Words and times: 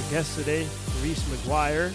our 0.00 0.10
guest 0.10 0.38
today, 0.38 0.66
Reese 1.02 1.22
McGuire. 1.28 1.92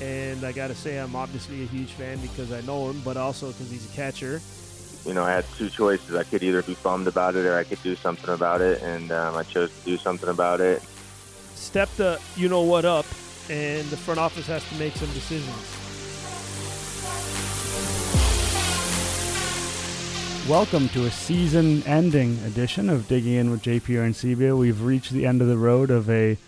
And 0.00 0.44
I 0.44 0.52
got 0.52 0.68
to 0.68 0.74
say, 0.74 0.98
I'm 0.98 1.16
obviously 1.16 1.62
a 1.62 1.66
huge 1.66 1.92
fan 1.92 2.18
because 2.18 2.52
I 2.52 2.60
know 2.62 2.90
him, 2.90 3.00
but 3.04 3.16
also 3.16 3.48
because 3.48 3.70
he's 3.70 3.90
a 3.90 3.96
catcher. 3.96 4.40
You 5.04 5.14
know, 5.14 5.24
I 5.24 5.32
had 5.32 5.44
two 5.56 5.70
choices. 5.70 6.14
I 6.14 6.24
could 6.24 6.42
either 6.42 6.62
be 6.62 6.76
bummed 6.82 7.06
about 7.06 7.36
it 7.36 7.46
or 7.46 7.56
I 7.56 7.64
could 7.64 7.82
do 7.82 7.94
something 7.96 8.30
about 8.30 8.60
it, 8.60 8.82
and 8.82 9.10
um, 9.10 9.36
I 9.36 9.42
chose 9.44 9.70
to 9.70 9.84
do 9.84 9.96
something 9.96 10.28
about 10.28 10.60
it. 10.60 10.82
Step 11.54 11.88
the 11.96 12.20
you 12.36 12.48
know 12.48 12.62
what 12.62 12.84
up, 12.84 13.06
and 13.48 13.88
the 13.88 13.96
front 13.96 14.20
office 14.20 14.46
has 14.46 14.68
to 14.68 14.74
make 14.76 14.94
some 14.94 15.10
decisions. 15.12 15.48
Welcome 20.48 20.88
to 20.90 21.06
a 21.06 21.10
season 21.10 21.82
ending 21.84 22.38
edition 22.44 22.88
of 22.88 23.08
Digging 23.08 23.34
In 23.34 23.50
with 23.50 23.62
JPR 23.62 24.04
and 24.04 24.14
CBA. 24.14 24.56
We've 24.56 24.82
reached 24.82 25.12
the 25.12 25.26
end 25.26 25.42
of 25.42 25.48
the 25.48 25.58
road 25.58 25.90
of 25.90 26.08
a 26.10 26.38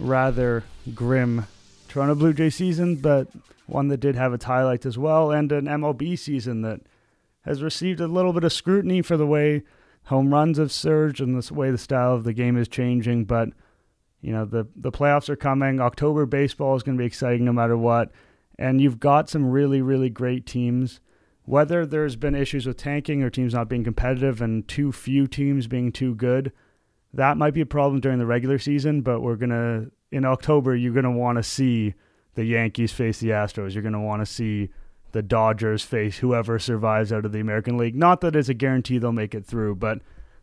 rather 0.00 0.64
grim 0.94 1.46
Toronto 1.88 2.14
Blue 2.14 2.32
Jay 2.32 2.50
season, 2.50 2.96
but 2.96 3.28
one 3.66 3.88
that 3.88 3.98
did 3.98 4.16
have 4.16 4.32
its 4.32 4.44
highlights 4.44 4.86
as 4.86 4.98
well, 4.98 5.30
and 5.30 5.50
an 5.52 5.66
MLB 5.66 6.18
season 6.18 6.62
that 6.62 6.80
has 7.42 7.62
received 7.62 8.00
a 8.00 8.08
little 8.08 8.32
bit 8.32 8.44
of 8.44 8.52
scrutiny 8.52 9.02
for 9.02 9.16
the 9.16 9.26
way 9.26 9.62
home 10.04 10.32
runs 10.32 10.58
have 10.58 10.72
surged 10.72 11.20
and 11.20 11.40
the 11.40 11.54
way 11.54 11.70
the 11.70 11.78
style 11.78 12.14
of 12.14 12.24
the 12.24 12.32
game 12.32 12.56
is 12.56 12.68
changing. 12.68 13.24
But 13.24 13.50
you 14.20 14.32
know 14.32 14.44
the 14.44 14.66
the 14.76 14.92
playoffs 14.92 15.28
are 15.28 15.36
coming. 15.36 15.80
October 15.80 16.26
baseball 16.26 16.76
is 16.76 16.82
going 16.82 16.96
to 16.96 17.02
be 17.02 17.06
exciting 17.06 17.44
no 17.44 17.52
matter 17.52 17.76
what, 17.76 18.10
and 18.58 18.80
you've 18.80 19.00
got 19.00 19.28
some 19.28 19.50
really 19.50 19.82
really 19.82 20.10
great 20.10 20.46
teams. 20.46 21.00
Whether 21.44 21.84
there's 21.84 22.16
been 22.16 22.34
issues 22.34 22.66
with 22.66 22.76
tanking 22.76 23.22
or 23.22 23.30
teams 23.30 23.54
not 23.54 23.68
being 23.68 23.82
competitive 23.82 24.40
and 24.40 24.68
too 24.68 24.92
few 24.92 25.26
teams 25.26 25.66
being 25.66 25.90
too 25.90 26.14
good, 26.14 26.52
that 27.14 27.36
might 27.36 27.54
be 27.54 27.60
a 27.60 27.66
problem 27.66 28.00
during 28.00 28.18
the 28.18 28.26
regular 28.26 28.58
season. 28.58 29.02
But 29.02 29.20
we're 29.20 29.36
gonna 29.36 29.86
in 30.12 30.24
October, 30.24 30.74
you're 30.74 30.94
gonna 30.94 31.10
want 31.10 31.36
to 31.36 31.42
see 31.42 31.94
the 32.34 32.44
Yankees 32.44 32.92
face 32.92 33.20
the 33.20 33.30
Astros. 33.30 33.74
You're 33.74 33.82
gonna 33.82 34.02
want 34.02 34.22
to 34.22 34.26
see 34.26 34.70
the 35.12 35.22
Dodgers 35.22 35.82
face 35.82 36.18
whoever 36.18 36.58
survives 36.58 37.12
out 37.12 37.24
of 37.24 37.32
the 37.32 37.40
American 37.40 37.76
League. 37.76 37.96
Not 37.96 38.20
that 38.20 38.36
it's 38.36 38.48
a 38.48 38.54
guarantee 38.54 38.98
they'll 38.98 39.12
make 39.12 39.34
it 39.34 39.44
through, 39.44 39.76
but 39.76 40.00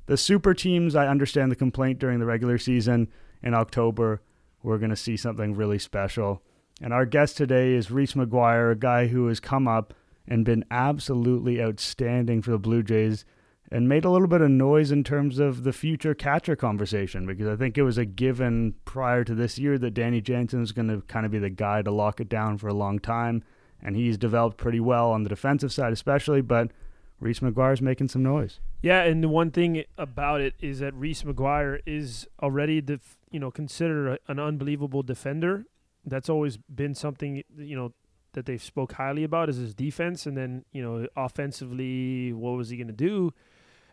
the 0.07 0.17
super 0.17 0.53
teams, 0.53 0.95
I 0.95 1.07
understand 1.07 1.51
the 1.51 1.55
complaint 1.55 1.99
during 1.99 2.19
the 2.19 2.25
regular 2.25 2.57
season 2.57 3.09
in 3.43 3.53
October. 3.53 4.21
We're 4.63 4.77
going 4.77 4.89
to 4.89 4.95
see 4.95 5.17
something 5.17 5.53
really 5.53 5.79
special. 5.79 6.41
And 6.81 6.93
our 6.93 7.05
guest 7.05 7.37
today 7.37 7.73
is 7.73 7.91
Reese 7.91 8.13
McGuire, 8.13 8.71
a 8.71 8.75
guy 8.75 9.07
who 9.07 9.27
has 9.27 9.39
come 9.39 9.67
up 9.67 9.93
and 10.27 10.45
been 10.45 10.65
absolutely 10.71 11.61
outstanding 11.61 12.41
for 12.41 12.51
the 12.51 12.57
Blue 12.57 12.83
Jays 12.83 13.25
and 13.71 13.89
made 13.89 14.05
a 14.05 14.09
little 14.09 14.27
bit 14.27 14.41
of 14.41 14.49
noise 14.49 14.91
in 14.91 15.03
terms 15.03 15.39
of 15.39 15.63
the 15.63 15.73
future 15.73 16.13
catcher 16.13 16.55
conversation 16.55 17.25
because 17.25 17.47
I 17.47 17.55
think 17.55 17.77
it 17.77 17.83
was 17.83 17.97
a 17.97 18.05
given 18.05 18.75
prior 18.85 19.23
to 19.23 19.35
this 19.35 19.59
year 19.59 19.77
that 19.77 19.91
Danny 19.91 20.21
Jansen 20.21 20.61
was 20.61 20.71
going 20.71 20.87
to 20.87 21.01
kind 21.07 21.25
of 21.25 21.31
be 21.31 21.39
the 21.39 21.49
guy 21.49 21.81
to 21.81 21.91
lock 21.91 22.19
it 22.19 22.29
down 22.29 22.57
for 22.57 22.67
a 22.67 22.73
long 22.73 22.99
time 22.99 23.43
and 23.81 23.95
he's 23.95 24.17
developed 24.17 24.57
pretty 24.57 24.79
well 24.79 25.11
on 25.11 25.23
the 25.23 25.29
defensive 25.29 25.71
side, 25.71 25.93
especially. 25.93 26.41
But 26.41 26.71
Reese 27.19 27.39
McGuire's 27.39 27.81
making 27.81 28.09
some 28.09 28.23
noise. 28.23 28.59
Yeah, 28.81 29.03
and 29.03 29.23
the 29.23 29.29
one 29.29 29.51
thing 29.51 29.83
about 29.97 30.41
it 30.41 30.53
is 30.59 30.79
that 30.79 30.93
Reese 30.93 31.23
McGuire 31.23 31.79
is 31.85 32.27
already, 32.41 32.81
def, 32.81 33.17
you 33.31 33.39
know, 33.39 33.51
considered 33.51 34.07
a, 34.07 34.31
an 34.31 34.39
unbelievable 34.39 35.03
defender. 35.03 35.65
That's 36.05 36.29
always 36.29 36.57
been 36.57 36.95
something, 36.95 37.43
you 37.57 37.75
know, 37.75 37.93
that 38.33 38.45
they've 38.45 38.61
spoke 38.61 38.93
highly 38.93 39.23
about 39.23 39.49
is 39.49 39.57
his 39.57 39.73
defense, 39.73 40.25
and 40.25 40.37
then 40.37 40.63
you 40.71 40.81
know, 40.81 41.07
offensively, 41.15 42.33
what 42.33 42.51
was 42.51 42.69
he 42.69 42.77
going 42.77 42.87
to 42.87 42.93
do? 42.93 43.33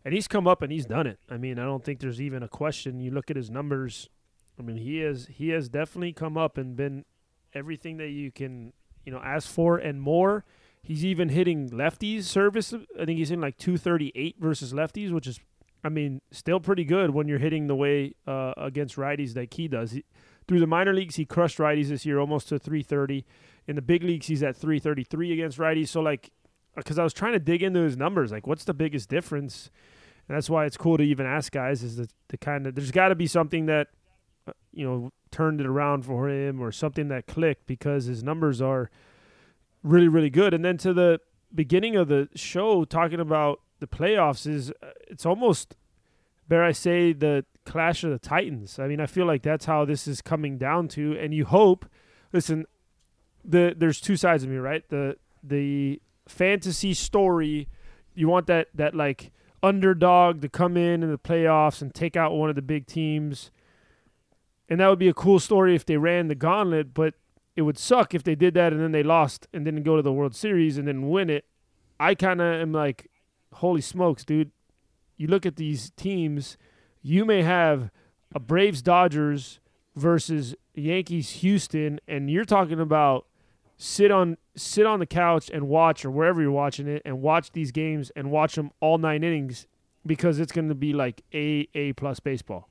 And 0.05 0.13
he's 0.13 0.29
come 0.29 0.47
up 0.47 0.61
and 0.61 0.71
he's 0.71 0.87
done 0.87 1.07
it. 1.07 1.19
I 1.31 1.39
mean, 1.39 1.59
I 1.59 1.65
don't 1.65 1.83
think 1.83 2.01
there's 2.01 2.21
even 2.21 2.43
a 2.43 2.49
question. 2.49 3.01
You 3.01 3.11
look 3.11 3.31
at 3.31 3.37
his 3.37 3.51
numbers. 3.51 4.11
I 4.59 4.63
mean, 4.63 4.77
he 4.77 4.99
has 4.99 5.27
he 5.27 5.49
has 5.51 5.69
definitely 5.69 6.13
come 6.13 6.37
up 6.37 6.59
and 6.59 6.77
been 6.77 7.05
everything 7.55 7.97
that 7.97 8.09
you 8.09 8.31
can 8.31 8.73
you 9.05 9.13
know 9.13 9.21
ask 9.25 9.49
for 9.49 9.79
and 9.79 10.01
more. 10.01 10.45
He's 10.83 11.05
even 11.05 11.31
hitting 11.31 11.71
lefties 11.71 12.25
service. 12.25 12.75
I 12.75 13.07
think 13.07 13.19
he's 13.19 13.31
in 13.31 13.41
like 13.41 13.57
238 13.57 14.37
versus 14.39 14.75
lefties, 14.75 15.13
which 15.13 15.27
is, 15.27 15.41
I 15.83 15.89
mean, 15.89 16.21
still 16.31 16.61
pretty 16.61 16.85
good 16.85 17.11
when 17.11 17.27
you're 17.27 17.39
hitting 17.39 17.69
the 17.69 17.75
way 17.75 18.15
uh, 18.27 18.53
against 18.59 18.97
righties 18.97 19.35
like 19.35 19.55
he 19.55 19.67
does. 19.67 19.93
He, 19.93 20.05
through 20.47 20.61
the 20.61 20.67
minor 20.67 20.93
leagues, 20.93 21.17
he 21.17 21.25
crushed 21.25 21.57
righties 21.57 21.89
this 21.89 22.05
year, 22.05 22.19
almost 22.19 22.51
to 22.51 22.59
330. 22.59 23.25
In 23.67 23.77
the 23.77 23.83
big 23.83 24.03
leagues, 24.03 24.27
he's 24.27 24.43
at 24.43 24.57
333 24.57 25.33
against 25.33 25.57
righties. 25.57 25.89
So 25.89 26.03
like, 26.03 26.31
because 26.77 26.99
I 26.99 27.03
was 27.03 27.15
trying 27.15 27.33
to 27.33 27.39
dig 27.39 27.63
into 27.63 27.81
his 27.81 27.97
numbers, 27.97 28.31
like 28.31 28.47
what's 28.47 28.65
the 28.65 28.75
biggest 28.75 29.09
difference? 29.09 29.71
And 30.29 30.37
that's 30.37 30.49
why 30.49 30.65
it's 30.65 30.77
cool 30.77 30.97
to 30.97 31.03
even 31.03 31.27
ask 31.27 31.53
guys 31.53 31.83
is 31.83 31.97
the, 31.97 32.09
the 32.29 32.39
kind 32.39 32.67
of 32.67 32.75
there's 32.75 32.91
got 32.91 33.09
to 33.09 33.15
be 33.15 33.27
something 33.27 33.67
that 33.67 33.89
uh, 34.49 34.53
you 34.73 34.87
know 34.87 35.13
turned 35.31 35.61
it 35.61 35.67
around 35.67 36.05
for 36.05 36.29
him 36.29 36.61
or 36.61 36.71
something 36.73 37.09
that 37.09 37.27
clicked 37.27 37.67
because 37.67 38.05
his 38.07 38.23
numbers 38.23 38.63
are 38.63 38.91
really 39.83 40.09
really 40.09 40.31
good. 40.31 40.55
And 40.55 40.65
then 40.65 40.79
to 40.79 40.93
the 40.93 41.21
beginning 41.55 41.97
of 41.97 42.09
the 42.09 42.29
show 42.35 42.85
talking 42.85 43.21
about 43.21 43.61
the 43.81 43.87
playoffs 43.87 44.47
is 44.47 44.71
uh, 44.83 44.91
it's 45.09 45.27
almost 45.27 45.77
dare 46.49 46.65
I 46.65 46.73
say 46.73 47.13
the 47.13 47.45
clash 47.65 48.05
of 48.05 48.11
the 48.11 48.19
titans. 48.19 48.79
I 48.79 48.87
mean, 48.87 49.01
I 49.01 49.07
feel 49.07 49.27
like 49.27 49.43
that's 49.43 49.65
how 49.65 49.85
this 49.85 50.07
is 50.07 50.21
coming 50.21 50.59
down 50.59 50.89
to 50.89 51.19
and 51.19 51.35
you 51.35 51.45
hope 51.45 51.87
listen 52.33 52.67
the 53.45 53.75
there's 53.77 54.01
two 54.01 54.17
sides 54.17 54.43
of 54.43 54.51
me, 54.51 54.57
right? 54.57 54.89
The 54.89 55.17
the 55.43 56.01
fantasy 56.27 56.95
story 56.95 57.69
you 58.15 58.29
want 58.29 58.47
that 58.47 58.69
that 58.75 58.95
like 58.95 59.33
underdog 59.65 60.43
to 60.43 60.49
come 60.49 60.77
in 60.77 61.03
in 61.03 61.11
the 61.11 61.19
playoffs 61.19 61.81
and 61.81 61.95
take 61.95 62.17
out 62.17 62.33
one 62.33 62.51
of 62.51 62.57
the 62.57 62.63
big 62.63 62.87
teams 62.87 63.51
and 64.69 64.81
that 64.81 64.89
would 64.89 64.99
be 64.99 65.09
a 65.09 65.15
cool 65.15 65.39
story 65.39 65.75
if 65.75 65.85
they 65.85 65.97
ran 65.97 66.29
the 66.29 66.35
gauntlet, 66.35 66.95
but 66.95 67.15
it 67.57 67.63
would 67.63 67.79
suck 67.79 68.15
if 68.15 68.25
they 68.25 68.35
did 68.35 68.55
that 68.55 68.73
and 68.73 68.83
then 68.83 68.93
they 68.93 69.03
lost 69.03 69.47
and 69.53 69.65
didn't 69.65 69.83
go 69.83 69.97
to 69.97 70.03
the 70.03 70.13
World 70.13 70.35
Series 70.35 70.79
and 70.79 70.89
then 70.89 71.09
win 71.09 71.31
it. 71.31 71.45
I 72.01 72.15
kind 72.15 72.41
of 72.41 72.61
am 72.61 72.73
like, 72.73 73.11
holy 73.55 73.81
smokes, 73.81 74.25
dude. 74.25 74.51
You 75.17 75.29
look 75.29 75.47
at 75.47 75.57
these 75.57 75.91
teams, 75.91 76.57
you 77.03 77.25
may 77.25 77.43
have 77.43 77.91
a 78.35 78.41
Braves 78.41 78.83
Dodgers 78.83 79.61
versus 79.95 80.57
Yankees 80.75 81.31
Houston, 81.31 82.01
and 82.09 82.29
you're 82.29 82.45
talking 82.45 82.81
about 82.81 83.27
sit 83.85 84.11
on 84.11 84.39
sit 84.57 84.87
on 84.87 84.99
the 84.99 85.07
couch 85.07 85.51
and 85.53 85.69
watch 85.69 86.07
or 86.07 86.11
wherever 86.11 86.41
you're 86.41 86.51
watching 86.51 86.89
it 86.89 87.03
and 87.05 87.21
watch 87.21 87.53
these 87.53 87.71
games 87.71 88.11
and 88.17 88.31
watch 88.31 88.55
them 88.55 88.71
all 88.81 88.97
nine 88.97 89.23
innings 89.23 89.67
because 90.07 90.41
it's 90.41 90.53
going 90.53 90.69
to 90.69 90.75
be 90.75 90.95
like 90.95 91.23
a 91.35 91.69
a 91.75 91.93
plus 91.93 92.19
baseball. 92.19 92.71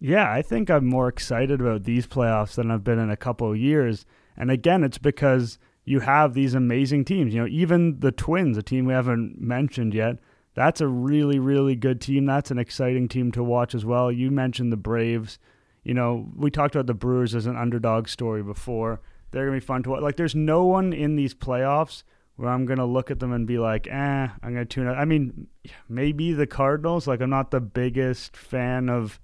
Yeah, 0.00 0.32
I 0.32 0.40
think 0.40 0.70
I'm 0.70 0.86
more 0.86 1.06
excited 1.06 1.60
about 1.60 1.84
these 1.84 2.06
playoffs 2.06 2.54
than 2.54 2.70
I've 2.70 2.82
been 2.82 2.98
in 2.98 3.10
a 3.10 3.16
couple 3.16 3.50
of 3.50 3.58
years. 3.58 4.06
And 4.38 4.50
again, 4.50 4.82
it's 4.82 4.98
because 4.98 5.58
you 5.84 6.00
have 6.00 6.32
these 6.32 6.54
amazing 6.54 7.04
teams. 7.04 7.34
You 7.34 7.42
know, 7.42 7.46
even 7.46 8.00
the 8.00 8.10
Twins, 8.10 8.56
a 8.56 8.62
team 8.62 8.86
we 8.86 8.94
haven't 8.94 9.38
mentioned 9.38 9.92
yet, 9.92 10.16
that's 10.54 10.80
a 10.80 10.88
really, 10.88 11.38
really 11.38 11.76
good 11.76 12.00
team. 12.00 12.24
That's 12.24 12.50
an 12.50 12.58
exciting 12.58 13.06
team 13.06 13.30
to 13.32 13.44
watch 13.44 13.74
as 13.74 13.84
well. 13.84 14.10
You 14.10 14.30
mentioned 14.30 14.72
the 14.72 14.76
Braves. 14.76 15.38
You 15.84 15.94
know, 15.94 16.30
we 16.34 16.50
talked 16.50 16.74
about 16.74 16.86
the 16.86 16.94
Brewers 16.94 17.34
as 17.34 17.46
an 17.46 17.56
underdog 17.56 18.08
story 18.08 18.42
before. 18.42 19.00
They're 19.32 19.46
to 19.58 19.60
be 19.62 19.66
fun 19.66 19.82
to 19.84 19.90
watch. 19.90 20.02
Like, 20.02 20.16
there's 20.16 20.34
no 20.34 20.64
one 20.64 20.92
in 20.92 21.16
these 21.16 21.34
playoffs 21.34 22.04
where 22.36 22.50
I'm 22.50 22.66
to 22.78 22.84
look 22.84 23.10
at 23.10 23.18
them 23.18 23.32
and 23.32 23.46
be 23.46 23.58
like, 23.58 23.86
eh, 23.88 24.28
I'm 24.42 24.54
to 24.54 24.64
tune 24.64 24.86
out. 24.86 24.96
I 24.96 25.04
mean, 25.04 25.48
maybe 25.88 26.32
the 26.32 26.46
Cardinals. 26.46 27.06
Like, 27.06 27.20
I'm 27.20 27.30
not 27.30 27.50
the 27.50 27.60
biggest 27.60 28.36
fan 28.36 28.88
of 28.88 29.20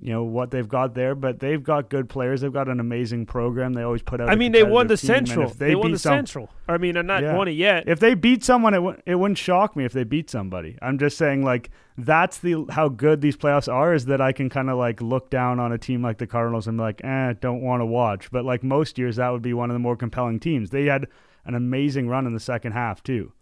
you 0.00 0.12
know 0.12 0.24
what 0.24 0.50
they've 0.50 0.68
got 0.68 0.94
there, 0.94 1.14
but 1.14 1.38
they've 1.38 1.62
got 1.62 1.88
good 1.90 2.08
players. 2.08 2.40
They've 2.40 2.52
got 2.52 2.68
an 2.68 2.80
amazing 2.80 3.26
program. 3.26 3.72
They 3.72 3.82
always 3.82 4.02
put 4.02 4.20
out. 4.20 4.30
I 4.30 4.34
mean, 4.34 4.52
they 4.52 4.64
won 4.64 4.86
the 4.86 4.96
Central. 4.96 5.50
They, 5.50 5.68
they 5.68 5.74
won 5.74 5.92
the 5.92 5.98
some, 5.98 6.16
Central. 6.18 6.50
I 6.66 6.78
mean, 6.78 6.96
I'm 6.96 7.06
not 7.06 7.22
yeah. 7.22 7.36
won 7.36 7.46
it 7.46 7.52
yet. 7.52 7.84
If 7.86 8.00
they 8.00 8.14
beat 8.14 8.42
someone, 8.42 8.74
it 8.74 8.78
w- 8.78 9.00
it 9.06 9.14
wouldn't 9.14 9.38
shock 9.38 9.76
me 9.76 9.84
if 9.84 9.92
they 9.92 10.04
beat 10.04 10.30
somebody. 10.30 10.76
I'm 10.82 10.98
just 10.98 11.18
saying, 11.18 11.44
like 11.44 11.70
that's 11.96 12.38
the 12.38 12.64
how 12.70 12.88
good 12.88 13.20
these 13.20 13.36
playoffs 13.36 13.72
are. 13.72 13.94
Is 13.94 14.06
that 14.06 14.20
I 14.20 14.32
can 14.32 14.48
kind 14.48 14.70
of 14.70 14.78
like 14.78 15.00
look 15.00 15.30
down 15.30 15.60
on 15.60 15.72
a 15.72 15.78
team 15.78 16.02
like 16.02 16.18
the 16.18 16.26
Cardinals 16.26 16.66
and 16.66 16.78
be 16.78 16.82
like, 16.82 17.04
eh, 17.04 17.34
don't 17.40 17.60
want 17.60 17.80
to 17.80 17.86
watch. 17.86 18.30
But 18.30 18.44
like 18.44 18.64
most 18.64 18.98
years, 18.98 19.16
that 19.16 19.28
would 19.28 19.42
be 19.42 19.54
one 19.54 19.70
of 19.70 19.74
the 19.74 19.80
more 19.80 19.96
compelling 19.96 20.40
teams. 20.40 20.70
They 20.70 20.86
had 20.86 21.06
an 21.44 21.54
amazing 21.54 22.08
run 22.08 22.26
in 22.26 22.34
the 22.34 22.40
second 22.40 22.72
half 22.72 23.02
too. 23.02 23.32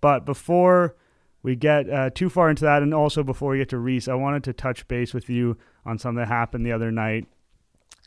But 0.00 0.24
before 0.24 0.96
we 1.42 1.56
get 1.56 1.88
uh, 1.88 2.10
too 2.10 2.28
far 2.28 2.50
into 2.50 2.64
that, 2.64 2.82
and 2.82 2.92
also 2.92 3.22
before 3.22 3.52
we 3.52 3.58
get 3.58 3.68
to 3.70 3.78
Reese, 3.78 4.08
I 4.08 4.14
wanted 4.14 4.44
to 4.44 4.52
touch 4.52 4.86
base 4.88 5.14
with 5.14 5.28
you 5.28 5.56
on 5.88 5.98
something 5.98 6.18
that 6.18 6.28
happened 6.28 6.64
the 6.64 6.72
other 6.72 6.92
night, 6.92 7.26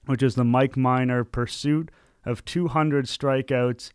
which 0.05 0.23
is 0.23 0.35
the 0.35 0.43
Mike 0.43 0.77
Minor 0.77 1.23
pursuit 1.23 1.89
of 2.25 2.45
200 2.45 3.05
strikeouts. 3.05 3.91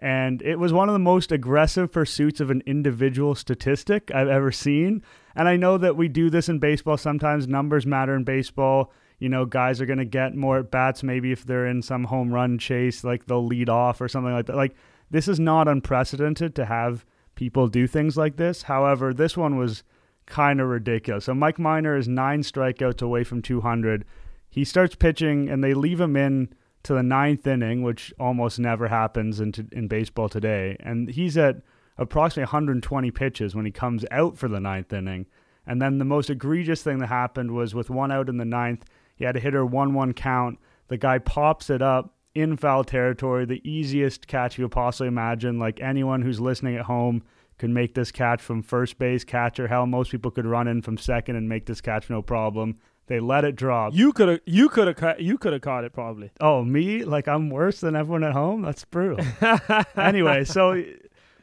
And 0.00 0.42
it 0.42 0.58
was 0.58 0.72
one 0.72 0.88
of 0.88 0.92
the 0.92 1.00
most 1.00 1.32
aggressive 1.32 1.90
pursuits 1.90 2.40
of 2.40 2.50
an 2.50 2.62
individual 2.66 3.34
statistic 3.34 4.10
I've 4.14 4.28
ever 4.28 4.52
seen. 4.52 5.02
And 5.34 5.48
I 5.48 5.56
know 5.56 5.78
that 5.78 5.96
we 5.96 6.08
do 6.08 6.30
this 6.30 6.48
in 6.48 6.58
baseball. 6.58 6.96
Sometimes 6.96 7.48
numbers 7.48 7.86
matter 7.86 8.14
in 8.14 8.24
baseball. 8.24 8.92
You 9.18 9.28
know, 9.28 9.44
guys 9.44 9.80
are 9.80 9.86
going 9.86 9.98
to 9.98 10.04
get 10.04 10.36
more 10.36 10.58
at 10.58 10.70
bats 10.70 11.02
maybe 11.02 11.32
if 11.32 11.44
they're 11.44 11.66
in 11.66 11.82
some 11.82 12.04
home 12.04 12.32
run 12.32 12.58
chase, 12.58 13.02
like 13.02 13.26
they'll 13.26 13.44
lead 13.44 13.68
off 13.68 14.00
or 14.00 14.08
something 14.08 14.32
like 14.32 14.46
that. 14.46 14.56
Like, 14.56 14.76
this 15.10 15.26
is 15.26 15.40
not 15.40 15.66
unprecedented 15.66 16.54
to 16.54 16.66
have 16.66 17.04
people 17.34 17.66
do 17.66 17.86
things 17.86 18.16
like 18.16 18.36
this. 18.36 18.62
However, 18.62 19.12
this 19.12 19.36
one 19.36 19.56
was 19.56 19.82
kind 20.28 20.60
of 20.60 20.68
ridiculous. 20.68 21.24
So 21.24 21.34
Mike 21.34 21.58
Minor 21.58 21.96
is 21.96 22.06
nine 22.06 22.42
strikeouts 22.42 23.02
away 23.02 23.24
from 23.24 23.42
200. 23.42 24.04
he 24.50 24.64
starts 24.64 24.94
pitching, 24.94 25.48
and 25.48 25.62
they 25.62 25.74
leave 25.74 26.00
him 26.00 26.16
in 26.16 26.48
to 26.84 26.94
the 26.94 27.02
ninth 27.02 27.46
inning, 27.46 27.82
which 27.82 28.14
almost 28.18 28.58
never 28.58 28.88
happens 28.88 29.40
in, 29.40 29.52
in 29.72 29.88
baseball 29.88 30.28
today. 30.28 30.76
And 30.80 31.08
he's 31.10 31.36
at 31.36 31.56
approximately 31.98 32.44
120 32.44 33.10
pitches 33.10 33.54
when 33.54 33.66
he 33.66 33.72
comes 33.72 34.04
out 34.10 34.38
for 34.38 34.48
the 34.48 34.60
ninth 34.60 34.92
inning. 34.92 35.26
And 35.66 35.82
then 35.82 35.98
the 35.98 36.04
most 36.04 36.30
egregious 36.30 36.82
thing 36.82 36.98
that 36.98 37.08
happened 37.08 37.50
was 37.50 37.74
with 37.74 37.90
one 37.90 38.10
out 38.10 38.28
in 38.28 38.38
the 38.38 38.44
ninth, 38.44 38.84
he 39.16 39.24
had 39.24 39.36
a 39.36 39.40
hitter 39.40 39.66
1 39.66 39.92
1 39.92 40.12
count. 40.14 40.58
The 40.86 40.96
guy 40.96 41.18
pops 41.18 41.68
it 41.68 41.82
up 41.82 42.14
in 42.34 42.56
foul 42.56 42.84
territory, 42.84 43.44
the 43.44 43.68
easiest 43.68 44.26
catch 44.28 44.56
you 44.56 44.64
could 44.64 44.72
possibly 44.72 45.08
imagine. 45.08 45.58
Like 45.58 45.80
anyone 45.80 46.22
who's 46.22 46.40
listening 46.40 46.76
at 46.76 46.84
home 46.84 47.22
could 47.58 47.70
make 47.70 47.94
this 47.94 48.10
catch 48.12 48.40
from 48.40 48.62
first 48.62 48.98
base, 48.98 49.24
catcher. 49.24 49.68
Hell, 49.68 49.86
most 49.86 50.10
people 50.10 50.30
could 50.30 50.46
run 50.46 50.68
in 50.68 50.80
from 50.80 50.96
second 50.96 51.36
and 51.36 51.48
make 51.48 51.66
this 51.66 51.80
catch 51.80 52.08
no 52.08 52.22
problem. 52.22 52.78
They 53.08 53.20
let 53.20 53.44
it 53.44 53.56
drop. 53.56 53.94
You 53.94 54.12
could 54.12 54.28
have 54.28 54.40
you 54.44 54.68
could 54.68 54.98
have 54.98 55.20
you 55.20 55.38
could 55.38 55.54
have 55.54 55.62
caught 55.62 55.84
it 55.84 55.92
probably. 55.92 56.30
Oh, 56.40 56.62
me? 56.62 57.04
Like 57.04 57.26
I'm 57.26 57.50
worse 57.50 57.80
than 57.80 57.96
everyone 57.96 58.22
at 58.22 58.32
home? 58.32 58.62
That's 58.62 58.84
brutal. 58.84 59.24
anyway, 59.96 60.44
so 60.44 60.82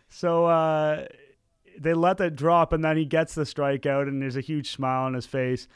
so 0.07 0.45
uh, 0.45 1.05
they 1.77 1.93
let 1.93 2.17
that 2.17 2.35
drop 2.35 2.71
and 2.71 2.85
then 2.85 2.97
he 2.97 3.05
gets 3.05 3.35
the 3.35 3.43
strikeout 3.43 4.07
and 4.07 4.21
there's 4.21 4.37
a 4.37 4.41
huge 4.41 4.71
smile 4.71 5.05
on 5.05 5.13
his 5.15 5.25
face. 5.25 5.67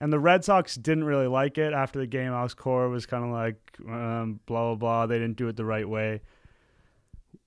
And 0.00 0.12
the 0.12 0.18
Red 0.18 0.44
Sox 0.44 0.74
didn't 0.74 1.04
really 1.04 1.28
like 1.28 1.56
it 1.56 1.72
after 1.72 1.98
the 1.98 2.06
game. 2.06 2.32
Alex 2.32 2.52
Cora 2.52 2.90
was 2.90 3.06
kind 3.06 3.24
of 3.24 3.30
like, 3.30 3.56
um, 3.88 4.40
blah, 4.44 4.66
blah, 4.66 4.74
blah. 4.74 5.06
They 5.06 5.18
didn't 5.18 5.38
do 5.38 5.48
it 5.48 5.56
the 5.56 5.64
right 5.64 5.88
way. 5.88 6.20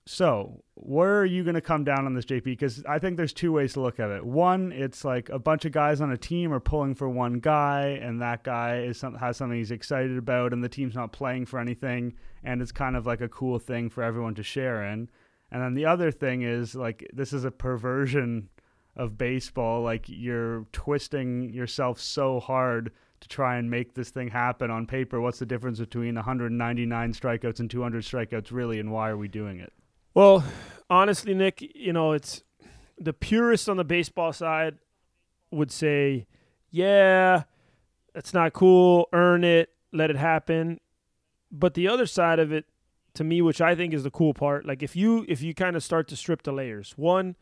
So, 0.06 0.64
where 0.74 1.20
are 1.20 1.26
you 1.26 1.44
going 1.44 1.54
to 1.54 1.60
come 1.60 1.84
down 1.84 2.06
on 2.06 2.14
this, 2.14 2.24
JP? 2.24 2.44
Because 2.44 2.82
I 2.84 2.98
think 2.98 3.16
there's 3.16 3.32
two 3.32 3.52
ways 3.52 3.74
to 3.74 3.80
look 3.80 4.00
at 4.00 4.10
it. 4.10 4.24
One, 4.24 4.72
it's 4.72 5.04
like 5.04 5.28
a 5.28 5.38
bunch 5.38 5.64
of 5.66 5.72
guys 5.72 6.00
on 6.00 6.10
a 6.10 6.16
team 6.16 6.52
are 6.52 6.60
pulling 6.60 6.94
for 6.94 7.08
one 7.08 7.34
guy, 7.34 7.98
and 8.02 8.20
that 8.20 8.42
guy 8.42 8.80
is 8.80 8.98
some, 8.98 9.14
has 9.14 9.36
something 9.36 9.58
he's 9.58 9.70
excited 9.70 10.16
about, 10.16 10.52
and 10.52 10.64
the 10.64 10.68
team's 10.68 10.94
not 10.94 11.12
playing 11.12 11.46
for 11.46 11.60
anything, 11.60 12.14
and 12.42 12.62
it's 12.62 12.72
kind 12.72 12.96
of 12.96 13.06
like 13.06 13.20
a 13.20 13.28
cool 13.28 13.58
thing 13.58 13.90
for 13.90 14.02
everyone 14.02 14.34
to 14.36 14.42
share 14.42 14.84
in. 14.84 15.08
And 15.52 15.62
then 15.62 15.74
the 15.74 15.86
other 15.86 16.10
thing 16.10 16.42
is 16.42 16.74
like 16.74 17.08
this 17.12 17.32
is 17.32 17.44
a 17.44 17.50
perversion 17.50 18.48
of 18.96 19.18
baseball. 19.18 19.82
Like 19.82 20.06
you're 20.08 20.66
twisting 20.72 21.52
yourself 21.52 22.00
so 22.00 22.40
hard 22.40 22.92
to 23.20 23.28
try 23.28 23.56
and 23.56 23.70
make 23.70 23.94
this 23.94 24.10
thing 24.10 24.28
happen 24.28 24.70
on 24.70 24.86
paper. 24.86 25.20
What's 25.20 25.38
the 25.38 25.46
difference 25.46 25.78
between 25.78 26.14
199 26.14 27.12
strikeouts 27.12 27.60
and 27.60 27.70
200 27.70 28.02
strikeouts, 28.02 28.50
really, 28.50 28.80
and 28.80 28.90
why 28.90 29.10
are 29.10 29.16
we 29.16 29.28
doing 29.28 29.60
it? 29.60 29.72
Well, 30.14 30.44
honestly, 30.88 31.34
Nick, 31.34 31.62
you 31.74 31.92
know, 31.92 32.12
it's 32.12 32.42
the 32.98 33.12
purists 33.12 33.68
on 33.68 33.76
the 33.76 33.84
baseball 33.84 34.32
side 34.32 34.78
would 35.50 35.70
say, 35.70 36.26
yeah, 36.70 37.44
it's 38.14 38.34
not 38.34 38.52
cool, 38.52 39.08
earn 39.12 39.44
it, 39.44 39.70
let 39.92 40.10
it 40.10 40.16
happen. 40.16 40.80
But 41.50 41.74
the 41.74 41.88
other 41.88 42.06
side 42.06 42.38
of 42.38 42.52
it, 42.52 42.66
to 43.14 43.24
me, 43.24 43.42
which 43.42 43.60
I 43.60 43.74
think 43.74 43.92
is 43.92 44.04
the 44.04 44.10
cool 44.10 44.34
part, 44.34 44.66
like 44.66 44.82
if 44.82 44.94
you 44.94 45.24
if 45.28 45.42
you 45.42 45.54
kind 45.54 45.74
of 45.74 45.82
start 45.82 46.06
to 46.08 46.16
strip 46.16 46.42
the 46.42 46.52
layers, 46.52 46.94
one, 46.96 47.36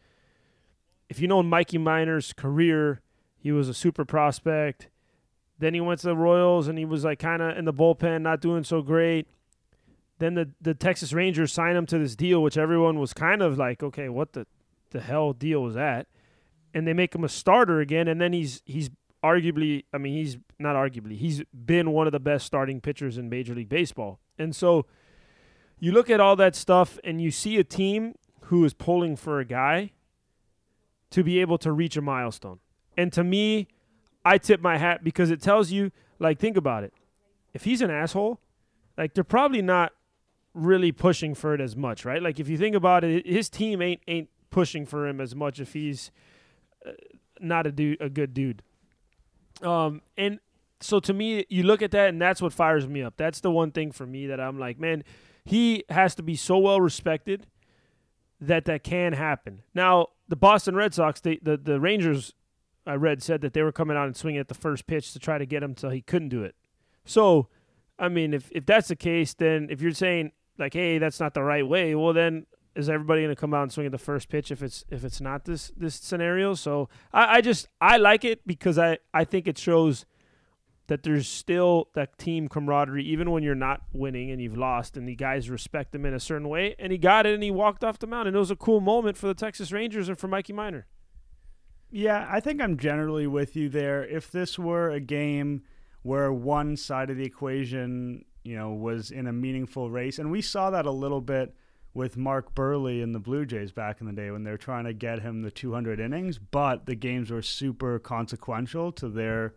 if 1.08 1.20
you 1.20 1.28
know 1.28 1.42
Mikey 1.42 1.78
Minor's 1.78 2.32
career, 2.32 3.00
he 3.38 3.52
was 3.52 3.68
a 3.68 3.74
super 3.74 4.04
prospect. 4.04 4.88
Then 5.58 5.74
he 5.74 5.80
went 5.80 6.00
to 6.00 6.06
the 6.06 6.16
Royals 6.16 6.68
and 6.68 6.78
he 6.78 6.84
was 6.84 7.04
like 7.04 7.18
kind 7.18 7.42
of 7.42 7.56
in 7.56 7.64
the 7.64 7.72
bullpen, 7.72 8.22
not 8.22 8.40
doing 8.40 8.64
so 8.64 8.80
great. 8.80 9.26
Then 10.18 10.34
the 10.34 10.50
the 10.60 10.74
Texas 10.74 11.12
Rangers 11.12 11.52
signed 11.52 11.76
him 11.76 11.86
to 11.86 11.98
this 11.98 12.16
deal, 12.16 12.42
which 12.42 12.58
everyone 12.58 12.98
was 12.98 13.12
kind 13.12 13.42
of 13.42 13.56
like, 13.56 13.82
okay, 13.82 14.08
what 14.08 14.32
the 14.32 14.46
the 14.90 15.00
hell 15.00 15.32
deal 15.32 15.62
was 15.62 15.74
that? 15.74 16.06
And 16.74 16.86
they 16.86 16.92
make 16.92 17.14
him 17.14 17.24
a 17.24 17.28
starter 17.28 17.80
again, 17.80 18.08
and 18.08 18.20
then 18.20 18.32
he's 18.32 18.62
he's 18.64 18.90
arguably, 19.22 19.84
I 19.92 19.98
mean, 19.98 20.14
he's 20.14 20.38
not 20.58 20.76
arguably, 20.76 21.16
he's 21.16 21.42
been 21.52 21.90
one 21.92 22.06
of 22.06 22.12
the 22.12 22.20
best 22.20 22.46
starting 22.46 22.80
pitchers 22.80 23.18
in 23.18 23.28
Major 23.28 23.54
League 23.54 23.68
Baseball. 23.68 24.20
And 24.38 24.54
so 24.54 24.86
you 25.78 25.92
look 25.92 26.10
at 26.10 26.20
all 26.20 26.36
that 26.36 26.54
stuff 26.54 26.98
and 27.04 27.20
you 27.20 27.30
see 27.30 27.56
a 27.58 27.64
team 27.64 28.14
who 28.42 28.64
is 28.64 28.74
pulling 28.74 29.16
for 29.16 29.40
a 29.40 29.44
guy 29.44 29.92
to 31.10 31.22
be 31.22 31.40
able 31.40 31.58
to 31.58 31.72
reach 31.72 31.96
a 31.96 32.02
milestone. 32.02 32.60
And 32.96 33.12
to 33.12 33.24
me, 33.24 33.68
I 34.24 34.38
tip 34.38 34.60
my 34.60 34.78
hat 34.78 35.02
because 35.02 35.30
it 35.30 35.40
tells 35.40 35.70
you, 35.70 35.90
like, 36.18 36.38
think 36.38 36.56
about 36.56 36.84
it. 36.84 36.92
If 37.54 37.64
he's 37.64 37.80
an 37.80 37.90
asshole, 37.90 38.40
like, 38.96 39.14
they're 39.14 39.24
probably 39.24 39.62
not 39.62 39.92
really 40.54 40.92
pushing 40.92 41.34
for 41.34 41.54
it 41.54 41.60
as 41.60 41.76
much, 41.76 42.04
right? 42.04 42.22
Like 42.22 42.40
if 42.40 42.48
you 42.48 42.58
think 42.58 42.74
about 42.74 43.04
it, 43.04 43.26
his 43.26 43.48
team 43.48 43.82
ain't 43.82 44.00
ain't 44.06 44.28
pushing 44.50 44.86
for 44.86 45.06
him 45.06 45.20
as 45.20 45.34
much 45.34 45.60
if 45.60 45.72
he's 45.72 46.10
uh, 46.86 46.92
not 47.40 47.66
a 47.66 47.72
dude, 47.72 48.00
a 48.00 48.08
good 48.08 48.34
dude. 48.34 48.62
Um, 49.62 50.02
and 50.16 50.40
so 50.80 51.00
to 51.00 51.12
me, 51.12 51.44
you 51.48 51.62
look 51.64 51.82
at 51.82 51.90
that, 51.90 52.08
and 52.08 52.20
that's 52.20 52.40
what 52.40 52.52
fires 52.52 52.86
me 52.86 53.02
up. 53.02 53.14
That's 53.16 53.40
the 53.40 53.50
one 53.50 53.72
thing 53.72 53.92
for 53.92 54.06
me 54.06 54.26
that 54.26 54.40
I'm 54.40 54.58
like, 54.58 54.78
man, 54.78 55.02
he 55.44 55.84
has 55.88 56.14
to 56.16 56.22
be 56.22 56.36
so 56.36 56.58
well 56.58 56.80
respected 56.80 57.46
that 58.40 58.64
that 58.66 58.84
can 58.84 59.12
happen. 59.14 59.62
Now, 59.74 60.08
the 60.28 60.36
Boston 60.36 60.76
Red 60.76 60.94
Sox, 60.94 61.20
they, 61.20 61.38
the 61.42 61.56
the 61.56 61.80
Rangers, 61.80 62.34
I 62.86 62.94
read 62.94 63.22
said 63.22 63.40
that 63.40 63.52
they 63.52 63.62
were 63.62 63.72
coming 63.72 63.96
out 63.96 64.06
and 64.06 64.16
swinging 64.16 64.40
at 64.40 64.48
the 64.48 64.54
first 64.54 64.86
pitch 64.86 65.12
to 65.12 65.18
try 65.18 65.38
to 65.38 65.46
get 65.46 65.62
him 65.62 65.74
till 65.74 65.90
he 65.90 66.02
couldn't 66.02 66.28
do 66.28 66.42
it. 66.42 66.54
So, 67.04 67.48
I 67.98 68.08
mean, 68.08 68.34
if 68.34 68.50
if 68.52 68.66
that's 68.66 68.88
the 68.88 68.96
case, 68.96 69.34
then 69.34 69.68
if 69.70 69.80
you're 69.80 69.92
saying 69.92 70.32
like, 70.58 70.74
hey, 70.74 70.98
that's 70.98 71.20
not 71.20 71.34
the 71.34 71.42
right 71.42 71.66
way. 71.66 71.94
Well, 71.94 72.12
then 72.12 72.46
is 72.74 72.88
everybody 72.88 73.22
going 73.22 73.34
to 73.34 73.40
come 73.40 73.54
out 73.54 73.64
and 73.64 73.72
swing 73.72 73.86
at 73.86 73.92
the 73.92 73.98
first 73.98 74.28
pitch 74.28 74.50
if 74.50 74.62
it's 74.62 74.84
if 74.90 75.04
it's 75.04 75.20
not 75.20 75.44
this 75.44 75.72
this 75.76 75.94
scenario? 75.94 76.54
So 76.54 76.88
I, 77.12 77.36
I 77.36 77.40
just 77.40 77.68
I 77.80 77.96
like 77.96 78.24
it 78.24 78.46
because 78.46 78.78
I 78.78 78.98
I 79.12 79.24
think 79.24 79.48
it 79.48 79.58
shows 79.58 80.06
that 80.86 81.02
there's 81.02 81.28
still 81.28 81.88
that 81.94 82.18
team 82.18 82.48
camaraderie 82.48 83.04
even 83.04 83.30
when 83.30 83.42
you're 83.42 83.54
not 83.54 83.82
winning 83.92 84.30
and 84.30 84.40
you've 84.40 84.56
lost 84.56 84.96
and 84.96 85.06
the 85.06 85.14
guys 85.14 85.50
respect 85.50 85.92
them 85.92 86.06
in 86.06 86.14
a 86.14 86.20
certain 86.20 86.48
way 86.48 86.74
and 86.78 86.90
he 86.92 86.98
got 86.98 87.26
it 87.26 87.34
and 87.34 87.42
he 87.42 87.50
walked 87.50 87.84
off 87.84 87.98
the 87.98 88.06
mound 88.06 88.26
and 88.26 88.34
it 88.34 88.38
was 88.38 88.50
a 88.50 88.56
cool 88.56 88.80
moment 88.80 89.16
for 89.16 89.26
the 89.26 89.34
Texas 89.34 89.70
Rangers 89.70 90.08
and 90.08 90.18
for 90.18 90.28
Mikey 90.28 90.52
Minor. 90.52 90.86
Yeah, 91.90 92.26
I 92.30 92.40
think 92.40 92.60
I'm 92.60 92.76
generally 92.76 93.26
with 93.26 93.56
you 93.56 93.68
there. 93.68 94.04
If 94.04 94.30
this 94.30 94.58
were 94.58 94.90
a 94.90 95.00
game 95.00 95.62
where 96.02 96.32
one 96.32 96.76
side 96.76 97.10
of 97.10 97.16
the 97.16 97.24
equation 97.24 98.24
you 98.48 98.56
know, 98.56 98.70
was 98.70 99.10
in 99.10 99.26
a 99.26 99.32
meaningful 99.32 99.90
race. 99.90 100.18
And 100.18 100.30
we 100.30 100.40
saw 100.40 100.70
that 100.70 100.86
a 100.86 100.90
little 100.90 101.20
bit 101.20 101.54
with 101.92 102.16
Mark 102.16 102.54
Buehrle 102.54 103.02
in 103.02 103.12
the 103.12 103.18
Blue 103.18 103.44
Jays 103.44 103.72
back 103.72 104.00
in 104.00 104.06
the 104.06 104.12
day 104.12 104.30
when 104.30 104.42
they're 104.42 104.56
trying 104.56 104.84
to 104.84 104.94
get 104.94 105.20
him 105.20 105.42
the 105.42 105.50
200 105.50 106.00
innings, 106.00 106.38
but 106.38 106.86
the 106.86 106.94
games 106.94 107.30
were 107.30 107.42
super 107.42 107.98
consequential 107.98 108.90
to 108.92 109.10
their 109.10 109.54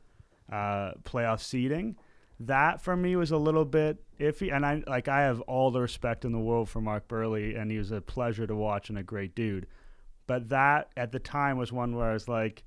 uh, 0.52 0.92
playoff 1.04 1.40
seeding. 1.40 1.96
That 2.38 2.82
for 2.82 2.98
me 2.98 3.16
was 3.16 3.32
a 3.32 3.38
little 3.38 3.64
bit 3.64 4.04
iffy, 4.20 4.54
and 4.54 4.66
I 4.66 4.84
like 4.88 5.08
I 5.08 5.22
have 5.22 5.40
all 5.42 5.72
the 5.72 5.80
respect 5.80 6.26
in 6.26 6.34
the 6.34 6.40
world 6.40 6.68
for 6.68 6.82
Mark 6.82 7.08
Buehrle, 7.08 7.58
and 7.58 7.72
he 7.72 7.78
was 7.78 7.92
a 7.92 8.02
pleasure 8.02 8.46
to 8.46 8.56
watch 8.56 8.90
and 8.90 8.98
a 8.98 9.04
great 9.04 9.36
dude. 9.36 9.68
But 10.28 10.50
that 10.50 10.90
at 10.98 11.14
the 11.14 11.20
time 11.20 11.58
was 11.58 11.72
one 11.72 11.96
where 11.96 12.10
I 12.10 12.14
was 12.14 12.28
like, 12.28 12.64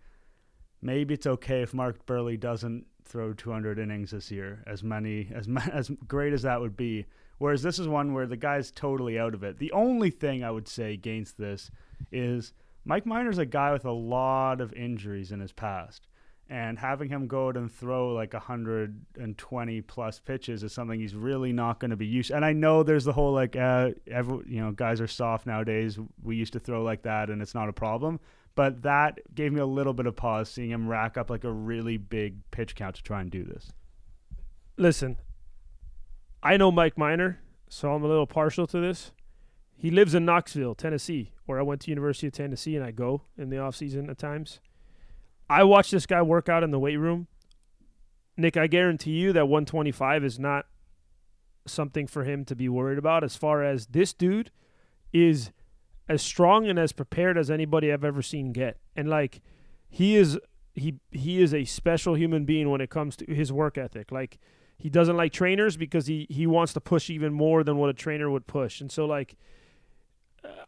maybe 0.81 1.13
it's 1.13 1.27
okay 1.27 1.63
if 1.63 1.75
Mark 1.75 2.07
Buehrle 2.07 2.41
doesn't 2.41 2.87
throw 3.05 3.33
200 3.33 3.79
innings 3.79 4.11
this 4.11 4.31
year, 4.31 4.63
as 4.67 4.83
many 4.83 5.31
as 5.35 5.49
as 5.73 5.91
great 6.07 6.33
as 6.33 6.43
that 6.43 6.61
would 6.61 6.77
be. 6.77 7.07
Whereas 7.39 7.63
this 7.63 7.79
is 7.79 7.89
one 7.89 8.15
where 8.15 8.27
the 8.27 8.37
guy's 8.37 8.71
totally 8.71 9.19
out 9.19 9.35
of 9.35 9.43
it. 9.43 9.59
The 9.59 9.73
only 9.73 10.11
thing 10.11 10.45
I 10.45 10.51
would 10.51 10.69
say 10.69 10.93
against 10.93 11.37
this 11.37 11.71
is 12.13 12.53
Mike 12.85 13.07
Minor's 13.07 13.39
a 13.39 13.47
guy 13.47 13.73
with 13.73 13.85
a 13.85 13.93
lot 13.93 14.61
of 14.61 14.73
injuries 14.73 15.33
in 15.33 15.41
his 15.41 15.53
past. 15.53 16.07
And 16.49 16.79
having 16.79 17.09
him 17.09 17.27
go 17.27 17.49
out 17.49 17.57
and 17.57 17.73
throw 17.73 18.13
like 18.13 18.35
120 18.35 19.81
plus 19.81 20.21
pitches 20.21 20.63
is 20.63 20.75
something 20.75 21.01
he's 21.01 21.15
really 21.15 21.53
not 21.53 21.81
going 21.81 21.91
to 21.91 21.97
be 21.97 22.07
used. 22.07 22.31
And 22.31 22.45
I 22.45 22.53
know 22.53 22.83
there's 22.83 23.05
the 23.05 23.15
whole 23.15 23.33
like, 23.33 23.57
uh, 23.57 23.93
every, 24.07 24.41
you 24.47 24.61
know, 24.61 24.71
guys 24.71 25.01
are 25.01 25.07
soft 25.07 25.47
nowadays. 25.47 25.99
We 26.23 26.37
used 26.37 26.53
to 26.53 26.61
throw 26.61 26.83
like 26.83 27.03
that, 27.03 27.31
and 27.31 27.41
it's 27.41 27.55
not 27.55 27.71
a 27.71 27.73
problem. 27.73 28.21
But 28.55 28.83
that 28.83 29.19
gave 29.35 29.53
me 29.53 29.61
a 29.61 29.67
little 29.67 29.93
bit 29.93 30.07
of 30.07 30.15
pause 30.15 30.49
seeing 30.49 30.71
him 30.71 30.89
rack 30.89 31.17
up 31.17 31.29
like 31.29 31.45
a 31.45 31.51
really 31.51 31.97
big 31.97 32.37
pitch 32.51 32.75
count 32.77 32.97
to 32.97 33.03
try 33.03 33.21
and 33.21 33.31
do 33.31 33.43
this. 33.43 33.73
Listen, 34.77 35.17
I 36.43 36.57
know 36.57 36.71
Mike 36.71 36.97
Minor, 36.97 37.41
so 37.69 37.93
I'm 37.93 38.05
a 38.05 38.09
little 38.09 38.27
partial 38.27 38.67
to 38.69 38.81
this. 38.81 39.13
He 39.77 39.91
lives 39.91 40.15
in 40.15 40.25
Knoxville, 40.25 40.77
Tennessee, 40.77 41.33
where 41.47 41.59
I 41.59 41.63
went 41.63 41.81
to 41.83 41.91
University 41.91 42.29
of 42.29 42.33
Tennessee 42.33 42.77
and 42.77 42.85
I 42.85 42.93
go 42.93 43.23
in 43.37 43.51
the 43.51 43.59
off 43.59 43.75
season 43.75 44.09
at 44.09 44.19
times. 44.19 44.61
I 45.51 45.65
watch 45.65 45.91
this 45.91 46.07
guy 46.07 46.23
work 46.23 46.49
out 46.49 46.63
in 46.63 46.71
the 46.71 46.79
weight 46.79 46.97
room. 46.97 47.27
Nick, 48.37 48.57
I 48.57 48.67
guarantee 48.67 49.13
you 49.13 49.33
that 49.33 49.47
125 49.47 50.25
is 50.25 50.39
not 50.39 50.67
something 51.67 52.07
for 52.07 52.25
him 52.25 52.45
to 52.45 52.55
be 52.55 52.69
worried 52.69 52.99
about 52.99 53.25
as 53.25 53.37
far 53.37 53.65
as 53.65 53.87
this 53.87 54.13
dude 54.13 54.53
is– 55.13 55.51
as 56.09 56.23
strong 56.23 56.67
and 56.67 56.79
as 56.79 56.93
prepared 56.93 57.39
as 57.39 57.51
anybody 57.51 57.93
I've 57.93 58.05
ever 58.05 58.23
seen 58.23 58.53
get. 58.53 58.79
And 58.95 59.09
like 59.09 59.41
he 59.89 60.17
is 60.17 60.39
he 60.75 60.97
he 61.11 61.41
is 61.43 61.55
a 61.55 61.65
special 61.65 62.15
human 62.15 62.45
being 62.45 62.71
when 62.71 62.81
it 62.81 62.91
comes 62.91 63.17
to 63.17 63.27
his 63.27 63.53
work 63.53 63.79
ethic. 63.79 64.13
Like 64.13 64.39
he 64.77 64.91
doesn't 64.91 65.17
like 65.17 65.33
trainers 65.33 65.77
because 65.77 66.07
he 66.07 66.27
he 66.29 66.47
wants 66.47 66.73
to 66.75 66.81
push 66.81 67.11
even 67.11 67.33
more 67.33 67.65
than 67.65 67.77
what 67.77 67.91
a 67.91 67.95
trainer 67.95 68.31
would 68.31 68.47
push. 68.47 68.81
And 68.81 68.91
so 68.91 69.07
like 69.07 69.37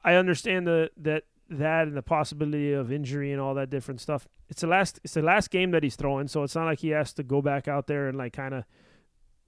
I 0.05 0.15
understand 0.15 0.67
the 0.67 0.91
that 0.97 1.25
that 1.49 1.87
and 1.87 1.97
the 1.97 2.03
possibility 2.03 2.73
of 2.73 2.91
injury 2.91 3.33
and 3.33 3.41
all 3.41 3.55
that 3.55 3.71
different 3.71 4.01
stuff. 4.01 4.27
It's 4.49 4.61
the 4.63 4.67
last 4.67 5.01
it's 5.05 5.15
the 5.15 5.23
last 5.23 5.51
game 5.51 5.71
that 5.73 5.83
he's 5.83 5.97
throwing, 5.97 6.29
so 6.29 6.43
it's 6.43 6.55
not 6.55 6.67
like 6.67 6.81
he 6.81 6.89
has 6.91 7.13
to 7.15 7.23
go 7.23 7.43
back 7.43 7.69
out 7.69 7.87
there 7.87 8.09
and 8.09 8.17
like 8.17 8.33
kind 8.33 8.55
of 8.55 8.65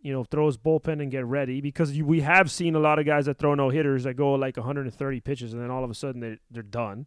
you 0.00 0.12
know, 0.12 0.24
throw 0.24 0.46
his 0.46 0.56
bullpen 0.56 1.02
and 1.02 1.10
get 1.10 1.24
ready 1.24 1.60
because 1.60 2.00
we 2.00 2.20
have 2.20 2.50
seen 2.50 2.74
a 2.74 2.78
lot 2.78 2.98
of 2.98 3.06
guys 3.06 3.26
that 3.26 3.38
throw 3.38 3.54
no 3.54 3.68
hitters 3.68 4.04
that 4.04 4.14
go 4.14 4.32
like 4.34 4.56
130 4.56 5.20
pitches 5.20 5.52
and 5.52 5.62
then 5.62 5.70
all 5.70 5.84
of 5.84 5.90
a 5.90 5.94
sudden 5.94 6.20
they 6.20 6.38
they're 6.50 6.62
done. 6.62 7.06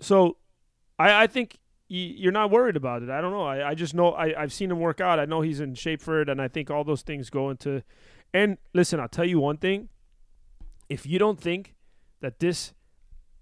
So, 0.00 0.36
I 0.98 1.24
I 1.24 1.26
think 1.26 1.58
you're 1.92 2.32
not 2.32 2.52
worried 2.52 2.76
about 2.76 3.02
it. 3.02 3.10
I 3.10 3.20
don't 3.20 3.32
know. 3.32 3.42
I, 3.42 3.70
I 3.70 3.74
just 3.74 3.94
know 3.94 4.12
I, 4.12 4.40
I've 4.40 4.52
seen 4.52 4.70
him 4.70 4.78
work 4.78 5.00
out. 5.00 5.18
I 5.18 5.24
know 5.24 5.40
he's 5.40 5.58
in 5.58 5.74
shape 5.74 6.00
for 6.00 6.20
it, 6.22 6.28
and 6.28 6.40
I 6.40 6.46
think 6.46 6.70
all 6.70 6.84
those 6.84 7.02
things 7.02 7.30
go 7.30 7.50
into. 7.50 7.82
And 8.32 8.58
listen, 8.72 9.00
I'll 9.00 9.08
tell 9.08 9.24
you 9.24 9.40
one 9.40 9.56
thing. 9.56 9.88
If 10.88 11.04
you 11.04 11.18
don't 11.18 11.40
think 11.40 11.74
that 12.20 12.38
this 12.38 12.74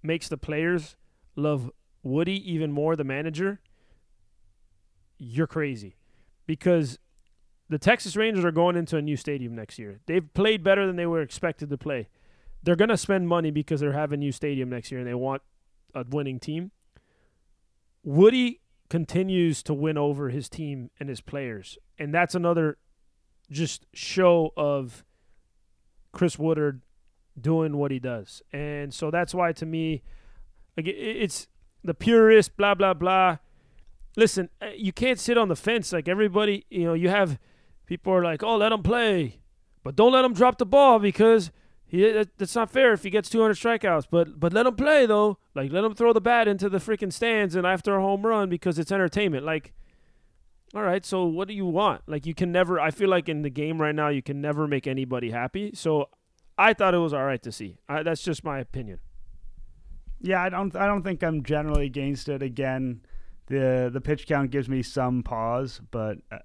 makes 0.02 0.28
the 0.28 0.38
players 0.38 0.96
love 1.36 1.70
Woody 2.02 2.50
even 2.50 2.72
more, 2.72 2.96
the 2.96 3.04
manager, 3.04 3.60
you're 5.18 5.46
crazy. 5.46 5.96
Because 6.46 6.98
the 7.68 7.78
Texas 7.78 8.16
Rangers 8.16 8.44
are 8.44 8.50
going 8.50 8.76
into 8.76 8.96
a 8.96 9.02
new 9.02 9.16
stadium 9.16 9.54
next 9.54 9.78
year. 9.78 10.00
They've 10.06 10.32
played 10.34 10.64
better 10.64 10.86
than 10.86 10.96
they 10.96 11.06
were 11.06 11.20
expected 11.20 11.68
to 11.70 11.78
play. 11.78 12.08
They're 12.62 12.76
going 12.76 12.88
to 12.88 12.96
spend 12.96 13.28
money 13.28 13.50
because 13.50 13.80
they're 13.80 13.92
having 13.92 14.18
a 14.18 14.24
new 14.24 14.32
stadium 14.32 14.70
next 14.70 14.90
year 14.90 15.00
and 15.00 15.08
they 15.08 15.14
want 15.14 15.42
a 15.94 16.04
winning 16.08 16.40
team. 16.40 16.70
Woody 18.02 18.60
continues 18.88 19.62
to 19.64 19.74
win 19.74 19.98
over 19.98 20.30
his 20.30 20.48
team 20.48 20.90
and 20.98 21.08
his 21.08 21.20
players. 21.20 21.78
And 21.98 22.14
that's 22.14 22.34
another 22.34 22.78
just 23.50 23.86
show 23.92 24.52
of 24.56 25.04
Chris 26.12 26.38
Woodward 26.38 26.82
doing 27.38 27.76
what 27.76 27.90
he 27.90 27.98
does. 27.98 28.42
And 28.52 28.92
so 28.92 29.10
that's 29.10 29.34
why 29.34 29.52
to 29.52 29.66
me 29.66 30.02
it's 30.76 31.48
the 31.84 31.94
purist 31.94 32.56
blah 32.56 32.74
blah 32.74 32.94
blah. 32.94 33.38
Listen, 34.16 34.48
uh, 34.60 34.70
you 34.76 34.92
can't 34.92 35.20
sit 35.20 35.38
on 35.38 35.48
the 35.48 35.56
fence 35.56 35.92
like 35.92 36.08
everybody, 36.08 36.66
you 36.70 36.84
know, 36.84 36.94
you 36.94 37.08
have 37.08 37.38
people 37.88 38.12
are 38.12 38.22
like, 38.22 38.42
"Oh, 38.42 38.56
let 38.56 38.70
him 38.70 38.82
play." 38.82 39.40
But 39.82 39.96
don't 39.96 40.12
let 40.12 40.24
him 40.24 40.34
drop 40.34 40.58
the 40.58 40.66
ball 40.66 40.98
because 40.98 41.50
he, 41.86 42.02
that's 42.36 42.54
not 42.54 42.70
fair 42.70 42.92
if 42.92 43.02
he 43.02 43.10
gets 43.10 43.30
200 43.30 43.54
strikeouts. 43.54 44.06
But 44.10 44.38
but 44.38 44.52
let 44.52 44.66
him 44.66 44.76
play 44.76 45.06
though. 45.06 45.38
Like 45.54 45.72
let 45.72 45.82
him 45.82 45.94
throw 45.94 46.12
the 46.12 46.20
bat 46.20 46.46
into 46.46 46.68
the 46.68 46.78
freaking 46.78 47.12
stands 47.12 47.54
and 47.54 47.66
after 47.66 47.96
a 47.96 48.02
home 48.02 48.26
run 48.26 48.50
because 48.50 48.78
it's 48.78 48.92
entertainment. 48.92 49.46
Like, 49.46 49.72
all 50.74 50.82
right, 50.82 51.04
so 51.04 51.24
what 51.24 51.48
do 51.48 51.54
you 51.54 51.64
want? 51.64 52.02
Like 52.06 52.26
you 52.26 52.34
can 52.34 52.52
never. 52.52 52.78
I 52.78 52.90
feel 52.90 53.08
like 53.08 53.28
in 53.30 53.40
the 53.40 53.50
game 53.50 53.80
right 53.80 53.94
now 53.94 54.08
you 54.08 54.22
can 54.22 54.42
never 54.42 54.68
make 54.68 54.86
anybody 54.86 55.30
happy. 55.30 55.70
So 55.74 56.10
I 56.58 56.74
thought 56.74 56.92
it 56.92 56.98
was 56.98 57.14
all 57.14 57.24
right 57.24 57.42
to 57.42 57.50
see. 57.50 57.78
I, 57.88 58.02
that's 58.02 58.22
just 58.22 58.44
my 58.44 58.58
opinion. 58.58 58.98
Yeah, 60.20 60.42
I 60.42 60.50
don't. 60.50 60.76
I 60.76 60.86
don't 60.86 61.02
think 61.02 61.24
I'm 61.24 61.42
generally 61.42 61.86
against 61.86 62.28
it. 62.28 62.42
Again, 62.42 63.00
the 63.46 63.88
the 63.90 64.02
pitch 64.02 64.26
count 64.26 64.50
gives 64.50 64.68
me 64.68 64.82
some 64.82 65.22
pause, 65.22 65.80
but 65.90 66.18
uh, 66.30 66.38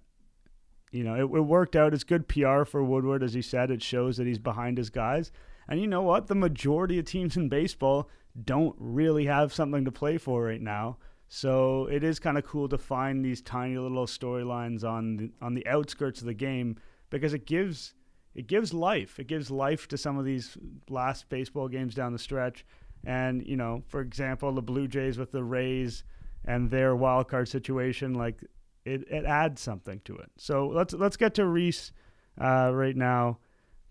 you 0.94 1.04
know, 1.04 1.16
it, 1.16 1.24
it 1.24 1.42
worked 1.42 1.76
out. 1.76 1.94
It's 1.94 2.04
good 2.04 2.28
PR 2.28 2.64
for 2.64 2.84
Woodward, 2.84 3.24
as 3.24 3.34
he 3.34 3.42
said. 3.42 3.72
It 3.72 3.82
shows 3.82 4.18
that 4.18 4.28
he's 4.28 4.40
behind 4.40 4.78
his 4.78 4.90
guys. 4.90 5.32
And 5.68 5.82
you 5.82 5.88
know 5.88 6.04
what? 6.04 6.28
The 6.28 6.36
majority 6.36 7.00
of 7.00 7.06
teams 7.06 7.36
in 7.36 7.50
baseball 7.50 8.10
don't 8.46 8.76
really 8.78 9.26
have 9.26 9.54
something 9.54 9.86
to 9.86 9.92
play 9.92 10.18
for 10.18 10.44
right 10.44 10.62
now. 10.62 10.98
So 11.28 11.88
it 11.88 12.04
is 12.04 12.20
kind 12.20 12.38
of 12.38 12.46
cool 12.46 12.70
to 12.70 12.78
find 12.78 13.26
these 13.26 13.42
tiny 13.42 13.78
little 13.78 14.06
storylines 14.06 14.84
on 14.84 15.18
the, 15.18 15.32
on 15.42 15.56
the 15.56 15.66
outskirts 15.66 16.20
of 16.22 16.28
the 16.28 16.34
game 16.36 16.78
because 17.10 17.34
it 17.34 17.48
gives 17.48 17.96
it 18.36 18.48
gives 18.48 18.74
life. 18.74 19.20
It 19.20 19.28
gives 19.28 19.52
life 19.52 19.88
to 19.90 19.98
some 19.98 20.18
of 20.18 20.26
these 20.26 20.58
last 20.90 21.30
baseball 21.30 21.68
games 21.68 21.94
down 21.94 22.14
the 22.14 22.20
stretch. 22.20 22.66
And 23.04 23.46
you 23.48 23.58
know, 23.58 23.84
for 23.88 24.02
example, 24.02 24.52
the 24.52 24.62
Blue 24.62 24.88
Jays 24.88 25.18
with 25.18 25.32
the 25.32 25.44
Rays 25.44 26.04
and 26.46 26.70
their 26.70 26.96
wild 26.96 27.30
card 27.30 27.48
situation, 27.48 28.14
like 28.14 28.44
it, 28.86 29.08
it 29.10 29.26
adds 29.26 29.62
something 29.62 30.02
to 30.06 30.16
it. 30.18 30.32
So 30.38 30.68
let's 30.68 30.94
let's 30.94 31.18
get 31.18 31.34
to 31.36 31.46
Reese 31.46 31.92
uh, 32.40 32.72
right 32.74 32.96
now 32.96 33.40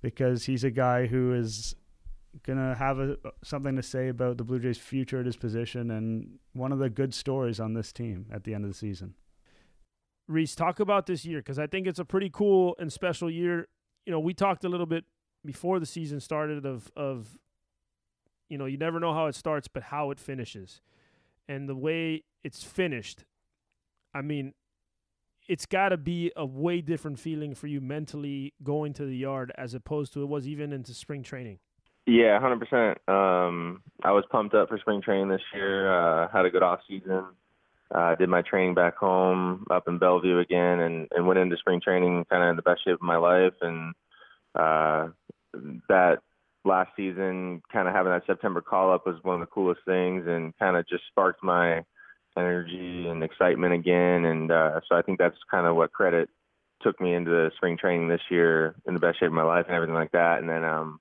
because 0.03 0.45
he's 0.45 0.65
a 0.65 0.71
guy 0.71 1.07
who 1.07 1.33
is 1.35 1.75
gonna 2.47 2.75
have 2.75 2.99
a, 2.99 3.17
something 3.45 3.77
to 3.77 3.83
say 3.83 4.09
about 4.09 4.39
the 4.39 4.45
Blue 4.45 4.59
Jays' 4.59 4.79
future 4.79 5.21
at 5.21 5.27
his 5.27 5.37
position 5.37 5.91
and 5.91 6.39
one 6.53 6.73
of 6.73 6.79
the 6.79 6.91
good 6.91 7.15
stories 7.15 7.61
on 7.61 7.75
this 7.75 7.93
team 7.93 8.27
at 8.33 8.45
the 8.45 8.55
end 8.55 8.65
of 8.65 8.71
the 8.71 8.77
season. 8.77 9.15
Reese, 10.29 10.55
talk 10.55 10.81
about 10.81 11.07
this 11.07 11.25
year 11.25 11.41
because 11.41 11.59
I 11.59 11.67
think 11.67 11.87
it's 11.87 11.99
a 11.99 12.05
pretty 12.05 12.31
cool 12.31 12.75
and 12.79 12.93
special 12.93 13.31
year. 13.31 13.69
You 14.07 14.13
know, 14.13 14.21
we 14.21 14.35
talked 14.35 14.65
a 14.65 14.69
little 14.69 14.87
bit 14.87 15.05
before 15.45 15.81
the 15.81 15.87
season 15.87 16.21
started 16.21 16.65
of 16.65 16.91
of 16.97 17.39
you 18.49 18.59
know 18.59 18.67
you 18.67 18.77
never 18.77 19.01
know 19.01 19.15
how 19.15 19.27
it 19.27 19.35
starts, 19.35 19.69
but 19.69 19.85
how 19.85 20.11
it 20.11 20.19
finishes, 20.19 20.81
and 21.49 21.69
the 21.69 21.77
way 21.77 22.25
it's 22.45 22.63
finished. 22.63 23.25
I 24.15 24.23
mean, 24.23 24.53
it's 25.53 25.67
got 25.67 25.91
to 25.91 25.99
be 25.99 26.33
a 26.35 26.47
way 26.47 26.81
different 26.81 27.19
feeling 27.19 27.55
for 27.55 27.67
you 27.67 27.79
mentally 27.79 28.55
going 28.63 28.95
to 28.95 29.05
the 29.05 29.15
yard 29.15 29.53
as 29.59 29.75
opposed 29.75 30.15
to 30.15 30.23
it 30.23 30.27
was 30.27 30.49
even 30.49 30.73
into 30.73 30.95
spring 30.95 31.23
training. 31.23 31.59
Yeah, 32.07 32.41
hundred 32.41 32.61
percent. 32.61 32.97
Um, 33.07 33.83
I 34.03 34.13
was 34.13 34.25
pumped 34.31 34.55
up 34.55 34.71
for 34.71 34.79
spring 34.79 35.03
training 35.03 35.29
this 35.29 35.43
year. 35.53 35.93
Uh, 35.93 36.29
had 36.33 36.47
a 36.47 36.51
good 36.51 36.63
off 36.63 36.81
season. 36.89 37.25
Uh, 37.95 38.15
did 38.15 38.31
my 38.31 38.41
training 38.41 38.73
back 38.73 38.97
home 38.97 39.67
up 39.71 39.89
in 39.89 39.99
Bellevue 39.99 40.39
again, 40.39 40.81
and, 40.81 41.09
and 41.11 41.27
went 41.27 41.39
into 41.39 41.59
spring 41.59 41.83
training 41.85 42.25
kind 42.31 42.43
of 42.43 42.49
in 42.49 42.57
the 42.57 42.63
best 42.63 42.83
shape 42.83 42.95
of 42.95 43.03
my 43.03 43.19
life. 43.19 43.53
And 43.61 43.95
uh, 44.55 45.09
that 45.91 46.21
last 46.65 46.93
season, 46.97 47.61
kind 47.71 47.89
of 47.89 47.95
having 47.95 48.11
that 48.11 48.25
September 48.27 48.63
call 48.63 48.91
up 48.91 49.07
was 49.07 49.17
one 49.23 49.35
of 49.35 49.41
the 49.41 49.53
coolest 49.53 49.83
things, 49.85 50.25
and 50.27 50.57
kind 50.59 50.79
of 50.79 50.89
just 50.89 51.03
sparked 51.11 51.45
my 51.45 51.85
energy 52.37 53.07
and 53.09 53.23
excitement 53.23 53.75
again. 53.75 54.25
And 54.25 54.51
uh, 54.51 54.81
so 54.89 54.97
I 54.97 55.03
think 55.03 55.19
that's 55.19 55.37
kind 55.51 55.67
of 55.67 55.77
what 55.77 55.93
credit 55.93 56.29
took 56.83 57.01
me 57.01 57.15
into 57.15 57.31
the 57.31 57.51
spring 57.57 57.77
training 57.79 58.09
this 58.09 58.21
year 58.31 58.75
in 58.87 58.95
the 58.95 59.01
best 59.01 59.21
shape 59.21 59.29
of 59.29 59.33
my 59.35 59.43
life 59.43 59.67
and 59.67 59.75
everything 59.75 59.95
like 59.95 60.13
that. 60.13 60.39
And 60.39 60.49
then, 60.49 60.65
um, 60.65 61.01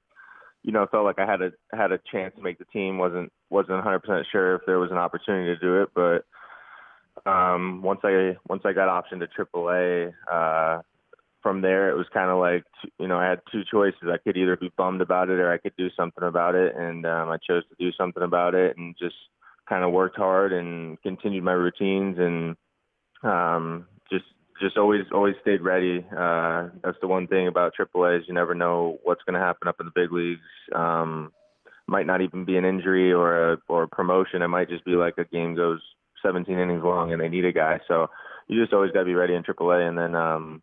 you 0.64 0.72
know, 0.72 0.86
felt 0.92 1.06
like 1.06 1.20
I 1.20 1.26
had 1.26 1.42
a 1.42 1.52
had 1.74 1.92
a 1.92 2.00
chance 2.12 2.36
to 2.36 2.42
make 2.42 2.60
the 2.60 2.66
team. 2.66 2.98
wasn't 2.98 3.32
wasn't 3.50 3.84
100% 3.84 4.24
sure 4.32 4.56
if 4.56 4.62
there 4.66 4.80
was 4.80 4.92
an 4.92 4.98
opportunity 4.98 5.56
to 5.56 5.60
do 5.60 5.82
it, 5.82 5.90
but 5.96 6.26
um, 7.26 7.82
once 7.82 8.02
I 8.04 8.38
once 8.48 8.62
I 8.66 8.74
got 8.74 8.88
optioned 8.90 9.20
to 9.20 9.46
AAA, 9.46 10.14
uh, 10.32 10.82
from 11.42 11.62
there 11.62 11.90
it 11.90 11.98
was 11.98 12.06
kind 12.14 12.30
of 12.30 12.40
like 12.40 12.64
you 13.00 13.08
know 13.08 13.18
I 13.18 13.28
had 13.28 13.42
two 13.52 13.64
choices. 13.70 14.10
I 14.12 14.18
could 14.18 14.38
either 14.38 14.56
be 14.56 14.72
bummed 14.78 15.02
about 15.02 15.30
it 15.30 15.40
or 15.40 15.52
I 15.52 15.58
could 15.58 15.76
do 15.78 15.90
something 15.98 16.24
about 16.24 16.56
it, 16.56 16.76
and 16.76 17.06
um, 17.06 17.30
I 17.30 17.38
chose 17.38 17.64
to 17.70 17.76
do 17.80 17.92
something 17.94 18.24
about 18.24 18.56
it 18.56 18.78
and 18.78 18.96
just 18.98 19.16
kind 19.72 19.86
of 19.86 19.94
worked 19.94 20.18
hard 20.18 20.52
and 20.52 21.02
continued 21.02 21.46
my 21.46 21.54
routines 21.54 22.18
and 22.20 22.58
um, 23.24 23.88
just 24.12 24.26
just 24.62 24.78
always 24.78 25.04
always 25.14 25.36
stayed 25.42 25.62
ready. 25.62 26.06
Uh, 26.12 26.68
that's 26.84 26.98
the 27.00 27.08
one 27.08 27.26
thing 27.26 27.48
about 27.48 27.72
AAA 27.80 28.20
is 28.20 28.26
you 28.28 28.34
never 28.34 28.54
know 28.54 29.00
what's 29.04 29.24
going 29.24 29.40
to 29.40 29.40
happen 29.40 29.70
up 29.70 29.78
in 29.80 29.86
the 29.86 29.94
big 29.96 30.12
leagues. 30.12 30.42
Um, 30.76 31.32
might 31.88 32.06
not 32.06 32.20
even 32.20 32.44
be 32.44 32.58
an 32.58 32.66
injury 32.66 33.14
or 33.14 33.54
a 33.54 33.58
or 33.70 33.84
a 33.84 33.88
promotion. 33.88 34.42
It 34.42 34.50
might 34.50 34.68
just 34.68 34.84
be 34.84 34.92
like 34.92 35.18
a 35.18 35.24
game 35.24 35.56
goes 35.56 35.80
17 36.22 36.60
innings 36.60 36.84
long 36.84 37.14
and 37.14 37.22
they 37.22 37.30
need 37.30 37.46
a 37.46 37.54
guy. 37.54 37.80
So 37.88 38.08
you 38.48 38.62
just 38.62 38.74
always 38.74 38.92
got 38.92 39.00
to 39.00 39.06
be 39.06 39.16
ready 39.16 39.36
in 39.36 39.44
AAA. 39.44 39.88
And 39.88 39.98
then 39.98 40.16
um, 40.16 40.62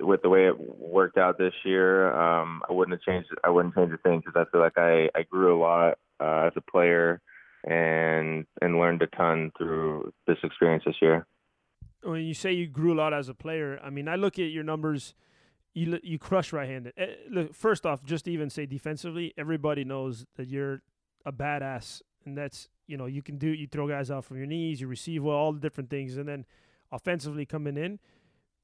with 0.00 0.22
the 0.22 0.28
way 0.28 0.46
it 0.46 0.58
worked 0.58 1.18
out 1.18 1.38
this 1.38 1.54
year, 1.64 2.12
um, 2.12 2.62
I 2.68 2.72
wouldn't 2.72 2.98
have 2.98 3.14
changed. 3.14 3.28
I 3.44 3.50
wouldn't 3.50 3.76
change 3.76 3.92
a 3.92 3.98
thing 3.98 4.20
because 4.24 4.34
I 4.34 4.50
feel 4.50 4.60
like 4.60 4.76
I 4.76 5.08
I 5.14 5.22
grew 5.22 5.56
a 5.56 5.60
lot 5.60 5.98
uh, 6.18 6.48
as 6.48 6.52
a 6.56 6.68
player 6.68 7.20
and 7.64 8.46
and 8.62 8.78
learned 8.78 9.02
a 9.02 9.06
ton 9.08 9.52
through 9.56 10.12
this 10.26 10.38
experience 10.42 10.84
this 10.86 10.96
year. 11.00 11.26
When 12.02 12.22
you 12.22 12.34
say 12.34 12.52
you 12.52 12.66
grew 12.66 12.94
a 12.94 12.98
lot 12.98 13.12
as 13.12 13.28
a 13.28 13.34
player, 13.34 13.78
I 13.82 13.90
mean 13.90 14.08
I 14.08 14.16
look 14.16 14.38
at 14.38 14.50
your 14.50 14.64
numbers. 14.64 15.14
You 15.72 16.00
you 16.02 16.18
crush 16.18 16.52
right-handed. 16.52 16.94
Uh, 17.00 17.06
look, 17.30 17.54
first 17.54 17.86
off, 17.86 18.02
just 18.04 18.26
even 18.26 18.50
say 18.50 18.66
defensively, 18.66 19.32
everybody 19.38 19.84
knows 19.84 20.26
that 20.36 20.48
you're 20.48 20.82
a 21.24 21.32
badass, 21.32 22.02
and 22.24 22.36
that's 22.36 22.68
you 22.86 22.96
know 22.96 23.06
you 23.06 23.22
can 23.22 23.38
do 23.38 23.48
you 23.48 23.66
throw 23.66 23.86
guys 23.86 24.10
out 24.10 24.24
from 24.24 24.38
your 24.38 24.46
knees, 24.46 24.80
you 24.80 24.88
receive 24.88 25.22
well, 25.22 25.36
all 25.36 25.52
the 25.52 25.60
different 25.60 25.90
things, 25.90 26.16
and 26.16 26.28
then 26.28 26.44
offensively 26.90 27.46
coming 27.46 27.76
in, 27.76 28.00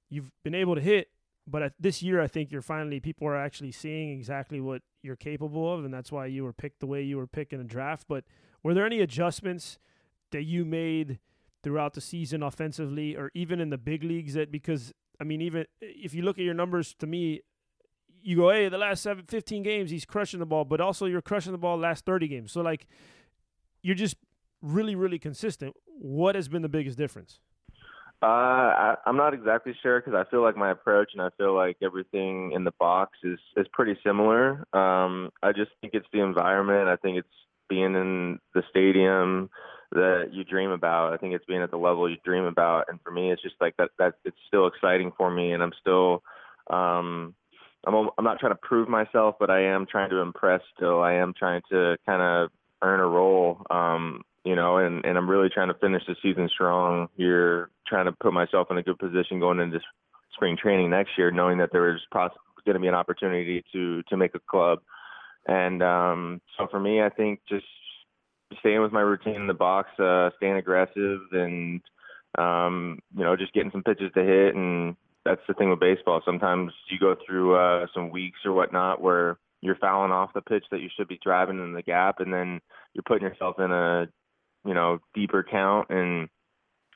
you've 0.09 0.33
been 0.43 0.55
able 0.55 0.75
to 0.75 0.81
hit. 0.81 1.11
But 1.47 1.75
this 1.79 2.03
year, 2.03 2.21
I 2.21 2.27
think 2.27 2.51
you're 2.51 2.63
finally 2.63 2.99
people 2.99 3.29
are 3.29 3.37
actually 3.37 3.73
seeing 3.73 4.11
exactly 4.11 4.61
what 4.61 4.83
you're 5.03 5.17
capable 5.17 5.73
of, 5.73 5.85
and 5.85 5.95
that's 5.95 6.11
why 6.11 6.27
you 6.27 6.43
were 6.43 6.53
picked 6.53 6.81
the 6.81 6.87
way 6.87 7.03
you 7.03 7.17
were 7.17 7.27
picked 7.27 7.53
in 7.53 7.59
the 7.59 7.65
draft. 7.65 8.07
But 8.09 8.25
were 8.63 8.75
there 8.75 8.85
any 8.85 9.01
adjustments 9.01 9.79
that 10.33 10.43
you 10.43 10.65
made 10.65 11.21
throughout 11.63 11.95
the 11.95 12.01
season 12.01 12.43
offensively 12.43 13.17
or 13.17 13.31
even 13.35 13.61
in 13.61 13.71
the 13.71 13.79
big 13.79 14.05
leagues 14.05 14.35
that 14.35 14.53
because 14.53 14.93
I 15.21 15.25
mean 15.25 15.41
even 15.41 15.67
if 15.81 16.15
you 16.15 16.23
look 16.23 16.39
at 16.39 16.45
your 16.45 16.55
numbers 16.55 16.95
to 17.01 17.07
me 17.07 17.41
you 18.23 18.37
go 18.37 18.51
hey 18.51 18.69
the 18.69 18.79
last 18.79 19.03
seven, 19.03 19.25
15 19.27 19.63
games 19.63 19.91
he's 19.91 20.05
crushing 20.05 20.39
the 20.39 20.47
ball 20.47 20.65
but 20.65 20.81
also 20.81 21.07
you're 21.07 21.23
crushing 21.23 21.53
the 21.53 21.59
ball 21.59 21.77
last 21.77 22.05
30 22.05 22.29
games. 22.29 22.53
So 22.53 22.61
like 22.61 22.87
you're 23.83 23.97
just 23.97 24.17
really 24.63 24.95
really 24.95 25.19
consistent. 25.19 25.75
What 25.87 26.35
has 26.35 26.49
been 26.49 26.63
the 26.63 26.69
biggest 26.69 26.97
difference 26.99 27.41
uh, 28.23 28.27
I, 28.27 28.95
I'm 29.05 29.17
not 29.17 29.35
exactly 29.35 29.75
sure 29.83 30.01
because 30.01 30.15
I 30.15 30.29
feel 30.31 30.43
like 30.43 30.57
my 30.57 30.71
approach 30.71 31.11
and 31.13 31.23
I 31.23 31.29
feel 31.37 31.55
like 31.55 31.77
everything 31.83 32.53
in 32.53 32.65
the 32.65 32.73
box 32.79 33.19
is 33.23 33.39
is 33.57 33.67
pretty 33.73 33.97
similar. 34.05 34.65
Um, 34.73 35.31
I 35.43 35.53
just 35.53 35.71
think 35.81 35.93
it's 35.95 36.07
the 36.13 36.21
environment. 36.21 36.89
I 36.89 36.97
think 36.97 37.19
it's 37.19 37.29
being 37.69 37.95
in 37.95 38.39
the 38.55 38.63
stadium 38.71 39.51
that 39.93 40.31
you 40.33 40.45
dream 40.45 40.71
about. 40.71 41.13
I 41.13 41.17
think 41.17 41.35
it's 41.35 41.45
being 41.45 41.63
at 41.63 41.71
the 41.71 41.77
level 41.77 42.09
you 42.09 42.17
dream 42.25 42.45
about. 42.45 42.87
And 42.89 43.01
for 43.03 43.11
me, 43.11 43.33
it's 43.33 43.43
just 43.43 43.57
like 43.61 43.77
that, 43.77 43.91
that 43.99 44.15
it's 44.25 44.37
still 44.47 44.67
exciting 44.67 45.13
for 45.17 45.31
me. 45.31 45.53
And 45.53 45.63
I'm 45.63 45.73
still, 45.81 46.23
um, 46.71 47.35
I'm 47.87 48.09
I'm 48.19 48.25
not 48.25 48.41
trying 48.41 48.53
to 48.53 48.61
prove 48.63 48.89
myself, 48.89 49.37
but 49.39 49.51
I 49.51 49.63
am 49.63 49.87
trying 49.87 50.11
to 50.11 50.19
impress. 50.19 50.61
Still, 50.77 51.03
I 51.03 51.15
am 51.15 51.35
trying 51.39 51.63
to 51.71 51.97
kind 52.07 52.23
of 52.23 52.51
earn 52.83 53.01
a 53.01 53.07
role. 53.07 53.63
Um, 53.71 54.23
you 54.47 54.55
know, 54.55 54.77
and 54.79 55.05
and 55.05 55.19
I'm 55.19 55.29
really 55.29 55.49
trying 55.49 55.69
to 55.69 55.79
finish 55.81 56.05
the 56.07 56.15
season 56.23 56.49
strong. 56.49 57.09
Here, 57.17 57.69
trying 57.89 58.07
to 58.07 58.13
put 58.13 58.33
myself 58.33 58.69
in 58.71 58.79
a 58.79 58.83
good 58.83 58.99
position 58.99 59.41
going 59.41 59.59
into 59.59 59.81
spring 60.35 60.57
training 60.57 60.89
next 60.89 61.11
year, 61.19 61.33
knowing 61.33 61.59
that 61.59 61.71
there 61.73 61.93
is 61.93 62.01
poss- 62.13 62.31
going 62.65 62.75
to 62.75 62.81
be 62.81 62.87
an 62.87 62.95
opportunity 62.95 63.65
to 63.73 64.05
to 64.05 64.17
make 64.17 64.37
a 64.37 64.41
club. 64.49 64.79
And 65.49 65.83
um, 65.83 66.41
so 66.57 66.69
for 66.71 66.79
me, 66.79 67.03
I 67.03 67.09
think 67.09 67.41
just 67.49 67.67
staying 68.61 68.83
with 68.83 68.93
my 68.93 69.01
routine 69.01 69.35
in 69.35 69.47
the 69.49 69.55
box, 69.55 69.89
uh, 69.99 70.31
staying 70.37 70.57
aggressive, 70.57 71.21
and 71.33 71.81
um, 72.39 73.01
you 73.17 73.25
know, 73.25 73.37
just 73.37 73.53
getting 73.53 73.73
some 73.73 73.83
pitches 73.83 74.13
to 74.15 74.23
hit. 74.23 74.55
And 74.55 74.95
that's 75.25 75.43
the 75.49 75.55
thing 75.55 75.71
with 75.71 75.81
baseball. 75.81 76.23
Sometimes 76.25 76.73
you 76.89 77.01
go 77.01 77.17
through 77.27 77.57
uh, 77.57 77.87
some 77.93 78.11
weeks 78.11 78.39
or 78.45 78.53
whatnot 78.53 79.03
where 79.03 79.39
you're 79.61 79.77
fouling 79.77 80.13
off 80.13 80.35
the 80.35 80.41
pitch 80.41 80.65
that 80.71 80.81
you 80.81 80.89
should 80.97 81.09
be 81.09 81.19
driving 81.21 81.59
in 81.59 81.73
the 81.73 81.83
gap, 81.83 82.21
and 82.21 82.33
then 82.33 82.61
you're 82.95 83.03
putting 83.03 83.27
yourself 83.27 83.59
in 83.59 83.73
a 83.73 84.07
you 84.67 84.75
know 84.75 84.99
deeper 85.15 85.45
count, 85.49 85.89
and 85.91 86.29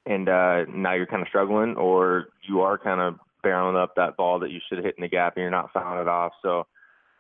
and 0.07 0.29
uh, 0.29 0.65
now 0.69 0.95
you're 0.95 1.07
kind 1.07 1.23
of 1.23 1.29
struggling, 1.29 1.77
or 1.77 2.27
you 2.49 2.61
are 2.61 2.79
kind 2.79 3.01
of 3.01 3.15
barreling 3.45 3.81
up 3.81 3.95
that 3.97 4.17
ball 4.17 4.41
that 4.41 4.51
you 4.51 4.61
should 4.69 4.85
hit 4.85 4.95
in 4.97 5.03
the 5.03 5.09
gap, 5.09 5.37
and 5.37 5.43
you're 5.43 5.51
not 5.51 5.73
fouling 5.73 6.01
it 6.01 6.09
off. 6.09 6.33
So 6.43 6.67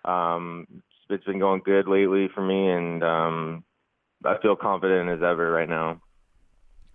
um, 0.04 0.66
it's 1.08 1.24
been 1.24 1.38
going 1.38 1.62
good 1.64 1.86
lately 1.86 2.28
for 2.34 2.42
me, 2.42 2.70
and 2.70 3.02
um, 3.02 3.64
I 4.24 4.36
feel 4.40 4.56
confident 4.56 5.10
as 5.10 5.22
ever 5.22 5.50
right 5.50 5.68
now. 5.68 6.00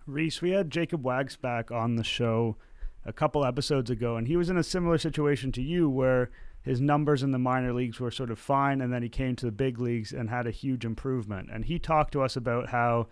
Reese, 0.06 0.40
we 0.40 0.50
had 0.50 0.70
Jacob 0.70 1.04
Wags 1.04 1.36
back 1.36 1.70
on 1.72 1.96
the 1.96 2.04
show 2.04 2.56
a 3.04 3.12
couple 3.12 3.44
episodes 3.44 3.90
ago, 3.90 4.16
and 4.16 4.28
he 4.28 4.36
was 4.36 4.50
in 4.50 4.56
a 4.56 4.62
similar 4.62 4.98
situation 4.98 5.52
to 5.52 5.62
you 5.62 5.88
where 5.88 6.30
his 6.62 6.80
numbers 6.80 7.22
in 7.22 7.30
the 7.30 7.38
minor 7.38 7.72
leagues 7.72 8.00
were 8.00 8.10
sort 8.10 8.30
of 8.30 8.38
fine, 8.38 8.80
and 8.80 8.92
then 8.92 9.02
he 9.02 9.08
came 9.08 9.36
to 9.36 9.46
the 9.46 9.52
big 9.52 9.78
leagues 9.78 10.12
and 10.12 10.28
had 10.28 10.46
a 10.46 10.50
huge 10.50 10.84
improvement. 10.84 11.48
And 11.52 11.64
he 11.64 11.78
talked 11.78 12.12
to 12.12 12.22
us 12.22 12.36
about 12.36 12.70
how 12.70 13.06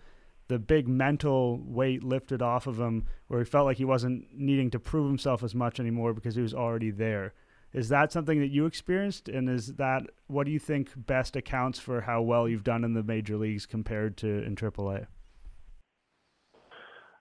the 0.47 0.59
big 0.59 0.87
mental 0.87 1.59
weight 1.63 2.03
lifted 2.03 2.41
off 2.41 2.67
of 2.67 2.79
him, 2.79 3.05
where 3.27 3.39
he 3.39 3.45
felt 3.45 3.65
like 3.65 3.77
he 3.77 3.85
wasn't 3.85 4.27
needing 4.33 4.69
to 4.71 4.79
prove 4.79 5.07
himself 5.07 5.43
as 5.43 5.55
much 5.55 5.79
anymore 5.79 6.13
because 6.13 6.35
he 6.35 6.41
was 6.41 6.53
already 6.53 6.91
there. 6.91 7.33
Is 7.73 7.89
that 7.89 8.11
something 8.11 8.39
that 8.39 8.51
you 8.51 8.65
experienced? 8.65 9.27
And 9.27 9.49
is 9.49 9.73
that 9.73 10.03
what 10.27 10.45
do 10.45 10.51
you 10.51 10.59
think 10.59 10.91
best 10.95 11.35
accounts 11.35 11.77
for 11.77 12.01
how 12.01 12.21
well 12.21 12.47
you've 12.47 12.63
done 12.63 12.83
in 12.83 12.93
the 12.93 13.03
major 13.03 13.35
leagues 13.35 13.65
compared 13.65 14.15
to 14.17 14.27
in 14.43 14.55
AAA? 14.55 15.07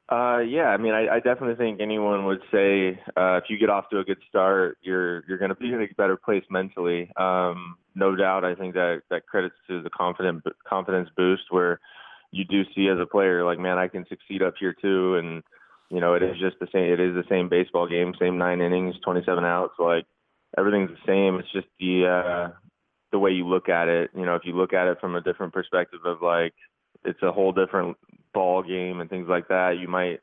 Uh, 0.07 0.39
yeah, 0.39 0.67
I 0.67 0.77
mean, 0.77 0.93
I, 0.93 1.17
I 1.17 1.21
definitely 1.21 1.57
think 1.57 1.81
anyone 1.81 2.27
would 2.27 2.43
say 2.53 3.01
uh, 3.17 3.39
if 3.39 3.45
you 3.49 3.59
get 3.59 3.71
off 3.71 3.89
to 3.89 3.99
a 3.99 4.05
good 4.05 4.19
start, 4.29 4.77
you're 4.83 5.25
you're 5.27 5.39
going 5.39 5.49
to 5.49 5.55
be 5.55 5.73
in 5.73 5.81
a 5.81 5.87
better 5.97 6.17
place 6.17 6.45
mentally. 6.51 7.11
Um, 7.17 7.77
no 7.95 8.15
doubt, 8.15 8.45
I 8.45 8.55
think 8.55 8.75
that 8.75 9.03
that 9.11 9.27
credits 9.27 9.55
to 9.69 9.83
the 9.83 9.91
confident 9.91 10.45
confidence 10.69 11.09
boost 11.17 11.45
where 11.51 11.81
you 12.35 12.45
do 12.45 12.63
see 12.75 12.89
as 12.89 12.99
a 13.01 13.07
player, 13.07 13.45
like, 13.45 13.59
man, 13.59 13.79
I 13.79 13.89
can 13.89 14.05
succeed 14.09 14.43
up 14.43 14.55
here 14.59 14.75
too, 14.81 15.17
and 15.17 15.43
you 15.91 16.01
know, 16.01 16.15
it 16.15 16.23
is 16.23 16.37
just 16.41 16.59
the 16.59 16.67
same. 16.73 16.93
It 16.93 17.01
is 17.01 17.15
the 17.15 17.25
same 17.29 17.49
baseball 17.49 17.87
game, 17.87 18.15
same 18.19 18.39
nine 18.39 18.61
innings, 18.61 18.97
27 19.05 19.45
outs. 19.45 19.75
Like 19.79 20.07
everything's 20.59 20.91
the 20.91 21.07
same. 21.07 21.39
It's 21.39 21.53
just 21.53 21.69
the 21.79 22.07
uh, 22.07 22.53
the 23.13 23.19
way 23.19 23.31
you 23.31 23.47
look 23.47 23.69
at 23.69 23.89
it. 23.89 24.11
You 24.15 24.27
know, 24.27 24.35
if 24.35 24.43
you 24.45 24.55
look 24.55 24.73
at 24.73 24.89
it 24.89 24.99
from 25.01 25.15
a 25.15 25.21
different 25.21 25.53
perspective 25.53 26.01
of 26.05 26.23
like 26.23 26.55
it's 27.05 27.23
a 27.23 27.33
whole 27.33 27.53
different 27.53 27.97
ball 28.33 28.63
game 28.63 29.01
and 29.01 29.11
things 29.11 29.29
like 29.29 29.49
that, 29.49 29.77
you 29.81 29.87
might 29.87 30.21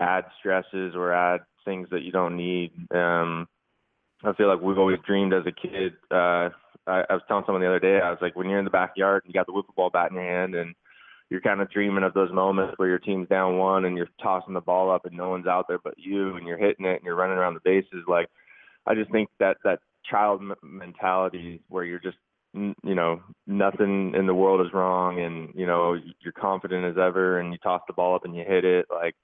add 0.00 0.24
stresses 0.40 0.94
or 0.96 1.12
add 1.12 1.42
things 1.64 1.88
that 1.90 2.02
you 2.02 2.10
don't 2.10 2.36
need. 2.36 2.72
Um, 2.92 3.46
I 4.24 4.32
feel 4.32 4.48
like 4.48 4.60
we've 4.60 4.78
always 4.78 4.98
dreamed 5.06 5.34
as 5.34 5.44
a 5.46 5.52
kid. 5.52 5.92
Uh, 6.10 6.50
I, 6.86 7.04
I 7.08 7.14
was 7.14 7.22
telling 7.28 7.44
someone 7.46 7.62
the 7.62 7.68
other 7.68 7.78
day, 7.78 8.00
I 8.02 8.10
was 8.10 8.18
like, 8.20 8.34
when 8.34 8.48
you're 8.48 8.58
in 8.58 8.64
the 8.64 8.70
backyard 8.70 9.22
and 9.24 9.32
you 9.32 9.38
got 9.38 9.46
the 9.46 9.52
wiffle 9.52 9.74
ball 9.76 9.90
bat 9.90 10.10
in 10.10 10.16
your 10.16 10.24
hand 10.24 10.54
and 10.54 10.74
you're 11.32 11.40
kind 11.40 11.62
of 11.62 11.70
dreaming 11.70 12.04
of 12.04 12.12
those 12.12 12.30
moments 12.30 12.74
where 12.76 12.90
your 12.90 12.98
team's 12.98 13.26
down 13.26 13.56
one 13.56 13.86
and 13.86 13.96
you're 13.96 14.10
tossing 14.22 14.52
the 14.52 14.60
ball 14.60 14.90
up 14.90 15.06
and 15.06 15.16
no 15.16 15.30
one's 15.30 15.46
out 15.46 15.64
there 15.66 15.78
but 15.82 15.94
you 15.96 16.36
and 16.36 16.46
you're 16.46 16.58
hitting 16.58 16.84
it 16.84 16.96
and 16.96 17.04
you're 17.04 17.16
running 17.16 17.38
around 17.38 17.54
the 17.54 17.60
bases 17.64 18.04
like 18.06 18.28
I 18.86 18.94
just 18.94 19.10
think 19.10 19.30
that 19.40 19.56
that 19.64 19.78
child 20.04 20.42
m- 20.42 20.54
mentality 20.62 21.62
where 21.70 21.84
you're 21.84 22.00
just 22.00 22.18
you 22.52 22.74
know 22.82 23.22
nothing 23.46 24.14
in 24.14 24.26
the 24.26 24.34
world 24.34 24.60
is 24.60 24.74
wrong 24.74 25.20
and 25.20 25.48
you 25.54 25.66
know 25.66 25.96
you're 26.20 26.34
confident 26.34 26.84
as 26.84 27.02
ever 27.02 27.38
and 27.38 27.50
you 27.50 27.58
toss 27.62 27.80
the 27.86 27.94
ball 27.94 28.14
up 28.14 28.26
and 28.26 28.36
you 28.36 28.44
hit 28.46 28.66
it 28.66 28.84
like 28.90 29.14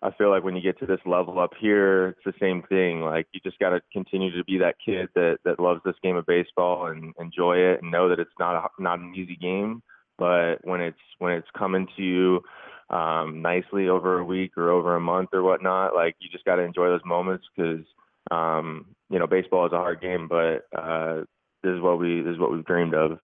I 0.00 0.12
feel 0.12 0.30
like 0.30 0.44
when 0.44 0.54
you 0.54 0.62
get 0.62 0.78
to 0.78 0.86
this 0.86 1.00
level 1.06 1.40
up 1.40 1.54
here 1.60 2.10
it's 2.10 2.24
the 2.24 2.34
same 2.40 2.62
thing 2.68 3.00
like 3.00 3.26
you 3.32 3.40
just 3.42 3.58
got 3.58 3.70
to 3.70 3.80
continue 3.92 4.30
to 4.36 4.44
be 4.44 4.58
that 4.58 4.76
kid 4.86 5.08
that 5.16 5.38
that 5.44 5.58
loves 5.58 5.80
this 5.84 5.96
game 6.04 6.14
of 6.14 6.24
baseball 6.24 6.86
and 6.86 7.14
enjoy 7.18 7.56
it 7.56 7.82
and 7.82 7.90
know 7.90 8.08
that 8.08 8.20
it's 8.20 8.30
not 8.38 8.54
a, 8.54 8.80
not 8.80 9.00
an 9.00 9.12
easy 9.16 9.34
game 9.34 9.82
but 10.18 10.56
when 10.64 10.80
it's 10.80 10.98
when 11.18 11.32
it's 11.32 11.48
coming 11.56 11.86
to 11.96 12.02
you 12.02 12.40
um 12.90 13.42
nicely 13.42 13.88
over 13.88 14.18
a 14.18 14.24
week 14.24 14.56
or 14.56 14.70
over 14.70 14.96
a 14.96 15.00
month 15.00 15.28
or 15.32 15.42
whatnot 15.42 15.94
like 15.94 16.16
you 16.20 16.28
just 16.30 16.44
got 16.44 16.56
to 16.56 16.62
enjoy 16.62 16.88
those 16.88 17.04
moments 17.04 17.44
because 17.54 17.84
um, 18.30 18.86
you 19.10 19.18
know, 19.18 19.26
baseball 19.26 19.66
is 19.66 19.72
a 19.72 19.76
hard 19.76 20.00
game, 20.00 20.28
but 20.28 20.66
uh, 20.76 21.22
this 21.62 21.72
is 21.72 21.80
what 21.80 21.98
we 21.98 22.20
this 22.20 22.34
is 22.34 22.38
what 22.38 22.52
we've 22.52 22.64
dreamed 22.64 22.94
of. 22.94 23.18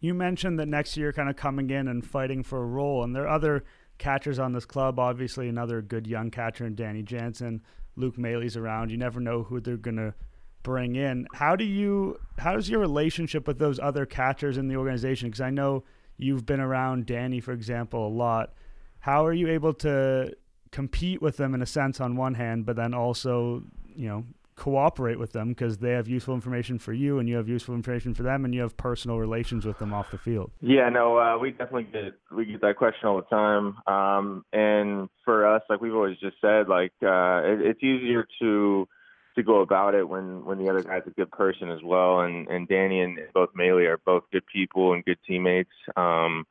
You 0.00 0.14
mentioned 0.14 0.58
that 0.58 0.68
next 0.68 0.96
year, 0.96 1.12
kind 1.12 1.30
of 1.30 1.36
coming 1.36 1.70
in 1.70 1.88
and 1.88 2.04
fighting 2.04 2.42
for 2.42 2.62
a 2.62 2.66
role, 2.66 3.02
and 3.02 3.14
there 3.14 3.24
are 3.24 3.34
other 3.34 3.64
catchers 3.98 4.38
on 4.38 4.52
this 4.52 4.66
club. 4.66 4.98
Obviously, 4.98 5.48
another 5.48 5.80
good 5.80 6.06
young 6.06 6.30
catcher 6.30 6.66
in 6.66 6.74
Danny 6.74 7.02
Jansen. 7.02 7.62
Luke 7.96 8.18
Maile's 8.18 8.56
around. 8.56 8.90
You 8.90 8.96
never 8.96 9.20
know 9.20 9.44
who 9.44 9.60
they're 9.60 9.76
gonna 9.76 10.14
bring 10.64 10.96
in. 10.96 11.28
How 11.34 11.54
do 11.54 11.64
you? 11.64 12.18
How 12.38 12.54
does 12.54 12.68
your 12.68 12.80
relationship 12.80 13.46
with 13.46 13.60
those 13.60 13.78
other 13.78 14.04
catchers 14.04 14.58
in 14.58 14.66
the 14.66 14.74
organization? 14.76 15.28
Because 15.28 15.40
I 15.40 15.50
know 15.50 15.84
you've 16.16 16.44
been 16.44 16.58
around 16.58 17.06
Danny, 17.06 17.38
for 17.38 17.52
example, 17.52 18.08
a 18.08 18.10
lot. 18.10 18.52
How 18.98 19.24
are 19.24 19.32
you 19.32 19.48
able 19.48 19.74
to 19.74 20.34
compete 20.72 21.22
with 21.22 21.36
them 21.36 21.54
in 21.54 21.62
a 21.62 21.66
sense 21.66 22.00
on 22.00 22.16
one 22.16 22.34
hand, 22.34 22.66
but 22.66 22.74
then 22.74 22.92
also 22.94 23.62
you 23.94 24.08
know 24.08 24.24
cooperate 24.56 25.18
with 25.18 25.32
them 25.32 25.48
because 25.48 25.78
they 25.78 25.90
have 25.90 26.08
useful 26.08 26.34
information 26.34 26.78
for 26.78 26.92
you 26.92 27.18
and 27.18 27.28
you 27.28 27.36
have 27.36 27.48
useful 27.48 27.74
information 27.74 28.14
for 28.14 28.22
them 28.22 28.44
and 28.44 28.54
you 28.54 28.60
have 28.60 28.76
personal 28.76 29.18
relations 29.18 29.66
with 29.66 29.78
them 29.78 29.92
off 29.92 30.10
the 30.12 30.18
field. 30.18 30.50
Yeah, 30.60 30.88
no, 30.88 31.18
uh, 31.18 31.36
we 31.38 31.50
definitely 31.50 31.84
get 31.84 32.14
we 32.34 32.44
get 32.44 32.60
that 32.60 32.76
question 32.76 33.08
all 33.08 33.16
the 33.16 33.22
time. 33.22 33.76
Um, 33.86 34.44
and 34.52 35.08
for 35.24 35.46
us, 35.46 35.62
like 35.68 35.80
we've 35.80 35.94
always 35.94 36.18
just 36.18 36.36
said, 36.40 36.68
like 36.68 36.92
uh, 37.02 37.42
it, 37.44 37.60
it's 37.60 37.82
easier 37.82 38.26
to 38.40 38.88
to 39.36 39.42
go 39.42 39.60
about 39.60 39.94
it 39.94 40.08
when 40.08 40.44
when 40.44 40.58
the 40.58 40.68
other 40.68 40.82
guy's 40.82 41.02
a 41.06 41.10
good 41.10 41.30
person 41.30 41.70
as 41.70 41.80
well. 41.82 42.20
And 42.20 42.48
and 42.48 42.68
Danny 42.68 43.00
and 43.00 43.18
both 43.32 43.50
Maile 43.54 43.78
are 43.78 44.00
both 44.04 44.24
good 44.32 44.44
people 44.52 44.92
and 44.92 45.04
good 45.04 45.18
teammates. 45.26 45.70
Um, 45.96 46.46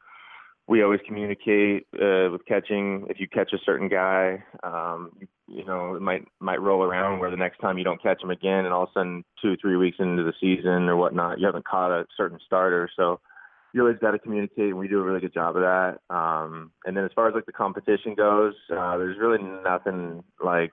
we 0.67 0.81
always 0.81 1.01
communicate 1.05 1.87
uh, 1.95 2.29
with 2.31 2.45
catching. 2.45 3.05
If 3.09 3.19
you 3.19 3.27
catch 3.27 3.51
a 3.51 3.57
certain 3.65 3.89
guy, 3.89 4.43
um, 4.63 5.11
you, 5.19 5.27
you 5.47 5.65
know, 5.65 5.95
it 5.95 6.01
might 6.01 6.25
might 6.39 6.61
roll 6.61 6.83
around 6.83 7.19
where 7.19 7.31
the 7.31 7.37
next 7.37 7.59
time 7.59 7.77
you 7.77 7.83
don't 7.83 8.01
catch 8.01 8.23
him 8.23 8.29
again, 8.29 8.65
and 8.65 8.73
all 8.73 8.83
of 8.83 8.89
a 8.89 8.99
sudden, 8.99 9.25
two 9.41 9.57
three 9.57 9.75
weeks 9.75 9.97
into 9.99 10.23
the 10.23 10.33
season 10.39 10.87
or 10.87 10.95
whatnot, 10.95 11.39
you 11.39 11.45
haven't 11.45 11.67
caught 11.67 11.91
a 11.91 12.05
certain 12.15 12.39
starter. 12.45 12.89
So 12.95 13.19
you 13.73 13.81
always 13.81 13.97
got 13.99 14.11
to 14.11 14.19
communicate, 14.19 14.69
and 14.69 14.77
we 14.77 14.87
do 14.87 14.99
a 14.99 15.03
really 15.03 15.19
good 15.19 15.33
job 15.33 15.57
of 15.57 15.63
that. 15.63 15.97
Um, 16.09 16.71
and 16.85 16.95
then 16.95 17.03
as 17.03 17.11
far 17.13 17.27
as 17.27 17.35
like 17.35 17.45
the 17.45 17.51
competition 17.51 18.15
goes, 18.15 18.53
uh, 18.71 18.97
there's 18.97 19.17
really 19.19 19.43
nothing 19.63 20.23
like 20.43 20.71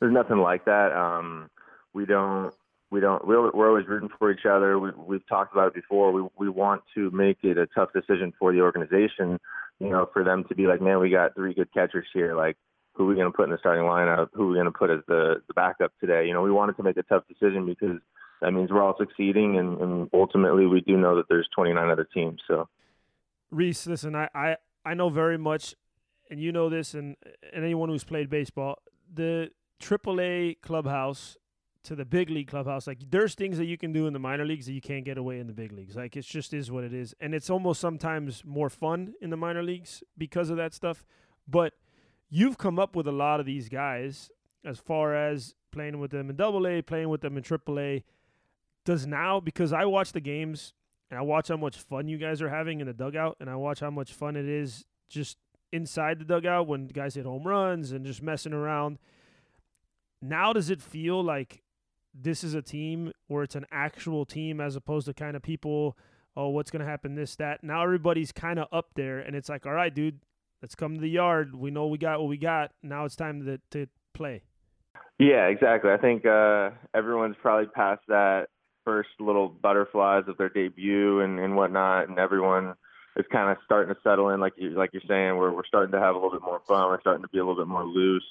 there's 0.00 0.12
nothing 0.12 0.38
like 0.38 0.64
that. 0.66 0.92
Um, 0.92 1.50
we 1.92 2.06
don't 2.06 2.52
we 2.90 3.00
don't 3.00 3.26
we're, 3.26 3.68
always 3.68 3.86
rooting 3.86 4.08
for 4.18 4.30
each 4.30 4.46
other. 4.48 4.78
We, 4.78 4.90
we've 4.96 5.26
talked 5.28 5.52
about 5.52 5.68
it 5.68 5.74
before. 5.74 6.12
We 6.12 6.22
we 6.36 6.48
want 6.48 6.82
to 6.94 7.10
make 7.10 7.38
it 7.42 7.58
a 7.58 7.66
tough 7.66 7.90
decision 7.92 8.32
for 8.38 8.52
the 8.52 8.60
organization. 8.60 9.38
You 9.80 9.90
know, 9.90 10.08
for 10.12 10.24
them 10.24 10.44
to 10.48 10.54
be 10.54 10.66
like, 10.66 10.80
man, 10.80 10.98
we 10.98 11.10
got 11.10 11.34
three 11.34 11.54
good 11.54 11.72
catchers 11.72 12.06
here. 12.12 12.34
Like, 12.34 12.56
who 12.94 13.04
are 13.04 13.06
we 13.06 13.14
going 13.14 13.30
to 13.30 13.36
put 13.36 13.44
in 13.44 13.50
the 13.50 13.58
starting 13.58 13.84
lineup? 13.84 14.28
Who 14.32 14.44
are 14.44 14.48
we 14.48 14.54
going 14.54 14.66
to 14.66 14.72
put 14.72 14.90
as 14.90 15.00
the 15.06 15.42
the 15.46 15.54
backup 15.54 15.92
today? 16.00 16.26
You 16.26 16.34
know, 16.34 16.42
we 16.42 16.50
wanted 16.50 16.76
to 16.76 16.82
make 16.82 16.96
a 16.96 17.02
tough 17.04 17.24
decision 17.28 17.66
because 17.66 17.98
that 18.40 18.52
means 18.52 18.70
we're 18.70 18.82
all 18.82 18.96
succeeding, 18.98 19.58
and, 19.58 19.80
and 19.80 20.10
ultimately 20.12 20.66
we 20.66 20.80
do 20.80 20.96
know 20.96 21.16
that 21.16 21.28
there's 21.28 21.48
29 21.54 21.88
other 21.88 22.06
teams. 22.12 22.40
So, 22.46 22.68
Reese, 23.50 23.86
listen, 23.86 24.14
I 24.14 24.28
I 24.34 24.56
I 24.84 24.94
know 24.94 25.10
very 25.10 25.38
much, 25.38 25.74
and 26.30 26.40
you 26.40 26.52
know 26.52 26.68
this, 26.68 26.94
and 26.94 27.16
and 27.52 27.64
anyone 27.64 27.88
who's 27.88 28.04
played 28.04 28.30
baseball, 28.30 28.78
the 29.12 29.50
AAA 29.80 30.60
clubhouse 30.60 31.36
to 31.84 31.94
the 31.94 32.04
big 32.04 32.28
league 32.28 32.48
clubhouse. 32.48 32.86
Like 32.86 32.98
there's 33.10 33.34
things 33.34 33.56
that 33.58 33.66
you 33.66 33.78
can 33.78 33.92
do 33.92 34.06
in 34.06 34.12
the 34.12 34.18
minor 34.18 34.44
leagues 34.44 34.66
that 34.66 34.72
you 34.72 34.80
can't 34.80 35.04
get 35.04 35.16
away 35.16 35.38
in 35.38 35.46
the 35.46 35.52
big 35.52 35.72
leagues. 35.72 35.96
Like 35.96 36.16
it 36.16 36.24
just 36.24 36.52
is 36.52 36.70
what 36.70 36.84
it 36.84 36.92
is, 36.92 37.14
and 37.20 37.34
it's 37.34 37.50
almost 37.50 37.80
sometimes 37.80 38.44
more 38.44 38.68
fun 38.68 39.14
in 39.20 39.30
the 39.30 39.36
minor 39.36 39.62
leagues 39.62 40.02
because 40.16 40.50
of 40.50 40.56
that 40.56 40.74
stuff. 40.74 41.04
But 41.46 41.72
you've 42.28 42.58
come 42.58 42.78
up 42.78 42.94
with 42.94 43.06
a 43.06 43.12
lot 43.12 43.40
of 43.40 43.46
these 43.46 43.68
guys 43.68 44.30
as 44.64 44.78
far 44.78 45.14
as 45.14 45.54
playing 45.70 45.98
with 45.98 46.10
them 46.10 46.28
in 46.28 46.36
Double 46.36 46.66
A, 46.66 46.82
playing 46.82 47.08
with 47.08 47.20
them 47.20 47.36
in 47.36 47.42
Triple 47.42 47.78
A. 47.78 48.04
Does 48.84 49.06
now 49.06 49.40
because 49.40 49.72
I 49.72 49.84
watch 49.84 50.12
the 50.12 50.20
games 50.20 50.74
and 51.10 51.18
I 51.18 51.22
watch 51.22 51.48
how 51.48 51.56
much 51.56 51.78
fun 51.78 52.08
you 52.08 52.18
guys 52.18 52.42
are 52.42 52.50
having 52.50 52.80
in 52.80 52.86
the 52.86 52.92
dugout, 52.92 53.36
and 53.40 53.48
I 53.48 53.56
watch 53.56 53.80
how 53.80 53.90
much 53.90 54.12
fun 54.12 54.36
it 54.36 54.46
is 54.46 54.84
just 55.08 55.38
inside 55.72 56.18
the 56.18 56.24
dugout 56.24 56.66
when 56.66 56.86
guys 56.86 57.14
hit 57.14 57.24
home 57.24 57.46
runs 57.46 57.92
and 57.92 58.04
just 58.04 58.22
messing 58.22 58.52
around. 58.52 58.98
Now, 60.20 60.52
does 60.52 60.70
it 60.70 60.82
feel 60.82 61.22
like 61.22 61.62
this 62.14 62.42
is 62.42 62.54
a 62.54 62.62
team 62.62 63.12
where 63.28 63.42
it's 63.42 63.54
an 63.54 63.66
actual 63.70 64.24
team 64.24 64.60
as 64.60 64.76
opposed 64.76 65.06
to 65.06 65.14
kind 65.14 65.36
of 65.36 65.42
people, 65.42 65.96
oh, 66.36 66.48
what's 66.48 66.70
going 66.70 66.84
to 66.84 66.90
happen, 66.90 67.14
this, 67.14 67.36
that. 67.36 67.62
Now 67.62 67.82
everybody's 67.82 68.32
kind 68.32 68.58
of 68.58 68.66
up 68.72 68.88
there, 68.94 69.20
and 69.20 69.36
it's 69.36 69.48
like, 69.48 69.66
all 69.66 69.72
right, 69.72 69.94
dude, 69.94 70.20
let's 70.62 70.74
come 70.74 70.94
to 70.94 71.00
the 71.00 71.08
yard. 71.08 71.54
We 71.54 71.70
know 71.70 71.86
we 71.86 71.98
got 71.98 72.20
what 72.20 72.28
we 72.28 72.36
got. 72.36 72.72
Now 72.82 73.04
it's 73.04 73.16
time 73.16 73.44
to, 73.44 73.60
to 73.70 73.88
play. 74.14 74.42
Yeah, 75.18 75.46
exactly. 75.46 75.90
I 75.90 75.96
think 75.96 76.26
uh, 76.26 76.70
everyone's 76.94 77.36
probably 77.40 77.66
past 77.66 78.02
that 78.08 78.46
first 78.84 79.10
little 79.20 79.48
butterflies 79.48 80.24
of 80.28 80.38
their 80.38 80.48
debut 80.48 81.20
and, 81.20 81.38
and 81.38 81.56
whatnot, 81.56 82.08
and 82.08 82.18
everyone 82.18 82.74
is 83.16 83.26
kind 83.30 83.50
of 83.50 83.58
starting 83.64 83.92
to 83.92 84.00
settle 84.02 84.30
in, 84.30 84.40
like 84.40 84.52
you 84.56 84.70
like 84.70 84.90
you're 84.92 85.02
saying. 85.08 85.36
We're 85.36 85.52
we're 85.52 85.66
starting 85.66 85.92
to 85.92 85.98
have 85.98 86.14
a 86.14 86.18
little 86.18 86.30
bit 86.30 86.42
more 86.42 86.60
fun. 86.66 86.88
We're 86.88 87.00
starting 87.00 87.22
to 87.22 87.28
be 87.28 87.38
a 87.38 87.44
little 87.44 87.60
bit 87.60 87.68
more 87.68 87.84
loose. 87.84 88.24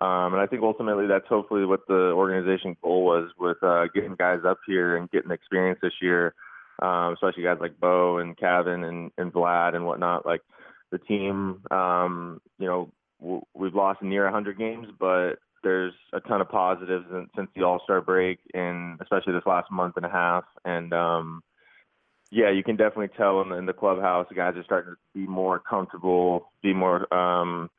Um, 0.00 0.34
and 0.34 0.42
I 0.42 0.46
think 0.46 0.62
ultimately 0.62 1.06
that's 1.06 1.26
hopefully 1.26 1.64
what 1.64 1.86
the 1.88 2.12
organization 2.12 2.76
goal 2.82 3.04
was 3.04 3.30
with 3.38 3.56
uh, 3.62 3.86
getting 3.94 4.14
guys 4.14 4.40
up 4.46 4.58
here 4.66 4.96
and 4.96 5.10
getting 5.10 5.30
experience 5.30 5.78
this 5.82 5.94
year, 6.02 6.34
um, 6.82 7.14
especially 7.14 7.42
guys 7.42 7.58
like 7.60 7.80
Bo 7.80 8.18
and 8.18 8.36
Kevin 8.36 8.84
and, 8.84 9.10
and 9.16 9.32
Vlad 9.32 9.74
and 9.74 9.86
whatnot. 9.86 10.26
Like 10.26 10.42
the 10.90 10.98
team, 10.98 11.62
um, 11.70 12.42
you 12.58 12.66
know, 12.66 12.92
w- 13.20 13.42
we've 13.54 13.74
lost 13.74 14.02
near 14.02 14.24
100 14.24 14.58
games, 14.58 14.88
but 14.98 15.36
there's 15.62 15.94
a 16.12 16.20
ton 16.20 16.42
of 16.42 16.50
positives 16.50 17.06
since 17.34 17.48
the 17.56 17.62
All 17.62 17.80
Star 17.82 18.02
break, 18.02 18.38
and 18.52 19.00
especially 19.00 19.32
this 19.32 19.46
last 19.46 19.70
month 19.70 19.96
and 19.96 20.04
a 20.04 20.10
half. 20.10 20.44
And 20.64 20.92
um, 20.92 21.42
yeah, 22.30 22.50
you 22.50 22.62
can 22.62 22.76
definitely 22.76 23.16
tell 23.16 23.40
in 23.40 23.48
the, 23.48 23.56
in 23.56 23.66
the 23.66 23.72
clubhouse, 23.72 24.26
the 24.28 24.34
guys 24.34 24.54
are 24.56 24.64
starting 24.64 24.92
to 24.92 24.98
be 25.18 25.26
more 25.26 25.58
comfortable, 25.58 26.52
be 26.62 26.74
more 26.74 27.12
um, 27.12 27.70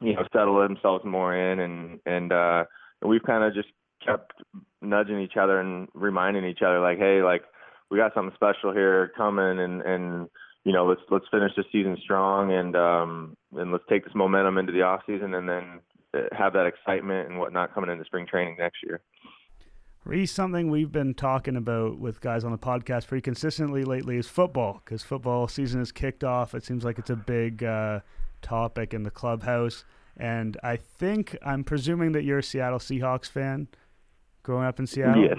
you 0.00 0.14
know, 0.14 0.24
settle 0.32 0.60
themselves 0.60 1.04
more 1.04 1.34
in 1.34 1.60
and 1.60 2.00
and 2.06 2.32
uh 2.32 2.64
we've 3.04 3.22
kind 3.22 3.44
of 3.44 3.54
just 3.54 3.68
kept 4.04 4.32
nudging 4.82 5.20
each 5.20 5.36
other 5.40 5.60
and 5.60 5.88
reminding 5.94 6.44
each 6.44 6.62
other 6.62 6.80
like, 6.80 6.98
hey, 6.98 7.22
like 7.22 7.42
we 7.90 7.98
got 7.98 8.14
something 8.14 8.34
special 8.34 8.72
here 8.72 9.12
coming 9.16 9.60
and 9.60 9.82
and 9.82 10.28
you 10.64 10.72
know, 10.72 10.86
let's 10.86 11.00
let's 11.10 11.26
finish 11.30 11.52
the 11.56 11.64
season 11.70 11.96
strong 12.02 12.52
and 12.52 12.76
um 12.76 13.36
and 13.56 13.72
let's 13.72 13.84
take 13.88 14.04
this 14.04 14.14
momentum 14.14 14.58
into 14.58 14.72
the 14.72 14.82
off 14.82 15.02
season 15.06 15.34
and 15.34 15.48
then 15.48 15.80
have 16.32 16.52
that 16.54 16.66
excitement 16.66 17.28
and 17.28 17.38
whatnot 17.38 17.74
coming 17.74 17.90
into 17.90 18.04
spring 18.04 18.26
training 18.26 18.56
next 18.58 18.78
year. 18.82 19.00
Reese, 20.04 20.30
something 20.30 20.70
we've 20.70 20.92
been 20.92 21.14
talking 21.14 21.56
about 21.56 21.98
with 21.98 22.20
guys 22.20 22.44
on 22.44 22.52
the 22.52 22.58
podcast 22.58 23.08
pretty 23.08 23.22
consistently 23.22 23.84
lately 23.84 24.16
is 24.16 24.28
football 24.28 24.80
because 24.84 25.02
football 25.02 25.48
season 25.48 25.80
is 25.80 25.90
kicked 25.90 26.22
off. 26.22 26.54
It 26.54 26.64
seems 26.64 26.84
like 26.84 27.00
it's 27.00 27.10
a 27.10 27.16
big 27.16 27.64
uh, 27.64 28.00
topic 28.46 28.94
in 28.94 29.02
the 29.02 29.10
clubhouse. 29.10 29.84
And 30.16 30.56
I 30.62 30.76
think 30.76 31.36
I'm 31.44 31.64
presuming 31.64 32.12
that 32.12 32.24
you're 32.24 32.38
a 32.38 32.42
Seattle 32.42 32.78
Seahawks 32.78 33.28
fan 33.28 33.68
growing 34.42 34.66
up 34.66 34.78
in 34.78 34.86
Seattle. 34.86 35.22
Yes. 35.22 35.38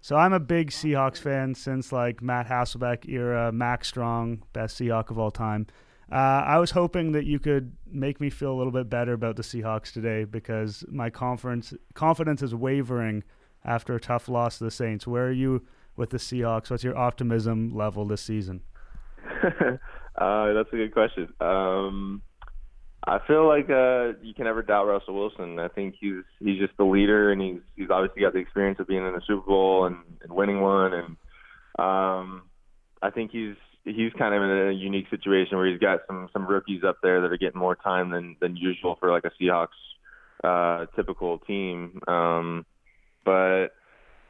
So 0.00 0.16
I'm 0.16 0.34
a 0.34 0.40
big 0.40 0.70
Seahawks 0.70 1.18
fan 1.18 1.54
since 1.54 1.90
like 1.90 2.22
Matt 2.22 2.46
Hasselbeck 2.46 3.08
era, 3.08 3.50
Mack 3.50 3.84
Strong, 3.84 4.42
best 4.52 4.78
Seahawk 4.78 5.10
of 5.10 5.18
all 5.18 5.30
time. 5.30 5.66
Uh, 6.12 6.44
I 6.46 6.58
was 6.58 6.70
hoping 6.70 7.12
that 7.12 7.24
you 7.24 7.38
could 7.38 7.72
make 7.90 8.20
me 8.20 8.28
feel 8.28 8.52
a 8.52 8.56
little 8.56 8.70
bit 8.70 8.90
better 8.90 9.14
about 9.14 9.36
the 9.36 9.42
Seahawks 9.42 9.92
today 9.92 10.24
because 10.24 10.84
my 10.90 11.08
confidence 11.08 11.72
confidence 11.94 12.42
is 12.42 12.54
wavering 12.54 13.24
after 13.64 13.94
a 13.94 14.00
tough 14.00 14.28
loss 14.28 14.58
to 14.58 14.64
the 14.64 14.70
Saints. 14.70 15.06
Where 15.06 15.26
are 15.26 15.32
you 15.32 15.64
with 15.96 16.10
the 16.10 16.18
Seahawks? 16.18 16.70
What's 16.70 16.84
your 16.84 16.96
optimism 16.96 17.74
level 17.74 18.04
this 18.04 18.20
season? 18.20 18.60
uh, 19.42 20.52
that's 20.52 20.68
a 20.72 20.76
good 20.76 20.92
question. 20.92 21.32
Um, 21.40 22.20
I 23.06 23.18
feel 23.26 23.46
like 23.46 23.68
uh, 23.68 24.18
you 24.22 24.32
can 24.34 24.44
never 24.44 24.62
doubt 24.62 24.86
Russell 24.86 25.14
Wilson. 25.14 25.58
I 25.58 25.68
think 25.68 25.96
he's 26.00 26.24
he's 26.40 26.58
just 26.58 26.76
the 26.78 26.84
leader, 26.84 27.32
and 27.32 27.40
he's 27.40 27.60
he's 27.76 27.90
obviously 27.90 28.22
got 28.22 28.32
the 28.32 28.38
experience 28.38 28.80
of 28.80 28.88
being 28.88 29.06
in 29.06 29.12
the 29.12 29.20
Super 29.26 29.46
Bowl 29.46 29.84
and, 29.86 29.96
and 30.22 30.32
winning 30.32 30.60
one. 30.60 30.94
And 30.94 31.16
um, 31.78 32.42
I 33.02 33.10
think 33.10 33.30
he's 33.30 33.56
he's 33.84 34.12
kind 34.18 34.34
of 34.34 34.42
in 34.42 34.68
a 34.68 34.72
unique 34.72 35.06
situation 35.10 35.58
where 35.58 35.70
he's 35.70 35.80
got 35.80 36.00
some 36.06 36.28
some 36.32 36.46
rookies 36.46 36.82
up 36.82 36.96
there 37.02 37.20
that 37.20 37.30
are 37.30 37.36
getting 37.36 37.60
more 37.60 37.76
time 37.76 38.10
than 38.10 38.36
than 38.40 38.56
usual 38.56 38.96
for 38.98 39.10
like 39.10 39.24
a 39.24 39.42
Seahawks 39.42 39.68
uh, 40.42 40.86
typical 40.96 41.38
team. 41.40 42.00
Um, 42.08 42.64
but 43.22 43.68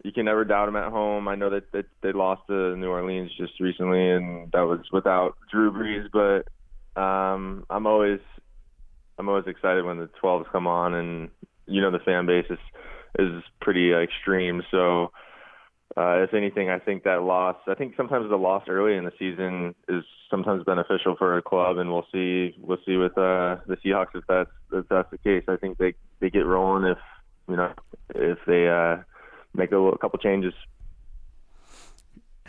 you 0.03 0.13
can 0.13 0.25
never 0.25 0.45
doubt 0.45 0.69
him 0.69 0.77
at 0.77 0.91
home. 0.91 1.29
I 1.29 1.35
know 1.35 1.51
that, 1.51 1.71
that 1.73 1.87
they 2.03 2.13
lost 2.13 2.43
to 2.49 2.77
New 2.77 2.89
Orleans 2.89 3.31
just 3.39 3.59
recently, 3.61 4.11
and 4.11 4.51
that 4.53 4.63
was 4.63 4.81
without 4.93 5.37
Drew 5.51 5.73
Brees. 5.73 6.09
But 6.13 7.01
um, 7.01 7.65
I'm 7.71 7.87
always 7.87 8.21
I'm 9.19 9.29
always 9.29 9.47
excited 9.47 9.85
when 9.85 9.99
the 9.99 10.11
12s 10.23 10.51
come 10.51 10.67
on, 10.67 10.95
and 10.95 11.31
you 11.67 11.81
know 11.81 11.91
the 11.91 11.99
fan 11.99 12.27
base 12.27 12.47
is 12.51 12.59
is 13.19 13.43
pretty 13.61 13.95
uh, 13.95 13.99
extreme. 13.99 14.63
So 14.71 15.13
uh, 15.97 16.23
if 16.23 16.35
anything, 16.35 16.71
I 16.71 16.79
think 16.81 17.05
that 17.05 17.23
loss. 17.23 17.57
I 17.69 17.75
think 17.75 17.95
sometimes 17.97 18.29
the 18.29 18.37
loss 18.37 18.65
early 18.69 18.97
in 18.97 19.05
the 19.05 19.13
season 19.19 19.75
is 19.89 20.03
sometimes 20.29 20.65
beneficial 20.65 21.15
for 21.17 21.39
a 21.39 21.43
club, 21.43 21.79
and 21.79 21.91
we'll 21.93 22.07
see. 22.13 22.57
We'll 22.59 22.79
see 22.85 22.97
with 22.97 23.13
uh, 23.13 23.59
the 23.67 23.77
Seahawks 23.85 24.15
if 24.15 24.25
that's 24.29 24.51
if 24.73 24.89
that's 24.89 25.11
the 25.11 25.19
case. 25.19 25.45
I 25.47 25.57
think 25.57 25.79
they 25.79 25.95
they 26.21 26.31
get 26.31 26.47
rolling 26.47 26.85
if 26.91 26.99
you 27.49 27.57
know 27.57 27.73
if 28.15 28.39
they 28.47 28.69
uh, 28.69 29.03
make 29.55 29.71
a, 29.71 29.79
a 29.79 29.99
couple 29.99 30.19
changes. 30.19 30.55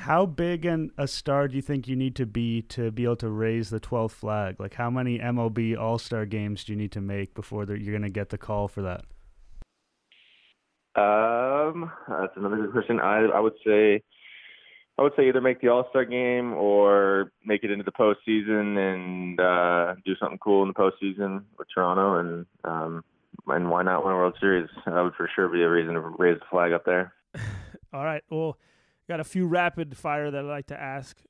How 0.05 0.27
big 0.27 0.65
an, 0.65 0.91
a 0.99 1.07
star 1.07 1.47
do 1.47 1.55
you 1.55 1.63
think 1.63 1.87
you 1.87 1.95
need 1.95 2.15
to 2.17 2.27
be 2.27 2.61
to 2.61 2.91
be 2.91 3.05
able 3.05 3.15
to 3.15 3.29
raise 3.29 3.71
the 3.71 3.79
12th 3.79 4.11
flag? 4.11 4.59
Like, 4.59 4.75
how 4.75 4.91
many 4.91 5.17
MLB 5.17 5.75
All 5.75 5.97
Star 5.97 6.27
games 6.27 6.63
do 6.63 6.73
you 6.73 6.77
need 6.77 6.91
to 6.91 7.01
make 7.01 7.33
before 7.33 7.65
you're 7.65 7.91
going 7.91 8.03
to 8.03 8.11
get 8.11 8.29
the 8.29 8.37
call 8.37 8.67
for 8.67 8.83
that? 8.83 9.01
Um, 10.95 11.91
that's 12.07 12.33
another 12.35 12.57
good 12.57 12.71
question. 12.71 12.99
I 12.99 13.25
I 13.33 13.39
would 13.39 13.55
say, 13.65 14.03
I 14.99 15.01
would 15.01 15.13
say 15.17 15.27
either 15.27 15.41
make 15.41 15.59
the 15.59 15.69
All 15.69 15.87
Star 15.89 16.05
game 16.05 16.53
or 16.53 17.31
make 17.43 17.63
it 17.63 17.71
into 17.71 17.83
the 17.83 17.91
postseason 17.91 18.77
and 18.77 19.39
uh, 19.39 19.95
do 20.05 20.15
something 20.19 20.37
cool 20.37 20.61
in 20.61 20.67
the 20.67 20.75
postseason 20.75 21.45
with 21.57 21.67
Toronto, 21.73 22.19
and 22.19 22.45
um, 22.63 23.03
and 23.47 23.71
why 23.71 23.81
not 23.81 24.05
win 24.05 24.13
a 24.13 24.17
World 24.17 24.37
Series? 24.39 24.69
That 24.85 25.01
would 25.01 25.15
for 25.15 25.27
sure 25.35 25.49
be 25.49 25.63
a 25.63 25.69
reason 25.69 25.95
to 25.95 25.99
raise 25.99 26.37
the 26.37 26.45
flag 26.51 26.73
up 26.73 26.85
there. 26.85 27.11
All 27.91 28.05
right. 28.05 28.23
Well, 28.29 28.59
got 29.07 29.19
a 29.19 29.23
few 29.23 29.47
rapid 29.47 29.95
fire 29.97 30.31
that 30.31 30.39
I'd 30.39 30.47
like 30.47 30.67
to 30.67 30.81
ask. 30.81 31.21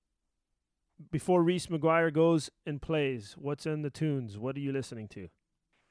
Before 1.11 1.43
Reese 1.43 1.67
McGuire 1.67 2.13
goes 2.13 2.49
and 2.65 2.81
plays, 2.81 3.35
what's 3.37 3.65
in 3.65 3.81
the 3.81 3.89
tunes? 3.89 4.37
What 4.37 4.55
are 4.55 4.61
you 4.61 4.71
listening 4.71 5.07
to? 5.09 5.27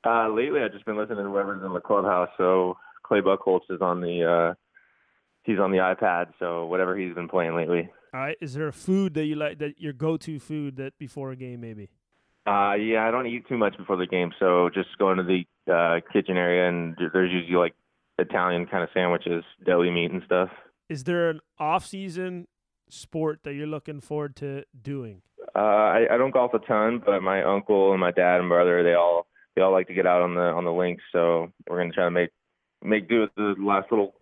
Uh, 0.06 0.28
lately, 0.28 0.60
I've 0.60 0.72
just 0.72 0.86
been 0.86 0.96
listening 0.96 1.18
to 1.18 1.24
whoever's 1.24 1.64
in 1.64 1.72
the 1.72 1.80
clubhouse. 1.80 2.30
So 2.38 2.76
Clay 3.06 3.20
Buchholz 3.20 3.60
is 3.70 3.80
on 3.80 4.00
the 4.00 4.24
uh, 4.24 4.54
he's 5.42 5.58
on 5.58 5.70
the 5.70 5.78
iPad. 5.78 6.28
So 6.38 6.66
whatever 6.66 6.96
he's 6.96 7.14
been 7.14 7.28
playing 7.28 7.54
lately. 7.54 7.90
All 8.14 8.20
right. 8.20 8.36
Is 8.40 8.54
there 8.54 8.68
a 8.68 8.72
food 8.72 9.14
that 9.14 9.24
you 9.24 9.34
like 9.34 9.58
that 9.58 9.78
your 9.78 9.92
go-to 9.92 10.38
food 10.38 10.76
that 10.76 10.98
before 10.98 11.32
a 11.32 11.36
game 11.36 11.60
maybe? 11.60 11.90
Uh, 12.46 12.74
yeah, 12.74 13.06
I 13.06 13.10
don't 13.10 13.26
eat 13.26 13.48
too 13.48 13.56
much 13.56 13.76
before 13.78 13.96
the 13.96 14.06
game, 14.06 14.30
so 14.38 14.68
just 14.74 14.98
going 14.98 15.16
to 15.16 15.22
the 15.22 15.72
uh, 15.72 16.00
kitchen 16.12 16.36
area 16.36 16.68
and 16.68 16.94
there's 17.14 17.32
usually 17.32 17.56
like 17.56 17.74
Italian 18.18 18.66
kind 18.66 18.84
of 18.84 18.90
sandwiches, 18.92 19.42
deli 19.64 19.90
meat 19.90 20.10
and 20.10 20.22
stuff 20.26 20.50
is 20.88 21.04
there 21.04 21.30
an 21.30 21.40
off-season 21.58 22.46
sport 22.88 23.40
that 23.44 23.54
you're 23.54 23.66
looking 23.66 24.00
forward 24.00 24.36
to 24.36 24.64
doing? 24.80 25.22
Uh, 25.54 25.58
I, 25.58 26.06
I 26.14 26.16
don't 26.16 26.32
golf 26.32 26.52
a 26.54 26.58
ton, 26.60 27.02
but 27.04 27.22
my 27.22 27.42
uncle 27.42 27.92
and 27.92 28.00
my 28.00 28.10
dad 28.10 28.40
and 28.40 28.48
brother 28.48 28.82
they 28.82 28.94
all 28.94 29.26
they 29.54 29.62
all 29.62 29.72
like 29.72 29.86
to 29.88 29.94
get 29.94 30.06
out 30.06 30.22
on 30.22 30.34
the 30.34 30.40
on 30.40 30.64
the 30.64 30.72
links, 30.72 31.02
so 31.12 31.52
we're 31.68 31.78
gonna 31.78 31.92
try 31.92 32.04
to 32.04 32.10
make 32.10 32.30
make 32.82 33.08
do 33.08 33.20
with 33.20 33.34
the 33.36 33.54
last 33.58 33.90
little 33.90 34.14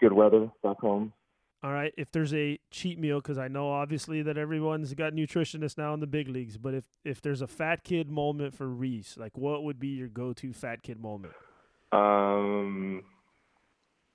good 0.00 0.12
weather 0.12 0.50
back 0.62 0.78
home. 0.78 1.12
All 1.62 1.72
right. 1.72 1.92
If 1.96 2.12
there's 2.12 2.32
a 2.34 2.60
cheat 2.70 2.98
meal, 2.98 3.18
because 3.18 3.38
I 3.38 3.48
know 3.48 3.70
obviously 3.70 4.22
that 4.22 4.38
everyone's 4.38 4.94
got 4.94 5.14
nutritionists 5.14 5.76
now 5.76 5.94
in 5.94 6.00
the 6.00 6.06
big 6.06 6.28
leagues, 6.28 6.58
but 6.58 6.74
if 6.74 6.84
if 7.04 7.20
there's 7.20 7.40
a 7.40 7.46
fat 7.46 7.82
kid 7.82 8.10
moment 8.10 8.54
for 8.54 8.68
Reese, 8.68 9.16
like 9.16 9.36
what 9.36 9.64
would 9.64 9.80
be 9.80 9.88
your 9.88 10.08
go-to 10.08 10.52
fat 10.52 10.82
kid 10.82 11.00
moment? 11.00 11.32
Um, 11.90 13.02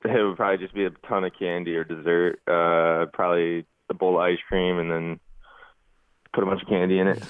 it 0.03 0.23
would 0.23 0.37
probably 0.37 0.57
just 0.57 0.73
be 0.73 0.85
a 0.85 0.89
ton 1.07 1.23
of 1.23 1.31
candy 1.37 1.75
or 1.75 1.83
dessert. 1.83 2.39
Uh, 2.47 3.05
probably 3.13 3.65
a 3.89 3.93
bowl 3.93 4.15
of 4.15 4.21
ice 4.21 4.39
cream 4.47 4.79
and 4.79 4.91
then 4.91 5.19
put 6.33 6.43
a 6.43 6.45
bunch 6.45 6.61
of 6.61 6.67
candy 6.67 6.99
in 6.99 7.07
it. 7.07 7.23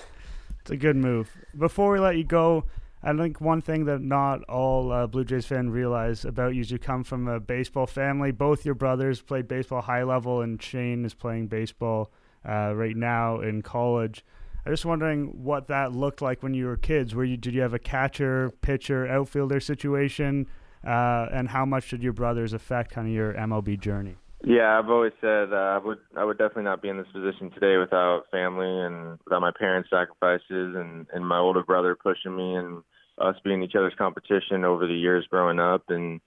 it's 0.60 0.70
a 0.70 0.76
good 0.76 0.96
move. 0.96 1.30
Before 1.58 1.92
we 1.92 1.98
let 1.98 2.16
you 2.16 2.24
go, 2.24 2.64
I 3.02 3.12
think 3.14 3.40
one 3.40 3.60
thing 3.60 3.86
that 3.86 4.00
not 4.00 4.44
all 4.44 4.92
uh, 4.92 5.06
Blue 5.08 5.24
Jays 5.24 5.46
fans 5.46 5.70
realize 5.70 6.24
about 6.24 6.54
you 6.54 6.60
is 6.60 6.70
you 6.70 6.78
come 6.78 7.02
from 7.02 7.26
a 7.26 7.40
baseball 7.40 7.86
family. 7.86 8.30
Both 8.30 8.64
your 8.64 8.76
brothers 8.76 9.20
played 9.20 9.48
baseball 9.48 9.82
high 9.82 10.04
level, 10.04 10.40
and 10.40 10.62
Shane 10.62 11.04
is 11.04 11.14
playing 11.14 11.48
baseball 11.48 12.12
uh, 12.48 12.72
right 12.74 12.96
now 12.96 13.40
in 13.40 13.62
college. 13.62 14.24
I'm 14.64 14.72
just 14.72 14.84
wondering 14.84 15.42
what 15.42 15.66
that 15.66 15.92
looked 15.92 16.22
like 16.22 16.44
when 16.44 16.54
you 16.54 16.66
were 16.66 16.76
kids. 16.76 17.14
Were 17.14 17.24
you 17.24 17.36
did 17.36 17.54
you 17.54 17.62
have 17.62 17.74
a 17.74 17.80
catcher, 17.80 18.52
pitcher, 18.60 19.08
outfielder 19.08 19.58
situation? 19.58 20.46
Uh, 20.84 21.28
and 21.32 21.48
how 21.48 21.64
much 21.64 21.90
did 21.90 22.02
your 22.02 22.12
brothers 22.12 22.52
affect 22.52 22.92
kind 22.92 23.06
of 23.06 23.14
your 23.14 23.34
MLB 23.34 23.78
journey? 23.80 24.16
Yeah, 24.44 24.78
I've 24.78 24.90
always 24.90 25.12
said 25.20 25.52
uh, 25.52 25.56
I 25.56 25.78
would 25.78 25.98
I 26.16 26.24
would 26.24 26.38
definitely 26.38 26.64
not 26.64 26.82
be 26.82 26.88
in 26.88 26.96
this 26.96 27.06
position 27.12 27.50
today 27.52 27.76
without 27.76 28.24
family 28.32 28.66
and 28.66 29.18
without 29.24 29.40
my 29.40 29.52
parents' 29.56 29.90
sacrifices 29.90 30.74
and 30.74 31.06
and 31.12 31.26
my 31.26 31.38
older 31.38 31.62
brother 31.62 31.94
pushing 31.94 32.36
me 32.36 32.56
and 32.56 32.82
us 33.18 33.36
being 33.44 33.62
each 33.62 33.76
other's 33.76 33.94
competition 33.96 34.64
over 34.64 34.88
the 34.88 34.94
years 34.94 35.26
growing 35.30 35.60
up 35.60 35.84
and 35.90 36.20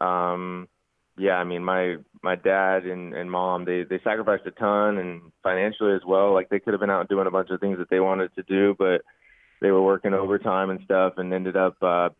um 0.00 0.68
yeah, 1.18 1.34
I 1.34 1.44
mean, 1.44 1.64
my 1.64 1.96
my 2.22 2.34
dad 2.36 2.84
and 2.84 3.14
and 3.14 3.30
mom 3.30 3.64
they 3.64 3.84
they 3.84 4.00
sacrificed 4.04 4.46
a 4.46 4.50
ton 4.50 4.98
and 4.98 5.32
financially 5.42 5.94
as 5.94 6.02
well. 6.06 6.34
Like 6.34 6.50
they 6.50 6.58
could 6.58 6.74
have 6.74 6.80
been 6.80 6.90
out 6.90 7.08
doing 7.08 7.26
a 7.26 7.30
bunch 7.30 7.50
of 7.50 7.60
things 7.60 7.78
that 7.78 7.88
they 7.88 8.00
wanted 8.00 8.34
to 8.34 8.42
do, 8.42 8.74
but 8.78 9.02
they 9.60 9.70
were 9.70 9.82
working 9.82 10.12
overtime 10.12 10.68
and 10.70 10.80
stuff, 10.84 11.14
and 11.16 11.32
ended 11.32 11.56
up 11.56 11.76
uh, 11.82 12.10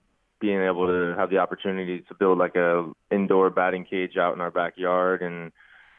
being 0.41 0.61
able 0.61 0.87
to 0.87 1.15
have 1.17 1.31
the 1.31 1.39
opportunity 1.39 2.01
to 2.09 2.15
build 2.15 2.39
like 2.39 2.57
a 2.57 2.91
indoor 3.11 3.51
batting 3.51 3.85
cage 3.85 4.17
out 4.17 4.35
in 4.35 4.41
our 4.41 4.51
backyard. 4.51 5.23
And 5.23 5.53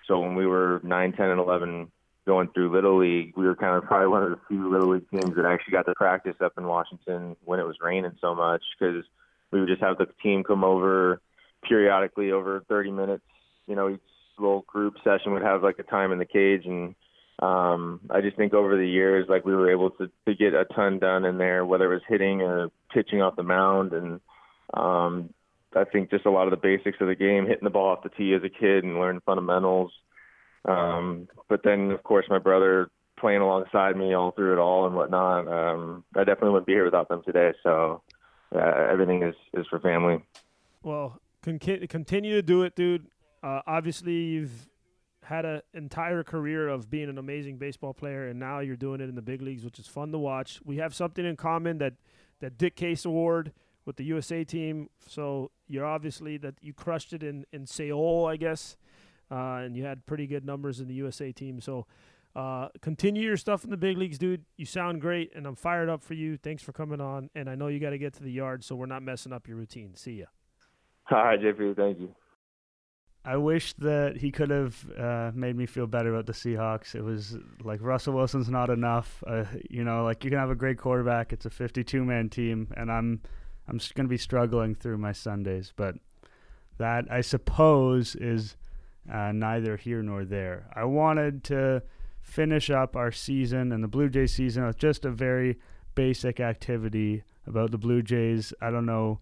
so 0.07 0.19
when 0.19 0.35
we 0.35 0.45
were 0.45 0.79
nine, 0.83 1.13
ten, 1.13 1.29
and 1.29 1.39
eleven 1.39 1.91
going 2.25 2.49
through 2.49 2.71
little 2.71 2.99
league, 2.99 3.33
we 3.35 3.45
were 3.45 3.55
kind 3.55 3.75
of 3.75 3.85
probably 3.85 4.07
one 4.07 4.23
of 4.23 4.29
the 4.29 4.39
few 4.47 4.69
little 4.69 4.89
league 4.89 5.09
teams 5.09 5.35
that 5.35 5.45
actually 5.45 5.71
got 5.71 5.85
to 5.85 5.95
practice 5.95 6.35
up 6.43 6.53
in 6.57 6.67
Washington 6.67 7.35
when 7.45 7.59
it 7.59 7.65
was 7.65 7.77
raining 7.81 8.15
so 8.19 8.35
much 8.35 8.61
because 8.77 9.03
we 9.51 9.59
would 9.59 9.69
just 9.69 9.81
have 9.81 9.97
the 9.97 10.07
team 10.21 10.43
come 10.43 10.63
over 10.63 11.21
periodically 11.63 12.31
over 12.31 12.63
30 12.67 12.91
minutes. 12.91 13.23
You 13.65 13.75
know, 13.75 13.89
each 13.89 14.01
little 14.37 14.65
group 14.67 14.95
session 15.03 15.33
would 15.33 15.41
have 15.41 15.63
like 15.63 15.79
a 15.79 15.83
time 15.83 16.11
in 16.11 16.19
the 16.19 16.25
cage, 16.25 16.65
and 16.65 16.95
um, 17.39 18.01
I 18.09 18.21
just 18.21 18.35
think 18.35 18.53
over 18.53 18.75
the 18.75 18.87
years, 18.87 19.27
like 19.29 19.45
we 19.45 19.55
were 19.55 19.71
able 19.71 19.91
to 19.91 20.09
to 20.27 20.35
get 20.35 20.53
a 20.53 20.65
ton 20.65 20.99
done 20.99 21.23
in 21.25 21.37
there, 21.37 21.65
whether 21.65 21.91
it 21.91 21.95
was 21.95 22.03
hitting 22.07 22.41
or 22.41 22.69
pitching 22.91 23.21
off 23.21 23.35
the 23.35 23.43
mound, 23.43 23.93
and 23.93 24.19
um, 24.73 25.33
I 25.75 25.83
think 25.83 26.09
just 26.09 26.25
a 26.25 26.31
lot 26.31 26.47
of 26.47 26.51
the 26.51 26.57
basics 26.57 26.97
of 26.99 27.07
the 27.07 27.15
game, 27.15 27.45
hitting 27.45 27.63
the 27.63 27.69
ball 27.69 27.89
off 27.89 28.03
the 28.03 28.09
tee 28.09 28.33
as 28.33 28.43
a 28.43 28.49
kid 28.49 28.83
and 28.83 28.99
learning 28.99 29.21
fundamentals. 29.25 29.91
Um, 30.65 31.27
but 31.47 31.61
then, 31.63 31.91
of 31.91 32.03
course, 32.03 32.25
my 32.29 32.39
brother 32.39 32.89
playing 33.19 33.41
alongside 33.41 33.95
me 33.95 34.13
all 34.13 34.31
through 34.31 34.53
it 34.53 34.59
all 34.59 34.85
and 34.85 34.95
whatnot. 34.95 35.47
Um, 35.47 36.03
I 36.15 36.19
definitely 36.19 36.51
wouldn't 36.51 36.67
be 36.67 36.73
here 36.73 36.85
without 36.85 37.07
them 37.07 37.21
today. 37.23 37.53
So 37.63 38.01
uh, 38.55 38.87
everything 38.91 39.23
is 39.23 39.35
is 39.53 39.67
for 39.67 39.79
family. 39.79 40.23
Well, 40.81 41.21
con- 41.43 41.59
continue 41.59 42.33
to 42.33 42.41
do 42.41 42.63
it, 42.63 42.75
dude. 42.75 43.07
Uh, 43.43 43.61
obviously, 43.67 44.13
you've 44.13 44.67
had 45.27 45.43
an 45.43 45.61
entire 45.73 46.23
career 46.23 46.69
of 46.69 46.89
being 46.89 47.09
an 47.09 47.17
amazing 47.17 47.57
baseball 47.57 47.93
player, 47.93 48.27
and 48.27 48.39
now 48.39 48.59
you're 48.59 48.77
doing 48.77 49.01
it 49.01 49.09
in 49.09 49.15
the 49.15 49.21
big 49.21 49.41
leagues, 49.41 49.65
which 49.65 49.77
is 49.77 49.85
fun 49.85 50.13
to 50.13 50.17
watch. 50.17 50.61
We 50.63 50.77
have 50.77 50.95
something 50.95 51.25
in 51.25 51.35
common 51.35 51.79
that 51.79 51.95
that 52.39 52.57
Dick 52.57 52.77
Case 52.77 53.03
Award 53.03 53.51
with 53.83 53.97
the 53.97 54.05
USA 54.05 54.45
team. 54.45 54.89
So 55.05 55.51
you're 55.67 55.85
obviously 55.85 56.37
that 56.37 56.55
you 56.61 56.73
crushed 56.73 57.11
it 57.11 57.23
in 57.23 57.45
in 57.51 57.65
Seoul, 57.65 58.25
I 58.25 58.37
guess, 58.37 58.77
uh, 59.29 59.63
and 59.65 59.75
you 59.75 59.83
had 59.83 60.05
pretty 60.05 60.27
good 60.27 60.45
numbers 60.45 60.79
in 60.79 60.87
the 60.87 60.95
USA 60.95 61.31
team. 61.31 61.61
So. 61.61 61.85
Uh, 62.35 62.69
continue 62.83 63.23
your 63.23 63.35
stuff 63.35 63.63
in 63.63 63.71
the 63.71 63.77
big 63.77 63.97
leagues, 63.97 64.19
dude. 64.19 64.45
You 64.57 64.65
sound 64.67 65.01
great, 65.01 65.31
and 65.35 65.47
I'm 65.47 65.55
fired 65.55 65.89
up 65.89 66.03
for 66.03 66.13
you. 66.13 66.37
Thanks 66.37 66.61
for 66.61 66.71
coming 66.71 67.01
on. 67.01 67.31
And 67.33 67.49
I 67.49 67.55
know 67.55 67.65
you 67.65 67.79
got 67.79 67.91
to 67.91 67.97
get 67.97 68.13
to 68.13 68.21
the 68.23 68.31
yard, 68.31 68.63
so 68.63 68.75
we're 68.75 68.85
not 68.85 69.01
messing 69.01 69.33
up 69.33 69.47
your 69.47 69.57
routine. 69.57 69.95
See 69.95 70.19
ya. 70.19 70.25
All 71.09 71.17
right, 71.17 71.41
JP. 71.41 71.75
Thank 71.75 71.99
you. 71.99 72.13
I 73.27 73.35
wish 73.35 73.73
that 73.73 74.15
he 74.15 74.31
could 74.31 74.49
have 74.51 74.89
uh, 74.97 75.31
made 75.35 75.57
me 75.57 75.65
feel 75.65 75.85
better 75.85 76.13
about 76.13 76.27
the 76.27 76.31
Seahawks. 76.31 76.95
It 76.95 77.03
was 77.03 77.35
like 77.61 77.81
Russell 77.81 78.13
Wilson's 78.13 78.47
not 78.47 78.69
enough. 78.69 79.21
Uh, 79.27 79.43
you 79.69 79.83
know, 79.83 80.05
like 80.05 80.23
you 80.23 80.29
can 80.29 80.39
have 80.39 80.49
a 80.49 80.55
great 80.55 80.77
quarterback. 80.77 81.33
It's 81.33 81.45
a 81.45 81.49
52 81.49 82.05
man 82.05 82.29
team, 82.29 82.69
and 82.77 82.89
I'm 82.89 83.21
I'm 83.67 83.79
going 83.95 84.05
to 84.05 84.09
be 84.09 84.17
struggling 84.17 84.75
through 84.75 84.99
my 84.99 85.11
Sundays. 85.11 85.73
But 85.75 85.95
that 86.77 87.11
I 87.11 87.19
suppose 87.19 88.15
is 88.15 88.55
uh, 89.11 89.33
neither 89.33 89.75
here 89.75 90.01
nor 90.01 90.23
there. 90.23 90.69
I 90.73 90.85
wanted 90.85 91.43
to 91.45 91.83
finish 92.21 92.69
up 92.69 92.95
our 92.95 93.11
season 93.11 93.73
and 93.73 93.83
the 93.83 93.89
Blue 93.89 94.07
Jays 94.07 94.35
season 94.35 94.65
with 94.65 94.77
just 94.77 95.03
a 95.03 95.11
very 95.11 95.59
basic 95.95 96.39
activity 96.39 97.23
about 97.45 97.71
the 97.71 97.77
Blue 97.77 98.01
Jays. 98.01 98.53
I 98.61 98.71
don't 98.71 98.85
know 98.85 99.19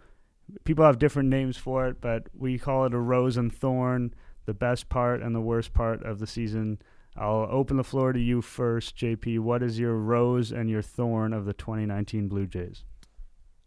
people 0.64 0.86
have 0.86 1.00
different 1.00 1.30
names 1.30 1.58
for 1.58 1.88
it, 1.88 2.02
but 2.02 2.28
we 2.38 2.58
call 2.58 2.86
it 2.86 2.94
a 2.94 3.00
rose 3.00 3.38
and 3.38 3.54
thorn, 3.54 4.14
the 4.46 4.54
best 4.54 4.90
part 4.90 5.22
and 5.22 5.36
the 5.36 5.42
worst 5.42 5.74
part 5.74 6.04
of 6.04 6.20
the 6.20 6.28
season. 6.28 6.80
I'll 7.18 7.48
open 7.50 7.78
the 7.78 7.84
floor 7.84 8.12
to 8.14 8.20
you 8.20 8.42
first, 8.42 8.98
JP. 8.98 9.40
What 9.40 9.64
is 9.64 9.80
your 9.80 9.96
rose 9.96 10.52
and 10.52 10.70
your 10.70 10.82
thorn 10.82 11.34
of 11.34 11.46
the 11.46 11.54
2019 11.54 12.28
Blue 12.28 12.46
Jays? 12.46 12.84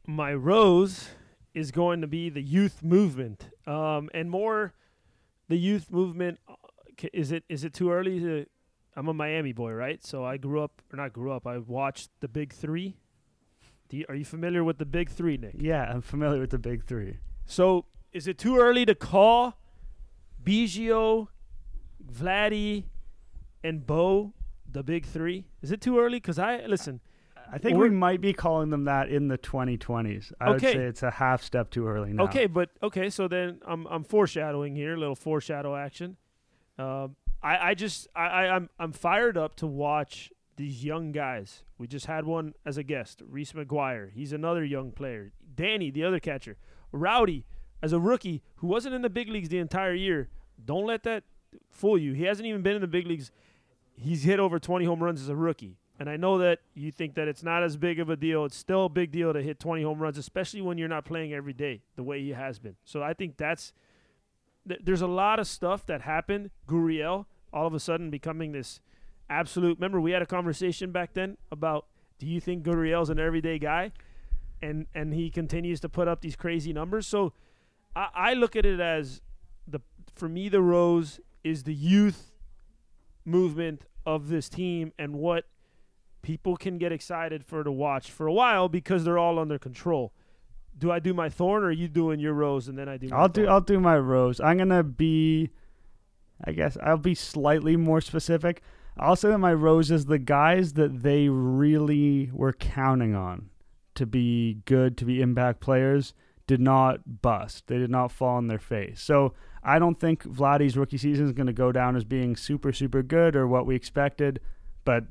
My 0.06 0.34
rose 0.34 1.08
is 1.54 1.70
going 1.70 2.00
to 2.02 2.06
be 2.06 2.28
the 2.28 2.42
youth 2.42 2.82
movement, 2.82 3.48
um, 3.66 4.10
and 4.12 4.30
more 4.30 4.74
the 5.48 5.56
youth 5.56 5.90
movement. 5.90 6.38
Uh, 6.48 6.54
is 7.12 7.32
it 7.32 7.44
is 7.48 7.64
it 7.64 7.72
too 7.72 7.90
early 7.90 8.20
to? 8.20 8.46
I'm 8.96 9.08
a 9.08 9.14
Miami 9.14 9.52
boy, 9.52 9.72
right? 9.72 10.04
So 10.04 10.24
I 10.24 10.36
grew 10.36 10.62
up, 10.62 10.82
or 10.92 10.96
not 10.96 11.12
grew 11.12 11.32
up. 11.32 11.46
I 11.46 11.58
watched 11.58 12.10
the 12.20 12.28
Big 12.28 12.52
Three 12.52 12.96
you, 13.96 14.04
are 14.08 14.14
you 14.14 14.24
familiar 14.24 14.64
with 14.64 14.78
the 14.78 14.86
big 14.86 15.10
three, 15.10 15.36
Nick? 15.36 15.54
Yeah, 15.58 15.82
I'm 15.82 16.02
familiar 16.02 16.40
with 16.40 16.50
the 16.50 16.58
big 16.58 16.84
three. 16.84 17.18
So, 17.46 17.86
is 18.12 18.26
it 18.26 18.38
too 18.38 18.58
early 18.58 18.84
to 18.86 18.94
call 18.94 19.58
Biggio, 20.42 21.28
Vladdy, 22.04 22.84
and 23.64 23.86
Bo 23.86 24.34
the 24.70 24.82
big 24.82 25.06
three? 25.06 25.46
Is 25.62 25.72
it 25.72 25.80
too 25.80 25.98
early? 25.98 26.18
Because 26.18 26.38
I 26.38 26.64
listen. 26.66 27.00
I 27.50 27.56
think 27.56 27.78
we 27.78 27.88
might 27.88 28.20
be 28.20 28.34
calling 28.34 28.68
them 28.68 28.84
that 28.84 29.08
in 29.08 29.28
the 29.28 29.38
2020s. 29.38 30.32
I 30.38 30.44
okay. 30.44 30.52
would 30.52 30.60
say 30.60 30.84
it's 30.84 31.02
a 31.02 31.10
half 31.10 31.42
step 31.42 31.70
too 31.70 31.88
early 31.88 32.12
now. 32.12 32.24
Okay, 32.24 32.46
but 32.46 32.68
okay, 32.82 33.08
so 33.08 33.26
then 33.26 33.60
I'm 33.66 33.86
I'm 33.86 34.04
foreshadowing 34.04 34.74
here, 34.74 34.94
a 34.94 34.98
little 34.98 35.16
foreshadow 35.16 35.74
action. 35.74 36.16
Um, 36.78 37.16
I 37.42 37.70
I 37.70 37.74
just 37.74 38.08
I, 38.14 38.26
I 38.26 38.54
I'm 38.54 38.68
I'm 38.78 38.92
fired 38.92 39.38
up 39.38 39.56
to 39.56 39.66
watch 39.66 40.30
these 40.58 40.84
young 40.84 41.12
guys. 41.12 41.62
We 41.78 41.86
just 41.86 42.06
had 42.06 42.26
one 42.26 42.52
as 42.66 42.76
a 42.76 42.82
guest, 42.82 43.22
Reese 43.26 43.52
McGuire. 43.52 44.10
He's 44.12 44.32
another 44.32 44.64
young 44.64 44.92
player. 44.92 45.32
Danny, 45.54 45.90
the 45.90 46.04
other 46.04 46.20
catcher. 46.20 46.58
Rowdy, 46.92 47.46
as 47.82 47.92
a 47.92 48.00
rookie 48.00 48.42
who 48.56 48.66
wasn't 48.66 48.94
in 48.94 49.02
the 49.02 49.08
big 49.08 49.28
leagues 49.28 49.48
the 49.48 49.58
entire 49.58 49.94
year. 49.94 50.28
Don't 50.62 50.86
let 50.86 51.04
that 51.04 51.24
fool 51.70 51.96
you. 51.96 52.12
He 52.12 52.24
hasn't 52.24 52.46
even 52.46 52.62
been 52.62 52.74
in 52.74 52.82
the 52.82 52.88
big 52.88 53.06
leagues. 53.06 53.30
He's 53.96 54.24
hit 54.24 54.40
over 54.40 54.58
20 54.58 54.84
home 54.84 55.02
runs 55.02 55.22
as 55.22 55.28
a 55.28 55.36
rookie. 55.36 55.78
And 56.00 56.08
I 56.08 56.16
know 56.16 56.38
that 56.38 56.60
you 56.74 56.92
think 56.92 57.14
that 57.14 57.26
it's 57.26 57.42
not 57.42 57.62
as 57.62 57.76
big 57.76 57.98
of 57.98 58.08
a 58.08 58.16
deal. 58.16 58.44
It's 58.44 58.56
still 58.56 58.86
a 58.86 58.88
big 58.88 59.10
deal 59.10 59.32
to 59.32 59.42
hit 59.42 59.58
20 59.58 59.82
home 59.82 59.98
runs, 59.98 60.18
especially 60.18 60.60
when 60.60 60.78
you're 60.78 60.88
not 60.88 61.04
playing 61.04 61.32
every 61.32 61.52
day 61.52 61.82
the 61.96 62.02
way 62.02 62.20
he 62.20 62.30
has 62.30 62.58
been. 62.58 62.76
So 62.84 63.02
I 63.02 63.14
think 63.14 63.36
that's 63.36 63.72
th- 64.66 64.80
there's 64.84 65.02
a 65.02 65.08
lot 65.08 65.40
of 65.40 65.46
stuff 65.46 65.86
that 65.86 66.02
happened. 66.02 66.50
Gurriel 66.68 67.26
all 67.52 67.66
of 67.66 67.74
a 67.74 67.80
sudden 67.80 68.10
becoming 68.10 68.52
this 68.52 68.80
absolute. 69.30 69.78
Remember, 69.78 70.00
we 70.00 70.12
had 70.12 70.22
a 70.22 70.26
conversation 70.26 70.92
back 70.92 71.14
then 71.14 71.36
about 71.50 71.86
do 72.18 72.26
you 72.26 72.40
think 72.40 72.64
Gurriel's 72.64 73.10
an 73.10 73.18
everyday 73.18 73.58
guy, 73.58 73.92
and 74.60 74.86
and 74.94 75.14
he 75.14 75.30
continues 75.30 75.80
to 75.80 75.88
put 75.88 76.08
up 76.08 76.20
these 76.20 76.36
crazy 76.36 76.72
numbers. 76.72 77.06
So 77.06 77.32
I, 77.94 78.08
I 78.14 78.34
look 78.34 78.56
at 78.56 78.66
it 78.66 78.80
as 78.80 79.20
the 79.66 79.80
for 80.14 80.28
me 80.28 80.48
the 80.48 80.62
rose 80.62 81.20
is 81.44 81.64
the 81.64 81.74
youth 81.74 82.32
movement 83.24 83.84
of 84.04 84.28
this 84.28 84.48
team 84.48 84.92
and 84.98 85.14
what 85.16 85.44
people 86.22 86.56
can 86.56 86.78
get 86.78 86.92
excited 86.92 87.44
for 87.44 87.62
to 87.62 87.70
watch 87.70 88.10
for 88.10 88.26
a 88.26 88.32
while 88.32 88.68
because 88.68 89.04
they're 89.04 89.18
all 89.18 89.38
under 89.38 89.58
control. 89.58 90.12
Do 90.76 90.90
I 90.90 90.98
do 90.98 91.12
my 91.12 91.28
thorn 91.28 91.62
or 91.62 91.66
are 91.66 91.72
you 91.72 91.88
doing 91.88 92.20
your 92.20 92.32
rose 92.32 92.68
and 92.68 92.78
then 92.78 92.88
I 92.88 92.96
do 92.96 93.10
I'll 93.12 93.28
do 93.28 93.46
I'll 93.46 93.60
do 93.60 93.78
my 93.78 93.98
rose. 93.98 94.40
I'm 94.40 94.58
gonna 94.58 94.82
be 94.82 95.50
I 96.44 96.52
guess 96.52 96.76
I'll 96.82 96.96
be 96.98 97.14
slightly 97.14 97.76
more 97.76 98.00
specific. 98.00 98.62
I'll 98.98 99.16
say 99.16 99.28
that 99.28 99.38
my 99.38 99.52
rose 99.52 99.90
is 99.90 100.06
the 100.06 100.18
guys 100.18 100.74
that 100.74 101.02
they 101.02 101.28
really 101.28 102.30
were 102.32 102.52
counting 102.52 103.14
on 103.14 103.50
to 103.94 104.06
be 104.06 104.58
good, 104.64 104.96
to 104.98 105.04
be 105.04 105.20
impact 105.20 105.60
players, 105.60 106.14
did 106.46 106.60
not 106.60 107.20
bust. 107.22 107.66
They 107.66 107.78
did 107.78 107.90
not 107.90 108.12
fall 108.12 108.36
on 108.36 108.46
their 108.46 108.58
face. 108.58 109.00
So 109.00 109.34
I 109.62 109.78
don't 109.78 109.98
think 109.98 110.22
Vladdy's 110.24 110.76
rookie 110.76 110.98
season 110.98 111.26
is 111.26 111.32
going 111.32 111.46
to 111.46 111.52
go 111.52 111.72
down 111.72 111.96
as 111.96 112.04
being 112.04 112.36
super, 112.36 112.72
super 112.72 113.02
good 113.02 113.36
or 113.36 113.46
what 113.46 113.66
we 113.66 113.74
expected, 113.74 114.40
but 114.84 115.04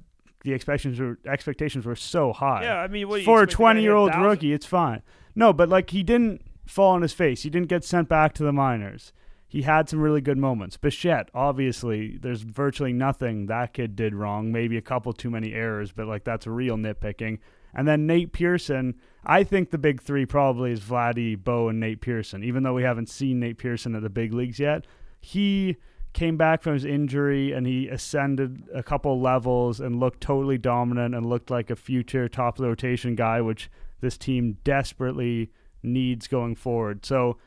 the 0.43 0.53
expectations 0.53 0.99
were 0.99 1.19
expectations 1.25 1.85
were 1.85 1.95
so 1.95 2.31
high. 2.31 2.63
Yeah, 2.63 2.77
I 2.77 2.87
mean, 2.87 3.23
for 3.23 3.43
a 3.43 3.47
twenty 3.47 3.81
year 3.81 3.95
old 3.95 4.15
rookie, 4.15 4.53
it's 4.53 4.65
fine. 4.65 5.01
No, 5.35 5.51
but 5.51 5.67
like 5.67 5.89
he 5.89 6.03
didn't 6.03 6.41
fall 6.65 6.93
on 6.93 7.01
his 7.01 7.13
face. 7.13 7.43
He 7.43 7.49
didn't 7.49 7.67
get 7.67 7.83
sent 7.83 8.07
back 8.07 8.33
to 8.35 8.43
the 8.43 8.53
minors 8.53 9.11
he 9.47 9.61
had 9.61 9.87
some 9.87 9.99
really 9.99 10.21
good 10.21 10.37
moments. 10.37 10.75
Bichette, 10.75 11.29
obviously, 11.33 12.17
there's 12.17 12.41
virtually 12.41 12.91
nothing 12.91 13.45
that 13.45 13.73
kid 13.73 13.95
did 13.95 14.13
wrong. 14.13 14.51
Maybe 14.51 14.77
a 14.77 14.81
couple 14.81 15.13
too 15.13 15.29
many 15.29 15.53
errors, 15.53 15.91
but 15.91 16.05
like 16.05 16.25
that's 16.25 16.45
real 16.45 16.75
nitpicking. 16.75 17.39
And 17.73 17.87
then 17.87 18.07
Nate 18.07 18.33
Pearson, 18.33 18.95
I 19.23 19.43
think 19.43 19.69
the 19.69 19.77
big 19.77 20.01
three 20.01 20.25
probably 20.25 20.71
is 20.71 20.81
Vladdy, 20.81 21.41
Bo, 21.41 21.69
and 21.69 21.79
Nate 21.79 22.01
Pearson. 22.01 22.43
Even 22.43 22.63
though 22.63 22.73
we 22.73 22.83
haven't 22.83 23.07
seen 23.09 23.39
Nate 23.39 23.57
Pearson 23.57 23.95
at 23.95 24.01
the 24.01 24.09
big 24.09 24.33
leagues 24.33 24.59
yet, 24.59 24.85
he 25.21 25.77
came 26.13 26.35
back 26.35 26.63
from 26.63 26.73
his 26.73 26.85
injury 26.85 27.51
and 27.51 27.67
he 27.67 27.87
ascended 27.87 28.63
a 28.73 28.81
couple 28.81 29.21
levels 29.21 29.79
and 29.79 29.99
looked 29.99 30.19
totally 30.19 30.57
dominant 30.57 31.13
and 31.13 31.25
looked 31.25 31.51
like 31.51 31.69
a 31.69 31.75
future 31.75 32.27
top 32.27 32.59
rotation 32.59 33.15
guy, 33.15 33.39
which 33.39 33.69
this 34.01 34.17
team 34.17 34.57
desperately 34.63 35.51
needs 35.83 36.27
going 36.27 36.55
forward. 36.55 37.05
So 37.05 37.37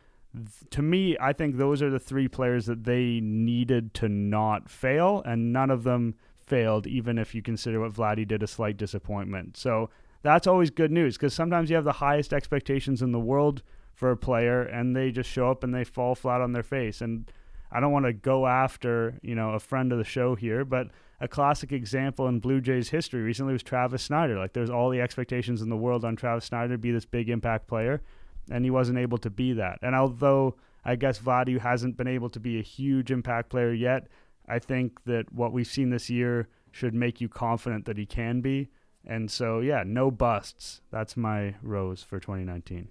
to 0.70 0.82
me, 0.82 1.16
I 1.20 1.32
think 1.32 1.56
those 1.56 1.82
are 1.82 1.90
the 1.90 1.98
three 1.98 2.28
players 2.28 2.66
that 2.66 2.84
they 2.84 3.20
needed 3.22 3.94
to 3.94 4.08
not 4.08 4.70
fail, 4.70 5.22
and 5.24 5.52
none 5.52 5.70
of 5.70 5.82
them 5.82 6.14
failed, 6.34 6.86
even 6.86 7.18
if 7.18 7.34
you 7.34 7.42
consider 7.42 7.80
what 7.80 7.92
Vladdy 7.92 8.26
did 8.26 8.42
a 8.42 8.46
slight 8.46 8.76
disappointment. 8.76 9.56
So 9.56 9.90
that's 10.22 10.46
always 10.46 10.70
good 10.70 10.90
news 10.90 11.16
because 11.16 11.34
sometimes 11.34 11.70
you 11.70 11.76
have 11.76 11.84
the 11.84 11.92
highest 11.92 12.32
expectations 12.32 13.02
in 13.02 13.12
the 13.12 13.20
world 13.20 13.62
for 13.94 14.10
a 14.10 14.16
player 14.16 14.62
and 14.62 14.94
they 14.94 15.10
just 15.10 15.30
show 15.30 15.50
up 15.50 15.64
and 15.64 15.74
they 15.74 15.84
fall 15.84 16.14
flat 16.14 16.40
on 16.40 16.52
their 16.52 16.62
face. 16.62 17.00
And 17.00 17.30
I 17.70 17.80
don't 17.80 17.92
want 17.92 18.06
to 18.06 18.12
go 18.12 18.46
after, 18.46 19.18
you 19.22 19.34
know, 19.34 19.50
a 19.50 19.60
friend 19.60 19.92
of 19.92 19.98
the 19.98 20.04
show 20.04 20.34
here, 20.34 20.64
but 20.64 20.88
a 21.20 21.28
classic 21.28 21.72
example 21.72 22.26
in 22.28 22.40
Blue 22.40 22.60
Jays 22.60 22.88
history 22.88 23.22
recently 23.22 23.52
was 23.52 23.62
Travis 23.62 24.02
Snider. 24.02 24.38
Like 24.38 24.52
there's 24.52 24.70
all 24.70 24.90
the 24.90 25.00
expectations 25.00 25.62
in 25.62 25.68
the 25.68 25.76
world 25.76 26.04
on 26.04 26.16
Travis 26.16 26.46
Snider 26.46 26.74
to 26.74 26.78
be 26.78 26.90
this 26.90 27.04
big 27.04 27.28
impact 27.28 27.66
player, 27.66 28.02
and 28.50 28.64
he 28.64 28.70
wasn't 28.70 28.98
able 28.98 29.18
to 29.18 29.30
be 29.30 29.52
that. 29.54 29.78
And 29.82 29.94
although 29.94 30.56
I 30.84 30.96
guess 30.96 31.18
Vladdy 31.18 31.58
hasn't 31.58 31.96
been 31.96 32.08
able 32.08 32.30
to 32.30 32.40
be 32.40 32.58
a 32.58 32.62
huge 32.62 33.10
impact 33.10 33.50
player 33.50 33.72
yet, 33.72 34.08
I 34.48 34.58
think 34.58 35.04
that 35.04 35.32
what 35.32 35.52
we've 35.52 35.66
seen 35.66 35.90
this 35.90 36.10
year 36.10 36.48
should 36.72 36.94
make 36.94 37.20
you 37.20 37.28
confident 37.28 37.84
that 37.86 37.98
he 37.98 38.06
can 38.06 38.40
be. 38.40 38.68
And 39.06 39.30
so, 39.30 39.60
yeah, 39.60 39.82
no 39.86 40.10
busts. 40.10 40.82
That's 40.90 41.16
my 41.16 41.54
rose 41.62 42.02
for 42.02 42.20
2019. 42.20 42.88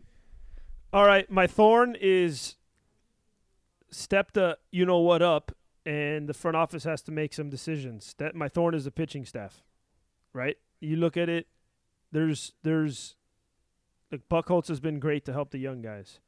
All 0.92 1.06
right, 1.06 1.30
my 1.30 1.46
thorn 1.46 1.96
is 2.00 2.56
step 3.92 4.32
the 4.32 4.58
you 4.72 4.86
know 4.86 4.98
what 5.00 5.22
up, 5.22 5.52
and 5.86 6.28
the 6.28 6.34
front 6.34 6.58
office 6.58 6.84
has 6.84 7.02
to 7.04 7.12
make 7.12 7.34
some 7.34 7.50
decisions. 7.50 8.16
That 8.18 8.36
my 8.36 8.48
thorn 8.48 8.74
is 8.74 8.86
the 8.86 8.92
pitching 8.92 9.24
staff, 9.24 9.64
right? 10.34 10.58
You 10.80 10.96
look 10.96 11.16
at 11.16 11.30
it. 11.30 11.48
There's 12.12 12.54
there's 12.64 13.16
like 14.12 14.28
Buchholz 14.30 14.68
has 14.68 14.80
been 14.80 15.00
great 15.00 15.26
to 15.26 15.34
help 15.34 15.52
the 15.52 15.58
young 15.58 15.82
guys. 15.82 16.20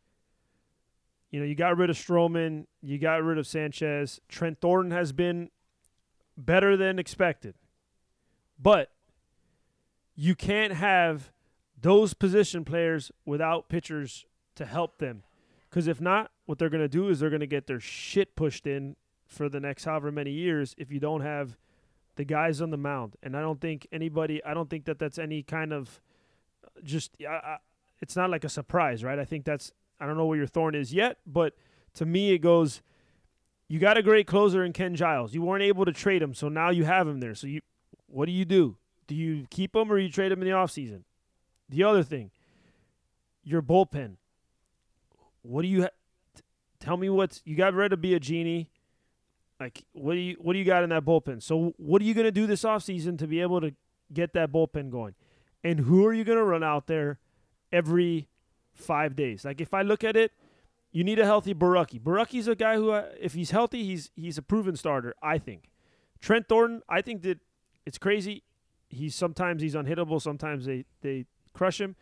You 1.29 1.39
know, 1.39 1.45
you 1.45 1.55
got 1.55 1.77
rid 1.77 1.89
of 1.89 1.95
Stroman, 1.95 2.65
you 2.81 2.97
got 2.97 3.23
rid 3.23 3.37
of 3.37 3.47
Sanchez. 3.47 4.19
Trent 4.27 4.59
Thornton 4.59 4.91
has 4.91 5.13
been 5.13 5.49
better 6.37 6.75
than 6.75 6.99
expected. 6.99 7.55
But 8.59 8.91
you 10.15 10.35
can't 10.35 10.73
have 10.73 11.31
those 11.79 12.13
position 12.13 12.63
players 12.63 13.11
without 13.25 13.69
pitchers 13.69 14.25
to 14.55 14.65
help 14.65 14.99
them. 14.99 15.23
Because 15.69 15.87
if 15.87 16.01
not, 16.01 16.31
what 16.45 16.59
they're 16.59 16.69
going 16.69 16.83
to 16.83 16.89
do 16.89 17.07
is 17.09 17.19
they're 17.19 17.29
going 17.29 17.39
to 17.39 17.47
get 17.47 17.65
their 17.65 17.79
shit 17.79 18.35
pushed 18.35 18.67
in 18.67 18.97
for 19.25 19.47
the 19.47 19.59
next 19.59 19.85
however 19.85 20.11
many 20.11 20.31
years 20.31 20.75
if 20.77 20.91
you 20.91 20.99
don't 20.99 21.21
have 21.21 21.57
the 22.17 22.25
guys 22.25 22.61
on 22.61 22.69
the 22.69 22.77
mound. 22.77 23.15
And 23.23 23.37
I 23.37 23.41
don't 23.41 23.61
think 23.61 23.87
anybody, 23.91 24.43
I 24.43 24.53
don't 24.53 24.69
think 24.69 24.85
that 24.85 24.99
that's 24.99 25.17
any 25.17 25.43
kind 25.43 25.71
of 25.71 26.01
uh, 26.65 26.81
just, 26.83 27.11
I, 27.21 27.33
I, 27.33 27.57
it's 28.01 28.15
not 28.15 28.29
like 28.29 28.43
a 28.43 28.49
surprise, 28.49 29.03
right? 29.03 29.19
I 29.19 29.25
think 29.25 29.45
that's, 29.45 29.71
I 29.99 30.05
don't 30.05 30.17
know 30.17 30.25
where 30.25 30.37
your 30.37 30.47
thorn 30.47 30.75
is 30.75 30.93
yet, 30.93 31.17
but 31.25 31.53
to 31.95 32.05
me, 32.05 32.31
it 32.31 32.39
goes, 32.39 32.81
you 33.67 33.79
got 33.79 33.97
a 33.97 34.03
great 34.03 34.27
closer 34.27 34.63
in 34.65 34.73
Ken 34.73 34.95
Giles. 34.95 35.33
You 35.33 35.41
weren't 35.41 35.63
able 35.63 35.85
to 35.85 35.93
trade 35.93 36.21
him, 36.21 36.33
so 36.33 36.49
now 36.49 36.71
you 36.71 36.83
have 36.83 37.07
him 37.07 37.19
there. 37.19 37.35
So 37.35 37.47
you, 37.47 37.61
what 38.07 38.25
do 38.25 38.31
you 38.31 38.43
do? 38.43 38.77
Do 39.07 39.15
you 39.15 39.45
keep 39.49 39.75
him 39.75 39.91
or 39.91 39.97
you 39.97 40.09
trade 40.09 40.31
him 40.31 40.41
in 40.41 40.47
the 40.47 40.53
offseason? 40.53 41.03
The 41.69 41.83
other 41.83 42.03
thing, 42.03 42.31
your 43.43 43.61
bullpen. 43.61 44.17
What 45.41 45.61
do 45.61 45.67
you 45.67 45.83
ha- 45.83 46.41
tell 46.79 46.97
me? 46.97 47.09
What's 47.09 47.41
you 47.45 47.55
got 47.55 47.73
rid 47.73 47.93
of 47.93 48.01
genie? 48.21 48.69
Like 49.59 49.83
what 49.93 50.13
do 50.13 50.19
you 50.19 50.35
what 50.39 50.53
do 50.53 50.59
you 50.59 50.65
got 50.65 50.83
in 50.83 50.89
that 50.89 51.05
bullpen? 51.05 51.41
So 51.41 51.73
what 51.77 52.01
are 52.01 52.05
you 52.05 52.13
gonna 52.13 52.31
do 52.31 52.47
this 52.47 52.63
offseason 52.63 53.17
to 53.19 53.27
be 53.27 53.41
able 53.41 53.61
to 53.61 53.73
get 54.11 54.33
that 54.33 54.51
bullpen 54.51 54.89
going? 54.89 55.15
And 55.63 55.81
who 55.81 56.05
are 56.05 56.13
you 56.13 56.23
gonna 56.23 56.43
run 56.43 56.63
out 56.63 56.87
there 56.87 57.19
every 57.71 58.27
five 58.73 59.15
days? 59.15 59.45
Like 59.45 59.61
if 59.61 59.73
I 59.73 59.81
look 59.81 60.03
at 60.03 60.15
it, 60.15 60.31
you 60.91 61.03
need 61.03 61.19
a 61.19 61.25
healthy 61.25 61.53
Borucki. 61.53 61.99
Borucki's 62.01 62.47
a 62.47 62.55
guy 62.55 62.75
who, 62.75 62.91
uh, 62.91 63.05
if 63.19 63.33
he's 63.33 63.51
healthy, 63.51 63.83
he's 63.85 64.11
he's 64.15 64.37
a 64.37 64.41
proven 64.41 64.75
starter. 64.75 65.15
I 65.21 65.37
think. 65.37 65.69
Trent 66.19 66.47
Thornton, 66.47 66.81
I 66.87 67.01
think 67.01 67.23
that 67.23 67.39
it's 67.85 67.97
crazy. 67.97 68.43
He's 68.89 69.15
sometimes 69.15 69.61
he's 69.61 69.73
unhittable. 69.73 70.21
Sometimes 70.21 70.65
they 70.65 70.85
they 71.01 71.25
crush 71.53 71.79
him, 71.79 71.95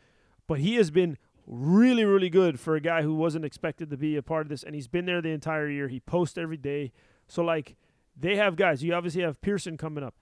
but 0.48 0.60
he 0.60 0.76
has 0.76 0.92
been 0.92 1.18
really 1.46 2.04
really 2.04 2.30
good 2.30 2.60
for 2.60 2.76
a 2.76 2.82
guy 2.82 3.02
who 3.02 3.16
wasn't 3.16 3.46
expected 3.46 3.90
to 3.90 3.98
be 3.98 4.16
a 4.16 4.24
part 4.24 4.44
of 4.44 4.50
this, 4.50 4.64
and 4.64 4.76
he's 4.76 4.88
been 4.88 5.06
there 5.06 5.22
the 5.22 5.30
entire 5.30 5.70
year. 5.70 5.88
He 5.88 6.00
posts 6.00 6.38
every 6.38 6.58
day. 6.58 6.92
So 7.28 7.44
like 7.44 7.76
they 8.18 8.36
have 8.38 8.56
guys. 8.56 8.84
You 8.84 8.94
obviously 8.94 9.22
have 9.22 9.40
Pearson 9.42 9.78
coming 9.78 10.04
up. 10.04 10.16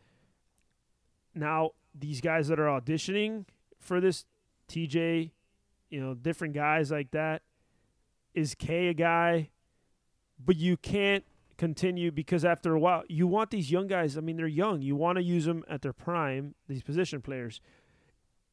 Now 1.33 1.71
these 1.97 2.21
guys 2.21 2.49
that 2.49 2.59
are 2.59 2.67
auditioning 2.67 3.45
for 3.79 4.01
this, 4.01 4.25
TJ, 4.69 5.31
you 5.89 5.99
know, 5.99 6.13
different 6.13 6.53
guys 6.53 6.91
like 6.91 7.11
that 7.11 7.41
is 8.33 8.55
Kay 8.55 8.87
a 8.87 8.93
guy? 8.93 9.49
But 10.43 10.55
you 10.55 10.77
can't 10.77 11.23
continue 11.57 12.11
because 12.11 12.45
after 12.45 12.73
a 12.73 12.79
while, 12.79 13.03
you 13.07 13.27
want 13.27 13.49
these 13.49 13.71
young 13.71 13.87
guys. 13.87 14.17
I 14.17 14.21
mean, 14.21 14.37
they're 14.37 14.47
young. 14.47 14.81
You 14.81 14.95
want 14.95 15.17
to 15.17 15.23
use 15.23 15.45
them 15.45 15.63
at 15.67 15.81
their 15.81 15.93
prime, 15.93 16.55
these 16.67 16.83
position 16.83 17.21
players. 17.21 17.59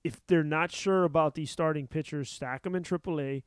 If 0.03 0.27
they're 0.27 0.45
not 0.45 0.73
sure 0.73 1.05
about 1.05 1.35
these 1.35 1.51
starting 1.51 1.87
pitchers, 1.87 2.31
stack 2.31 2.63
them 2.63 2.75
in 2.75 2.83
AAA, 2.83 3.43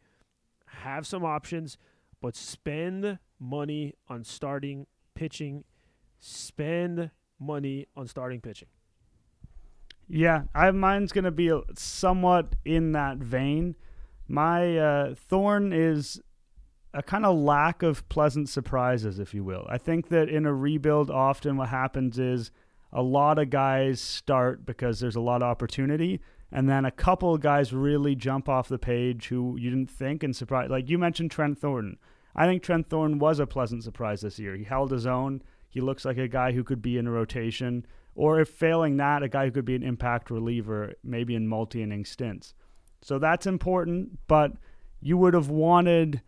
have 0.67 1.06
some 1.06 1.23
options, 1.26 1.78
but 2.21 2.36
spend 2.36 3.19
money 3.39 3.93
on 4.08 4.23
starting 4.23 4.88
pitching. 5.15 5.63
Spend 6.19 7.12
money 7.39 7.88
on 7.95 8.08
starting 8.08 8.41
pitching. 8.41 8.67
Yeah, 10.08 10.43
I 10.56 10.72
mine's 10.72 11.12
gonna 11.12 11.32
be 11.32 11.52
somewhat 11.76 12.56
in 12.63 12.93
that 12.93 13.17
vein. 13.17 13.76
My 14.28 14.78
uh, 14.78 15.15
thorn 15.15 15.74
is 15.74 16.22
a 16.93 17.04
kind 17.04 17.26
of 17.26 17.38
lack 17.38 17.84
of 17.84 18.08
pleasant 18.10 18.50
surprises, 18.50 19.20
if 19.20 19.34
you 19.34 19.43
will. 19.43 19.65
I 19.70 19.78
think 19.78 20.10
that 20.10 20.30
in 20.30 20.46
a 20.46 20.54
rebuild, 20.54 21.12
often 21.12 21.58
what 21.58 21.70
happens 21.70 22.17
is 22.17 22.52
a 22.91 23.02
lot 23.02 23.38
of 23.38 23.50
guys 23.50 24.02
start 24.02 24.65
because 24.65 25.00
there's 25.00 25.15
a 25.15 25.22
lot 25.22 25.41
of 25.41 25.50
opportunity, 25.50 26.22
and 26.52 26.70
then 26.70 26.86
a 26.86 26.91
couple 26.91 27.34
of 27.34 27.41
guys 27.41 27.74
really 27.74 28.15
jump 28.15 28.48
off 28.48 28.70
the 28.70 28.80
page 28.80 29.28
who 29.28 29.58
you 29.58 29.70
didn't 29.70 29.91
think 29.91 30.24
and 30.24 30.36
surprise. 30.36 30.70
Like 30.70 30.89
you 30.89 30.98
mentioned, 30.98 31.32
Trent 31.32 31.60
Thornton. 31.60 31.98
I 32.36 32.46
think 32.46 32.63
Trent 32.63 32.89
Thornton 32.89 33.20
was 33.20 33.39
a 33.39 33.48
pleasant 33.48 33.84
surprise 33.84 34.22
this 34.22 34.39
year. 34.39 34.56
He 34.56 34.63
held 34.63 34.91
his 34.91 35.06
own. 35.06 35.41
He 35.70 35.82
looks 35.82 36.06
like 36.06 36.17
a 36.17 36.28
guy 36.28 36.54
who 36.54 36.63
could 36.63 36.82
be 36.82 36.98
in 36.98 37.08
a 37.08 37.12
rotation, 37.12 37.86
or 38.17 38.41
if 38.41 38.49
failing 38.49 38.97
that, 38.97 39.23
a 39.23 39.30
guy 39.30 39.45
who 39.45 39.51
could 39.51 39.65
be 39.65 39.75
an 39.75 39.84
impact 39.84 40.30
reliever, 40.30 40.93
maybe 41.03 41.36
in 41.36 41.47
multi 41.47 41.82
inning 41.82 42.03
stints. 42.03 42.53
So 43.01 43.19
that's 43.19 43.45
important, 43.45 44.19
but 44.27 44.53
you 45.01 45.17
would 45.17 45.34
have 45.34 45.49
wanted 45.49 46.21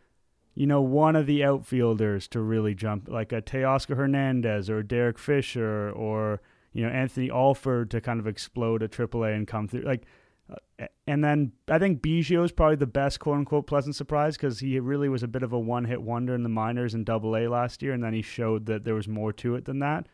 you 0.60 0.68
know, 0.68 0.82
one 0.82 1.16
of 1.16 1.26
the 1.26 1.42
outfielders 1.42 2.28
to 2.28 2.42
really 2.42 2.76
jump, 2.76 3.08
like 3.08 3.32
a 3.32 3.42
Teoscar 3.42 3.96
Hernandez 3.96 4.70
or 4.70 4.84
Derek 4.84 5.18
Fisher 5.18 5.90
or, 5.92 6.42
you 6.74 6.84
know, 6.84 6.90
Anthony 6.90 7.32
Alford 7.32 7.90
to 7.92 8.02
kind 8.02 8.20
of 8.20 8.28
explode 8.28 8.84
at 8.84 8.92
AAA 8.92 9.36
and 9.36 9.48
come 9.48 9.70
through. 9.70 9.84
Like, 9.84 10.04
uh, 10.52 10.88
and 11.08 11.24
then 11.24 11.54
I 11.70 11.80
think 11.80 12.02
Biggio 12.02 12.44
is 12.44 12.52
probably 12.52 12.76
the 12.76 12.88
best 12.88 13.22
quote 13.22 13.38
unquote 13.38 13.68
pleasant 13.68 13.96
surprise 13.96 14.36
because 14.36 14.60
he 14.60 14.78
really 14.82 15.08
was 15.08 15.24
a 15.24 15.30
bit 15.30 15.44
of 15.44 15.54
a 15.54 15.60
one 15.60 15.86
hit 15.86 16.02
wonder 16.02 16.36
in 16.36 16.44
the 16.44 16.50
minors 16.50 16.94
and 16.94 17.06
double 17.06 17.38
A 17.38 17.48
last 17.48 17.82
year. 17.82 17.94
And 17.94 18.04
then 18.04 18.14
he 18.14 18.22
showed 18.22 18.66
that 18.66 18.84
there 18.84 18.96
was 18.96 19.08
more 19.08 19.32
to 19.32 19.56
it 19.56 19.64
than 19.64 19.80
that. 19.80 20.08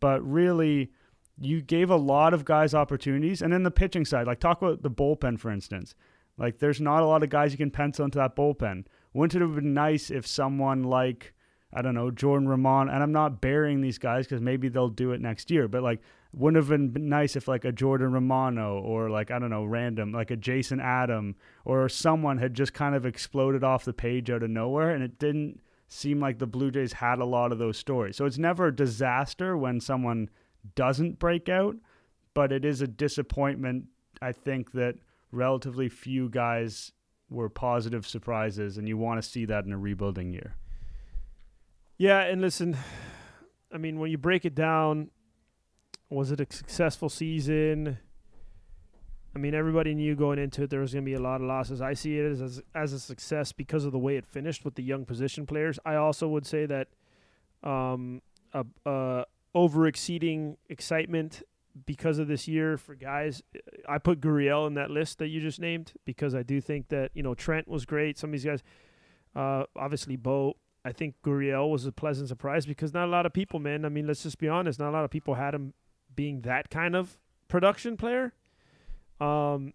But 0.00 0.26
really, 0.26 0.92
you 1.40 1.62
gave 1.62 1.90
a 1.90 1.96
lot 1.96 2.34
of 2.34 2.44
guys 2.44 2.74
opportunities. 2.74 3.42
And 3.42 3.52
then 3.52 3.62
the 3.62 3.70
pitching 3.70 4.04
side, 4.04 4.26
like 4.26 4.40
talk 4.40 4.62
about 4.62 4.82
the 4.82 4.90
bullpen, 4.90 5.38
for 5.38 5.50
instance. 5.50 5.94
Like, 6.36 6.58
there's 6.58 6.80
not 6.80 7.02
a 7.02 7.06
lot 7.06 7.22
of 7.22 7.30
guys 7.30 7.52
you 7.52 7.58
can 7.58 7.70
pencil 7.70 8.04
into 8.04 8.18
that 8.18 8.34
bullpen. 8.34 8.86
Wouldn't 9.12 9.40
it 9.40 9.44
have 9.44 9.54
been 9.54 9.72
nice 9.72 10.10
if 10.10 10.26
someone 10.26 10.82
like 10.82 11.32
I 11.74 11.82
don't 11.82 11.94
know 11.94 12.10
Jordan 12.10 12.48
Romano, 12.48 12.92
and 12.92 13.02
I'm 13.02 13.12
not 13.12 13.40
burying 13.40 13.80
these 13.80 13.98
guys 13.98 14.26
because 14.26 14.40
maybe 14.40 14.68
they'll 14.68 14.88
do 14.88 15.10
it 15.10 15.20
next 15.20 15.50
year, 15.50 15.66
but 15.66 15.82
like 15.82 16.00
wouldn't 16.32 16.56
have 16.56 16.68
been 16.92 17.08
nice 17.08 17.36
if 17.36 17.48
like 17.48 17.64
a 17.64 17.72
Jordan 17.72 18.12
Romano 18.12 18.80
or 18.80 19.10
like 19.10 19.30
I 19.30 19.38
don't 19.38 19.50
know 19.50 19.64
random 19.64 20.12
like 20.12 20.30
a 20.30 20.36
Jason 20.36 20.80
Adam 20.80 21.36
or 21.64 21.88
someone 21.88 22.38
had 22.38 22.54
just 22.54 22.74
kind 22.74 22.94
of 22.94 23.04
exploded 23.04 23.64
off 23.64 23.84
the 23.84 23.92
page 23.92 24.30
out 24.30 24.44
of 24.44 24.50
nowhere, 24.50 24.90
and 24.90 25.02
it 25.02 25.18
didn't 25.18 25.60
seem 25.88 26.20
like 26.20 26.38
the 26.38 26.46
Blue 26.46 26.70
Jays 26.70 26.94
had 26.94 27.18
a 27.18 27.24
lot 27.24 27.50
of 27.52 27.58
those 27.58 27.76
stories. 27.76 28.16
So 28.16 28.24
it's 28.24 28.38
never 28.38 28.68
a 28.68 28.74
disaster 28.74 29.56
when 29.56 29.80
someone 29.80 30.30
doesn't 30.74 31.18
break 31.18 31.48
out, 31.48 31.76
but 32.32 32.52
it 32.52 32.64
is 32.64 32.80
a 32.80 32.86
disappointment. 32.86 33.86
I 34.20 34.32
think 34.32 34.72
that 34.72 34.96
relatively 35.30 35.88
few 35.88 36.28
guys 36.28 36.92
were 37.30 37.48
positive 37.48 38.06
surprises, 38.06 38.78
and 38.78 38.88
you 38.88 38.96
want 38.96 39.22
to 39.22 39.28
see 39.28 39.44
that 39.46 39.64
in 39.64 39.72
a 39.72 39.78
rebuilding 39.78 40.32
year. 40.32 40.56
Yeah, 41.96 42.20
and 42.20 42.40
listen, 42.40 42.76
I 43.72 43.78
mean, 43.78 43.98
when 43.98 44.10
you 44.10 44.18
break 44.18 44.44
it 44.44 44.54
down, 44.54 45.10
was 46.10 46.30
it 46.30 46.40
a 46.40 46.46
successful 46.48 47.08
season? 47.08 47.98
I 49.34 49.38
mean, 49.38 49.54
everybody 49.54 49.94
knew 49.94 50.14
going 50.14 50.38
into 50.38 50.62
it 50.62 50.70
there 50.70 50.80
was 50.80 50.92
going 50.92 51.04
to 51.04 51.10
be 51.10 51.14
a 51.14 51.20
lot 51.20 51.40
of 51.40 51.46
losses. 51.46 51.80
I 51.80 51.94
see 51.94 52.18
it 52.18 52.40
as, 52.40 52.62
as 52.74 52.92
a 52.92 53.00
success 53.00 53.50
because 53.52 53.84
of 53.84 53.92
the 53.92 53.98
way 53.98 54.16
it 54.16 54.26
finished 54.26 54.64
with 54.64 54.76
the 54.76 54.82
young 54.82 55.04
position 55.04 55.44
players. 55.44 55.78
I 55.84 55.96
also 55.96 56.28
would 56.28 56.46
say 56.46 56.66
that 56.66 56.88
um, 57.64 58.22
a, 58.52 58.64
a 58.86 59.24
over 59.54 59.86
exceeding 59.86 60.56
excitement 60.68 61.42
because 61.86 62.18
of 62.18 62.28
this 62.28 62.46
year 62.46 62.76
for 62.76 62.94
guys. 62.94 63.42
I 63.88 63.98
put 63.98 64.20
Gurriel 64.20 64.66
in 64.66 64.74
that 64.74 64.90
list 64.90 65.18
that 65.18 65.28
you 65.28 65.40
just 65.40 65.60
named 65.60 65.92
because 66.04 66.34
I 66.34 66.42
do 66.42 66.60
think 66.60 66.88
that 66.88 67.10
you 67.14 67.22
know 67.22 67.34
Trent 67.34 67.68
was 67.68 67.84
great. 67.84 68.18
Some 68.18 68.30
of 68.30 68.32
these 68.32 68.44
guys, 68.44 68.62
uh, 69.34 69.64
obviously 69.76 70.16
Bo. 70.16 70.56
I 70.84 70.92
think 70.92 71.14
Gurriel 71.24 71.70
was 71.70 71.86
a 71.86 71.92
pleasant 71.92 72.28
surprise 72.28 72.66
because 72.66 72.92
not 72.92 73.06
a 73.06 73.10
lot 73.10 73.24
of 73.24 73.32
people, 73.32 73.58
man. 73.58 73.84
I 73.84 73.88
mean, 73.88 74.06
let's 74.06 74.22
just 74.22 74.38
be 74.38 74.48
honest. 74.48 74.78
Not 74.78 74.90
a 74.90 74.92
lot 74.92 75.04
of 75.04 75.10
people 75.10 75.34
had 75.34 75.54
him 75.54 75.72
being 76.14 76.42
that 76.42 76.68
kind 76.68 76.94
of 76.94 77.16
production 77.48 77.96
player. 77.96 78.34
Um, 79.18 79.72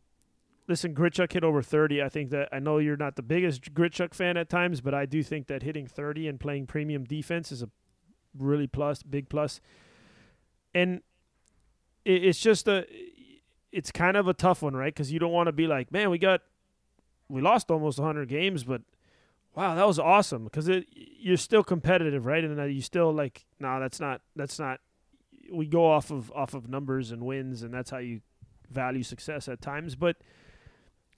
listen, 0.68 0.94
Grichuk 0.94 1.34
hit 1.34 1.44
over 1.44 1.64
30. 1.64 2.04
I 2.04 2.10
think 2.10 2.30
that 2.30 2.50
I 2.52 2.60
know 2.60 2.78
you're 2.78 2.96
not 2.96 3.16
the 3.16 3.24
biggest 3.24 3.74
Grichuk 3.74 4.14
fan 4.14 4.38
at 4.38 4.50
times, 4.50 4.82
but 4.82 4.94
I 4.94 5.08
do 5.08 5.24
think 5.24 5.48
that 5.48 5.64
hitting 5.64 5.88
30 5.88 6.28
and 6.28 6.40
playing 6.40 6.68
premium 6.68 7.06
defense 7.06 7.52
is 7.52 7.64
a 7.64 7.70
really 8.38 8.68
plus, 8.68 9.04
big 9.04 9.30
plus. 9.30 9.62
And 10.74 11.02
it, 12.06 12.26
it's 12.26 12.40
just 12.40 12.68
a, 12.68 12.86
it's 13.72 13.92
kind 13.92 14.18
of 14.18 14.28
a 14.28 14.34
tough 14.34 14.62
one, 14.62 14.76
right? 14.76 14.94
Because 14.94 15.12
you 15.12 15.20
don't 15.20 15.32
want 15.32 15.48
to 15.48 15.52
be 15.52 15.68
like, 15.68 15.92
man, 15.92 16.10
we 16.10 16.18
got, 16.18 16.42
we 17.28 17.42
lost 17.42 17.70
almost 17.70 18.00
100 18.00 18.28
games, 18.28 18.64
but 18.64 18.82
wow, 19.56 19.76
that 19.76 19.88
was 19.88 20.00
awesome. 20.00 20.46
Because 20.46 20.70
you're 20.92 21.38
still 21.38 21.64
competitive, 21.64 22.26
right? 22.26 22.44
And 22.44 22.60
uh, 22.60 22.64
you 22.64 22.82
still 22.82 23.14
like, 23.14 23.46
no, 23.60 23.68
nah, 23.70 23.80
that's 23.80 24.00
not, 24.00 24.22
that's 24.36 24.60
not. 24.60 24.80
We 25.52 25.66
go 25.66 25.90
off 25.90 26.12
of 26.12 26.32
off 26.34 26.54
of 26.54 26.70
numbers 26.70 27.10
and 27.12 27.24
wins, 27.24 27.64
and 27.64 27.74
that's 27.74 27.90
how 27.90 27.98
you 27.98 28.22
value 28.70 29.02
success 29.02 29.48
at 29.48 29.62
times. 29.62 29.96
But 29.96 30.18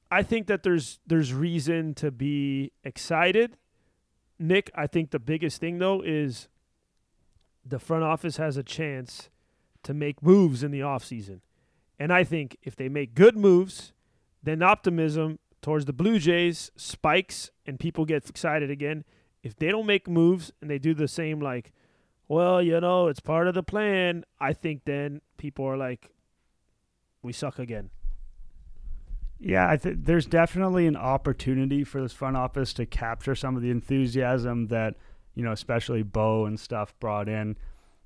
I 0.10 0.24
think 0.24 0.48
that 0.48 0.64
there's 0.64 1.00
there's 1.06 1.34
reason 1.34 1.94
to 1.96 2.12
be 2.12 2.72
excited. 2.84 3.58
Nick, 4.40 4.72
I 4.74 4.88
think 4.88 5.12
the 5.12 5.20
biggest 5.20 5.60
thing 5.60 5.80
though 5.80 6.02
is 6.02 6.48
the 7.66 7.80
front 7.80 8.04
office 8.04 8.38
has 8.38 8.58
a 8.58 8.64
chance 8.64 9.30
to 9.84 9.94
make 9.94 10.22
moves 10.22 10.64
in 10.64 10.72
the 10.72 10.80
offseason. 10.80 11.42
And 12.00 12.12
I 12.12 12.24
think 12.24 12.58
if 12.64 12.76
they 12.76 12.90
make 12.90 13.14
good 13.14 13.38
moves, 13.38 13.94
then 14.44 14.64
optimism 14.64 15.40
towards 15.62 15.86
the 15.86 15.94
Blue 15.94 16.20
Jays 16.20 16.72
spikes 16.76 17.52
and 17.66 17.80
people 17.80 18.06
get 18.06 18.30
excited 18.30 18.72
again. 18.72 19.04
If 19.44 19.56
they 19.56 19.70
don't 19.70 19.86
make 19.86 20.08
moves 20.08 20.52
and 20.62 20.70
they 20.70 20.80
do 20.80 20.94
the 20.94 21.08
same 21.08 21.40
like, 21.40 21.72
well, 22.28 22.62
you 22.62 22.80
know, 22.80 23.08
it's 23.08 23.20
part 23.20 23.48
of 23.48 23.54
the 23.54 23.64
plan, 23.64 24.24
I 24.40 24.54
think 24.54 24.86
then 24.86 25.22
people 25.38 25.66
are 25.66 25.78
like, 25.78 26.10
we 27.22 27.34
suck 27.34 27.60
again. 27.60 27.90
Yeah, 29.40 29.68
I 29.68 29.78
think 29.78 30.06
there's 30.06 30.28
definitely 30.28 30.86
an 30.88 30.96
opportunity 30.96 31.84
for 31.84 32.02
this 32.02 32.14
front 32.14 32.38
office 32.38 32.74
to 32.74 32.86
capture 32.86 33.36
some 33.36 33.56
of 33.56 33.64
the 33.64 33.72
enthusiasm 33.72 34.68
that, 34.68 34.96
you 35.36 35.44
know, 35.44 35.52
especially 35.52 36.04
Bo 36.04 36.46
and 36.46 36.60
stuff 36.60 36.94
brought 37.00 37.30
in. 37.30 37.58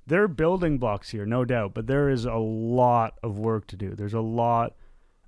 There 0.06 0.22
are 0.22 0.28
building 0.28 0.78
blocks 0.78 1.10
here, 1.10 1.26
no 1.26 1.44
doubt, 1.44 1.74
but 1.74 1.86
there 1.86 2.08
is 2.08 2.24
a 2.24 2.34
lot 2.34 3.14
of 3.22 3.38
work 3.38 3.66
to 3.68 3.76
do. 3.76 3.94
There's 3.94 4.14
a 4.14 4.20
lot 4.20 4.74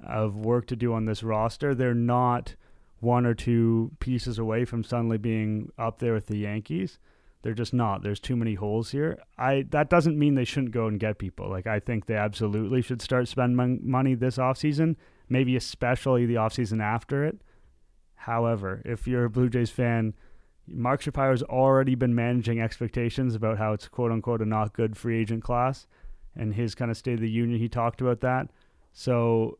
of 0.05 0.37
work 0.37 0.67
to 0.69 0.77
do 0.77 0.93
on 0.95 1.07
this 1.07 1.23
roster. 1.23 1.75
They're 1.75 1.95
not 1.95 2.55
one 3.01 3.27
or 3.27 3.35
two 3.35 3.93
pieces 4.01 4.39
away 4.39 4.65
from 4.65 4.85
suddenly 4.85 5.19
being 5.19 5.73
up 5.79 5.99
there 5.99 6.15
with 6.15 6.27
the 6.27 6.39
Yankees. 6.39 6.99
They're 7.43 7.55
just 7.55 7.75
not. 7.75 8.03
There's 8.03 8.21
too 8.21 8.37
many 8.37 8.55
holes 8.55 8.91
here. 8.91 9.19
I 9.37 9.65
that 9.71 9.89
doesn't 9.89 10.19
mean 10.19 10.35
they 10.35 10.45
shouldn't 10.45 10.73
go 10.73 10.87
and 10.87 10.99
get 10.99 11.19
people. 11.19 11.49
Like 11.49 11.67
I 11.67 11.79
think 11.79 12.07
they 12.07 12.17
absolutely 12.17 12.83
should 12.83 13.01
start 13.01 13.29
spending 13.29 13.81
money 13.89 14.15
this 14.15 14.39
offseason, 14.39 14.97
maybe 15.29 15.55
especially 15.57 16.27
the 16.27 16.35
offseason 16.35 16.83
after 16.83 17.25
it. 17.25 17.41
However, 18.17 18.83
if 18.85 19.07
you're 19.07 19.25
a 19.25 19.31
Blue 19.31 19.49
Jays 19.49 19.71
fan, 19.71 20.15
Mark 20.71 21.03
Shapiro's 21.03 21.43
already 21.43 21.95
been 21.95 22.15
managing 22.15 22.61
expectations 22.61 23.35
about 23.35 23.59
how 23.59 23.73
it's 23.73 23.89
quote 23.89 24.13
unquote 24.13 24.43
a 24.43 24.47
not 24.47 24.73
good 24.73 24.97
free 24.97 25.21
agent 25.21 25.43
class 25.43 25.87
and 26.37 26.55
his 26.55 26.75
kind 26.75 26.91
of 26.91 26.97
state 26.97 27.15
of 27.15 27.21
the 27.21 27.31
union 27.31 27.59
he 27.59 27.69
talked 27.69 28.01
about 28.01 28.21
that. 28.21 28.51
So 28.93 29.59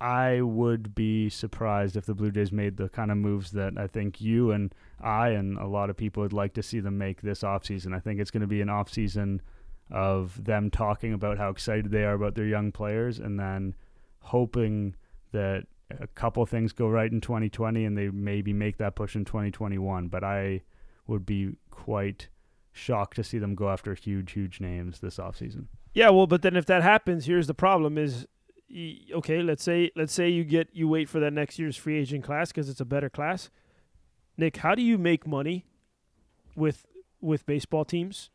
I 0.00 0.40
would 0.42 0.94
be 0.94 1.28
surprised 1.28 1.96
if 1.96 2.06
the 2.06 2.14
Blue 2.14 2.30
Jays 2.30 2.52
made 2.52 2.76
the 2.76 2.88
kind 2.88 3.10
of 3.10 3.16
moves 3.16 3.50
that 3.52 3.74
I 3.76 3.88
think 3.88 4.20
you 4.20 4.52
and 4.52 4.72
I 5.00 5.30
and 5.30 5.58
a 5.58 5.66
lot 5.66 5.90
of 5.90 5.96
people 5.96 6.22
would 6.22 6.32
like 6.32 6.54
to 6.54 6.62
see 6.62 6.80
them 6.80 6.98
make 6.98 7.20
this 7.20 7.42
offseason. 7.42 7.94
I 7.94 8.00
think 8.00 8.20
it's 8.20 8.30
going 8.30 8.42
to 8.42 8.46
be 8.46 8.60
an 8.60 8.68
offseason 8.68 9.40
of 9.90 10.44
them 10.44 10.70
talking 10.70 11.12
about 11.12 11.38
how 11.38 11.48
excited 11.48 11.90
they 11.90 12.04
are 12.04 12.12
about 12.12 12.34
their 12.34 12.46
young 12.46 12.70
players 12.70 13.18
and 13.18 13.40
then 13.40 13.74
hoping 14.20 14.94
that 15.32 15.64
a 15.90 16.06
couple 16.08 16.44
things 16.46 16.72
go 16.72 16.88
right 16.88 17.10
in 17.10 17.20
2020 17.20 17.84
and 17.84 17.96
they 17.96 18.08
maybe 18.08 18.52
make 18.52 18.76
that 18.78 18.94
push 18.94 19.14
in 19.14 19.24
2021. 19.24 20.08
But 20.08 20.24
I 20.24 20.62
would 21.06 21.24
be 21.24 21.56
quite 21.70 22.28
shocked 22.72 23.16
to 23.16 23.24
see 23.24 23.38
them 23.38 23.54
go 23.54 23.70
after 23.70 23.94
huge, 23.94 24.32
huge 24.32 24.60
names 24.60 25.00
this 25.00 25.16
offseason. 25.16 25.66
Yeah, 25.94 26.10
well, 26.10 26.26
but 26.26 26.42
then 26.42 26.56
if 26.56 26.66
that 26.66 26.82
happens, 26.82 27.26
here's 27.26 27.46
the 27.46 27.54
problem: 27.54 27.98
is 27.98 28.26
okay, 29.14 29.42
let's 29.42 29.62
say 29.62 29.90
let's 29.96 30.12
say 30.12 30.28
you 30.28 30.44
get 30.44 30.68
you 30.72 30.88
wait 30.88 31.08
for 31.08 31.20
that 31.20 31.32
next 31.32 31.58
year's 31.58 31.76
free 31.76 31.98
agent 31.98 32.24
class 32.24 32.48
because 32.48 32.68
it's 32.68 32.80
a 32.80 32.84
better 32.84 33.10
class. 33.10 33.50
Nick, 34.36 34.58
how 34.58 34.74
do 34.74 34.82
you 34.82 34.98
make 34.98 35.26
money 35.26 35.66
with 36.54 36.86
with 37.20 37.46
baseball 37.46 37.84
teams? 37.84 38.30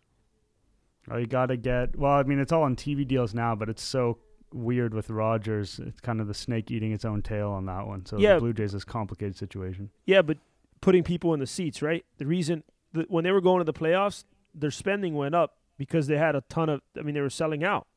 Oh, 1.09 1.17
you 1.17 1.27
got 1.27 1.47
to 1.47 1.57
get. 1.57 1.97
Well, 1.97 2.13
I 2.13 2.23
mean, 2.23 2.39
it's 2.39 2.51
all 2.51 2.63
on 2.63 2.75
TV 2.75 3.07
deals 3.07 3.33
now, 3.33 3.55
but 3.55 3.69
it's 3.69 3.83
so 3.83 4.19
weird 4.53 4.93
with 4.93 5.09
Rogers. 5.09 5.79
It's 5.83 5.99
kind 5.99 6.21
of 6.21 6.27
the 6.27 6.33
snake 6.33 6.71
eating 6.71 6.91
its 6.91 7.05
own 7.05 7.21
tail 7.21 7.49
on 7.49 7.65
that 7.65 7.87
one. 7.87 8.05
So 8.05 8.17
yeah, 8.17 8.35
the 8.35 8.41
Blue 8.41 8.53
Jays 8.53 8.73
is 8.73 8.83
a 8.83 8.85
complicated 8.85 9.35
situation. 9.35 9.89
Yeah, 10.05 10.21
but 10.21 10.37
putting 10.81 11.03
people 11.03 11.33
in 11.33 11.39
the 11.39 11.47
seats, 11.47 11.81
right? 11.81 12.05
The 12.17 12.25
reason 12.25 12.63
that 12.93 13.09
when 13.09 13.23
they 13.23 13.31
were 13.31 13.41
going 13.41 13.59
to 13.59 13.65
the 13.65 13.73
playoffs, 13.73 14.23
their 14.53 14.71
spending 14.71 15.15
went 15.15 15.35
up 15.35 15.57
because 15.77 16.07
they 16.07 16.17
had 16.17 16.35
a 16.35 16.41
ton 16.49 16.69
of. 16.69 16.81
I 16.97 17.01
mean, 17.01 17.15
they 17.15 17.21
were 17.21 17.29
selling 17.29 17.63
out 17.63 17.87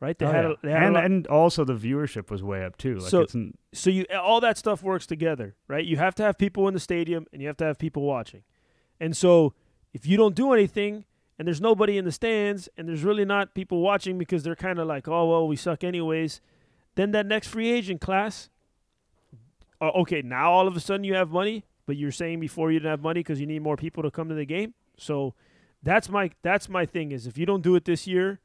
right? 0.00 0.18
They 0.18 0.26
oh, 0.26 0.32
had, 0.32 0.44
yeah. 0.44 0.50
a, 0.50 0.54
they 0.62 0.70
had 0.72 0.82
and 0.82 0.96
and 0.96 1.26
also 1.26 1.64
the 1.64 1.74
viewership 1.74 2.30
was 2.30 2.42
way 2.42 2.64
up 2.64 2.76
too. 2.76 2.96
Like 2.96 3.10
so 3.10 3.26
so 3.72 3.90
you 3.90 4.06
all 4.18 4.40
that 4.40 4.58
stuff 4.58 4.82
works 4.82 5.06
together, 5.06 5.54
right? 5.68 5.84
You 5.84 5.98
have 5.98 6.14
to 6.16 6.22
have 6.22 6.38
people 6.38 6.66
in 6.66 6.74
the 6.74 6.80
stadium 6.80 7.26
and 7.32 7.40
you 7.40 7.48
have 7.48 7.58
to 7.58 7.64
have 7.64 7.78
people 7.78 8.02
watching, 8.02 8.42
and 8.98 9.16
so 9.16 9.54
if 9.92 10.06
you 10.06 10.16
don't 10.16 10.34
do 10.34 10.52
anything 10.52 11.04
and 11.40 11.46
there's 11.46 11.62
nobody 11.62 11.96
in 11.96 12.04
the 12.04 12.12
stands 12.12 12.68
and 12.76 12.86
there's 12.86 13.02
really 13.02 13.24
not 13.24 13.54
people 13.54 13.80
watching 13.80 14.18
because 14.18 14.42
they're 14.42 14.54
kind 14.54 14.78
of 14.78 14.86
like, 14.86 15.08
oh 15.08 15.26
well, 15.26 15.48
we 15.48 15.56
suck 15.56 15.82
anyways, 15.82 16.42
then 16.96 17.12
that 17.12 17.24
next 17.24 17.48
free 17.48 17.70
agent 17.70 18.02
class. 18.02 18.50
Uh, 19.80 19.88
okay, 20.02 20.20
now 20.20 20.52
all 20.52 20.68
of 20.68 20.76
a 20.76 20.80
sudden 20.80 21.02
you 21.02 21.14
have 21.14 21.30
money, 21.30 21.64
but 21.86 21.96
you're 21.96 22.12
saying 22.12 22.40
before 22.40 22.70
you 22.70 22.78
didn't 22.78 22.90
have 22.90 23.00
money 23.00 23.20
because 23.20 23.40
you 23.40 23.46
need 23.46 23.62
more 23.62 23.78
people 23.78 24.02
to 24.02 24.10
come 24.10 24.28
to 24.28 24.34
the 24.34 24.44
game. 24.44 24.74
So 24.98 25.32
that's 25.82 26.10
my 26.10 26.30
that's 26.42 26.68
my 26.68 26.84
thing 26.84 27.10
is 27.10 27.26
if 27.26 27.38
you 27.38 27.46
don't 27.46 27.62
do 27.62 27.74
it 27.74 27.86
this 27.86 28.06
year 28.06 28.38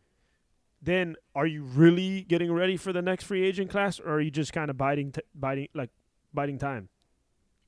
then 0.81 1.17
are 1.33 1.47
you 1.47 1.63
really 1.63 2.21
getting 2.21 2.49
ready 2.49 2.77
for 2.77 2.93
the 2.93 3.01
next 3.01 3.25
free 3.25 3.43
agent 3.43 3.69
class, 3.69 3.99
or 3.99 4.13
are 4.13 4.21
you 4.21 4.31
just 4.31 4.53
kind 4.53 4.69
of 4.69 4.77
biding, 4.77 5.11
t- 5.11 5.21
biding, 5.33 5.67
like 5.73 5.89
biding 6.33 6.59
time? 6.59 6.87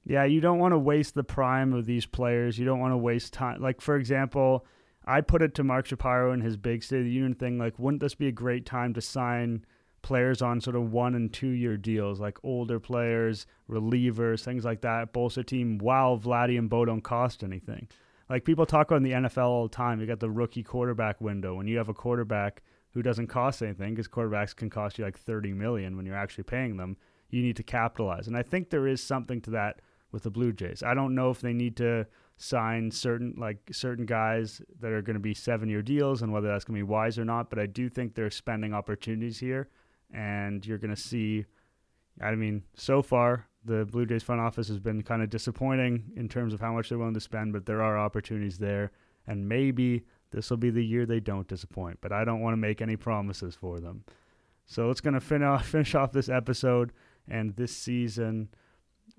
Yeah, 0.05 0.23
you 0.23 0.39
don't 0.39 0.59
want 0.59 0.73
to 0.73 0.78
waste 0.78 1.15
the 1.15 1.23
prime 1.23 1.73
of 1.73 1.86
these 1.86 2.05
players. 2.05 2.57
You 2.57 2.65
don't 2.65 2.80
want 2.80 2.93
to 2.93 2.97
waste 2.97 3.34
time. 3.34 3.61
Like 3.61 3.82
for 3.82 3.97
example, 3.97 4.65
I 5.08 5.22
put 5.22 5.41
it 5.41 5.55
to 5.55 5.64
Mark 5.64 5.86
Shapiro 5.86 6.32
and 6.32 6.43
his 6.43 6.58
big 6.58 6.84
State 6.84 6.99
of 6.99 7.05
the 7.05 7.12
Union 7.12 7.34
thing. 7.34 7.58
Like, 7.58 7.80
wouldn't 7.80 8.01
this 8.01 8.16
be 8.16 8.28
a 8.28 8.32
great 8.32 8.66
time 8.66 8.93
to 8.93 9.01
sign 9.01 9.66
players 10.01 10.41
on 10.41 10.62
sort 10.62 10.76
of 10.76 10.91
one 10.91 11.16
and 11.16 11.34
two 11.34 11.49
year 11.49 11.78
deals, 11.78 12.20
like 12.20 12.38
older 12.43 12.80
players, 12.80 13.47
relievers, 13.70 14.43
things 14.43 14.64
like 14.64 14.82
that, 14.82 15.14
bolster 15.14 15.43
team 15.43 15.78
while 15.80 16.18
Vladdy 16.18 16.58
and 16.58 16.70
Bo 16.70 16.86
don't 16.86 17.01
cost 17.01 17.43
anything. 17.43 17.88
Like 18.30 18.45
people 18.45 18.66
talk 18.66 18.88
about 18.88 18.97
in 18.97 19.03
the 19.03 19.12
NFL 19.12 19.47
all 19.47 19.64
the 19.64 19.76
time, 19.76 19.99
you 19.99 20.05
got 20.05 20.20
the 20.20 20.30
rookie 20.30 20.64
quarterback 20.64 21.20
window. 21.22 21.55
When 21.55 21.68
you 21.68 21.78
have 21.78 21.89
a 21.89 21.93
quarterback 21.93 22.62
who 22.97 23.03
doesn't 23.03 23.28
cost 23.28 23.62
anything 23.62 23.93
because 23.93 24.08
quarterbacks 24.08 24.55
can 24.55 24.72
cost 24.72 24.97
you 24.97 25.05
like 25.05 25.20
30 25.20 25.53
million 25.53 25.95
when 25.95 26.08
you're 26.08 26.16
actually 26.16 26.43
paying 26.43 26.78
them 26.78 26.97
you 27.30 27.43
need 27.43 27.55
to 27.55 27.62
capitalize 27.62 28.28
and 28.28 28.36
i 28.36 28.41
think 28.41 28.72
there 28.72 28.88
is 28.88 29.03
something 29.03 29.39
to 29.39 29.51
that 29.51 29.82
with 30.12 30.24
the 30.24 30.32
blue 30.32 30.51
jays 30.51 30.82
i 30.82 30.95
don't 30.95 31.14
know 31.14 31.30
if 31.30 31.39
they 31.39 31.53
need 31.53 31.78
to 31.78 32.08
sign 32.38 32.92
certain 32.92 33.34
like 33.38 33.58
certain 33.72 34.06
guys 34.06 34.62
that 34.80 34.92
are 34.92 35.02
going 35.02 35.16
to 35.16 35.20
be 35.20 35.34
seven 35.34 35.68
year 35.68 35.82
deals 35.82 36.22
and 36.22 36.32
whether 36.32 36.48
that's 36.48 36.64
going 36.64 36.80
to 36.80 36.86
be 36.86 36.90
wise 36.90 37.18
or 37.18 37.26
not 37.26 37.50
but 37.50 37.58
i 37.58 37.66
do 37.66 37.90
think 37.90 38.14
there's 38.14 38.36
spending 38.36 38.74
opportunities 38.74 39.40
here 39.40 39.68
and 40.14 40.66
you're 40.66 40.78
going 40.78 40.94
to 40.94 41.02
see 41.02 41.46
i 42.22 42.36
mean 42.36 42.62
so 42.76 43.02
far 43.02 43.48
the 43.66 43.86
blue 43.86 44.06
jays 44.06 44.22
front 44.22 44.40
office 44.40 44.68
has 44.68 44.80
been 44.80 45.02
kind 45.02 45.24
of 45.24 45.32
disappointing 45.32 46.04
in 46.16 46.30
terms 46.30 46.54
of 46.54 46.62
how 46.62 46.72
much 46.72 46.90
they're 46.90 46.98
willing 47.00 47.14
to 47.14 47.20
spend 47.20 47.52
but 47.54 47.66
there 47.66 47.82
are 47.82 47.98
opportunities 47.98 48.60
there 48.60 48.92
and 49.26 49.50
maybe 49.50 50.04
this 50.32 50.50
will 50.50 50.58
be 50.58 50.70
the 50.70 50.84
year 50.84 51.06
they 51.06 51.20
don't 51.20 51.48
disappoint, 51.48 52.00
but 52.02 52.12
I 52.12 52.24
don't 52.26 52.42
want 52.42 52.54
to 52.54 52.58
make 52.58 52.82
any 52.82 52.96
promises 52.96 53.56
for 53.56 53.80
them. 53.80 54.04
So 54.66 54.90
it's 54.90 55.02
going 55.02 55.14
to 55.14 55.20
fin- 55.20 55.60
finish 55.64 55.96
off 55.96 56.12
this 56.12 56.30
episode 56.30 56.92
and 57.28 57.56
this 57.56 57.76
season 57.76 58.50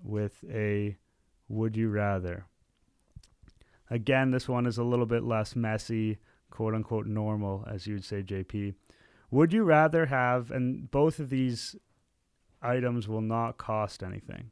with 0.02 0.44
a 0.50 0.96
Would 1.48 1.76
You 1.76 1.88
Rather. 1.88 2.46
Again, 3.90 4.30
this 4.30 4.48
one 4.48 4.66
is 4.66 4.78
a 4.78 4.84
little 4.84 5.06
bit 5.06 5.24
less 5.24 5.56
messy, 5.56 6.18
quote 6.50 6.74
unquote 6.74 7.06
normal, 7.06 7.66
as 7.70 7.86
you 7.86 7.94
would 7.94 8.04
say, 8.04 8.22
JP. 8.22 8.74
Would 9.30 9.52
you 9.52 9.64
rather 9.64 10.06
have, 10.06 10.50
and 10.50 10.90
both 10.90 11.18
of 11.18 11.30
these 11.30 11.76
items 12.62 13.08
will 13.08 13.20
not 13.20 13.58
cost 13.58 14.02
anything. 14.02 14.50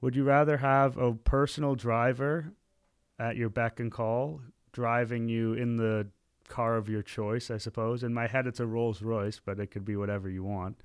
Would 0.00 0.16
you 0.16 0.24
rather 0.24 0.58
have 0.58 0.96
a 0.96 1.12
personal 1.12 1.74
driver 1.74 2.52
at 3.18 3.36
your 3.36 3.50
beck 3.50 3.80
and 3.80 3.92
call 3.92 4.40
driving 4.72 5.28
you 5.28 5.52
in 5.52 5.76
the 5.76 6.06
car 6.48 6.76
of 6.76 6.88
your 6.88 7.02
choice, 7.02 7.50
I 7.50 7.58
suppose. 7.58 8.02
In 8.02 8.14
my 8.14 8.26
head, 8.26 8.46
it's 8.46 8.60
a 8.60 8.66
Rolls 8.66 9.02
Royce, 9.02 9.40
but 9.44 9.60
it 9.60 9.70
could 9.70 9.84
be 9.84 9.96
whatever 9.96 10.28
you 10.28 10.42
want. 10.42 10.82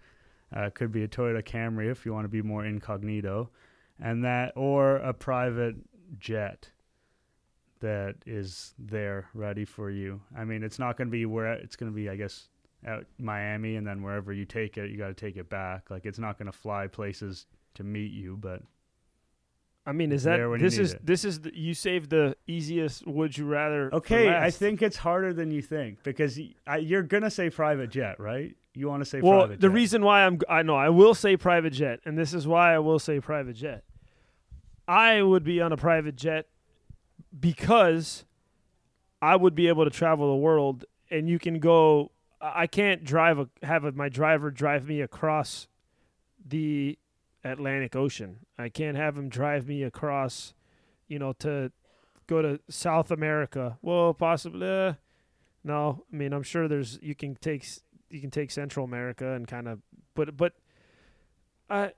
Uh, 0.56 0.64
it 0.64 0.76
could 0.76 0.92
be 0.92 1.04
a 1.04 1.08
Toyota 1.08 1.44
Camry 1.44 1.90
if 1.90 2.06
you 2.06 2.14
want 2.14 2.26
to 2.26 2.30
be 2.30 2.42
more 2.42 2.66
incognito, 2.66 3.50
and 4.00 4.24
that 4.24 4.54
or 4.56 4.98
a 4.98 5.14
private 5.14 5.76
jet 6.20 6.70
that 7.80 8.16
is 8.26 8.74
there 8.80 9.28
ready 9.34 9.66
for 9.66 9.90
you. 9.90 10.22
I 10.38 10.46
mean, 10.46 10.64
it's 10.64 10.80
not 10.80 10.98
going 10.98 11.08
to 11.08 11.12
be 11.12 11.26
where 11.26 11.54
it's 11.54 11.76
going 11.76 11.92
to 11.92 11.96
be, 11.96 12.10
I 12.10 12.16
guess, 12.16 12.48
at 12.84 13.04
Miami, 13.20 13.76
and 13.76 13.86
then 13.86 14.02
wherever 14.02 14.32
you 14.32 14.46
take 14.46 14.78
it, 14.78 14.90
you 14.92 14.98
got 14.98 15.08
to 15.08 15.14
take 15.14 15.38
it 15.38 15.50
back. 15.50 15.90
Like 15.90 16.06
it's 16.06 16.20
not 16.20 16.38
going 16.38 16.48
to 16.48 16.58
fly 16.58 16.88
places 16.88 17.48
to 17.76 17.84
meet 17.84 18.12
you, 18.12 18.38
but 18.40 18.62
I 19.88 19.92
mean, 19.92 20.12
is 20.12 20.24
that 20.24 20.40
when 20.40 20.60
you 20.60 20.70
this 20.70 20.78
is 20.80 20.96
this 21.04 21.24
is 21.24 21.42
you 21.54 21.74
saved 21.74 22.10
the 22.10 22.36
easiest? 22.48 23.06
Would 23.06 23.38
you 23.38 23.46
rather? 23.46 23.94
okay. 23.94 24.36
I 24.36 24.50
think 24.50 24.82
it's 24.82 24.98
harder 24.98 25.34
than 25.34 25.52
you 25.52 25.62
think 25.62 26.04
because 26.04 26.40
I 26.66 26.78
you're 26.78 27.04
gonna 27.04 27.30
say 27.30 27.50
private 27.50 27.92
jet, 27.92 28.20
right? 28.20 28.56
You 28.74 28.88
want 28.88 29.02
to 29.02 29.06
say 29.06 29.22
Well, 29.22 29.42
private 29.42 29.62
the 29.62 29.68
jet. 29.68 29.74
reason 29.74 30.04
why 30.04 30.26
I'm 30.26 30.40
I 30.50 30.64
know 30.64 30.76
I 30.76 30.90
will 30.90 31.14
say 31.14 31.38
private 31.38 31.74
jet, 31.74 32.00
and 32.04 32.18
this 32.18 32.34
is 32.34 32.48
why 32.48 32.74
I 32.74 32.80
will 32.80 33.00
say 33.00 33.20
private 33.20 33.56
jet. 33.56 33.84
I 34.88 35.22
would 35.22 35.44
be 35.44 35.62
on 35.62 35.72
a 35.72 35.78
private 35.78 36.16
jet 36.16 36.48
because 37.38 38.26
I 39.22 39.36
would 39.36 39.56
be 39.56 39.68
able 39.68 39.86
to 39.86 39.92
travel 39.92 40.30
the 40.30 40.38
world, 40.38 40.86
and 41.10 41.30
you 41.30 41.40
can 41.40 41.60
go. 41.60 42.12
I 42.42 42.68
can't 42.68 43.04
drive 43.04 43.40
a 43.40 43.50
have 43.64 43.86
a, 43.86 43.92
my 43.92 44.10
driver 44.10 44.52
drive 44.52 44.88
me 44.88 45.02
across 45.02 45.68
the 46.46 46.98
Atlantic 47.44 47.96
Ocean. 47.96 48.40
I 48.58 48.70
can't 48.70 48.98
have 48.98 49.18
him 49.18 49.30
drive 49.30 49.68
me 49.68 49.84
across, 49.84 50.54
you 51.08 51.18
know, 51.18 51.34
to 51.40 51.72
go 52.28 52.42
to 52.42 52.60
South 52.70 53.12
America. 53.12 53.78
Well, 53.82 54.14
possibly. 54.14 54.68
Uh, 54.68 54.94
no, 55.64 56.04
I 56.12 56.16
mean 56.16 56.34
I'm 56.34 56.44
sure 56.44 56.68
there's 56.68 57.00
you 57.02 57.16
can 57.16 57.36
take 57.36 57.68
you 58.10 58.22
can 58.22 58.30
take 58.30 58.52
Central 58.52 58.86
America 58.86 59.34
and 59.34 59.48
kind 59.48 59.68
of 59.68 59.80
but 60.14 60.38
but 60.38 60.54
I 61.70 61.92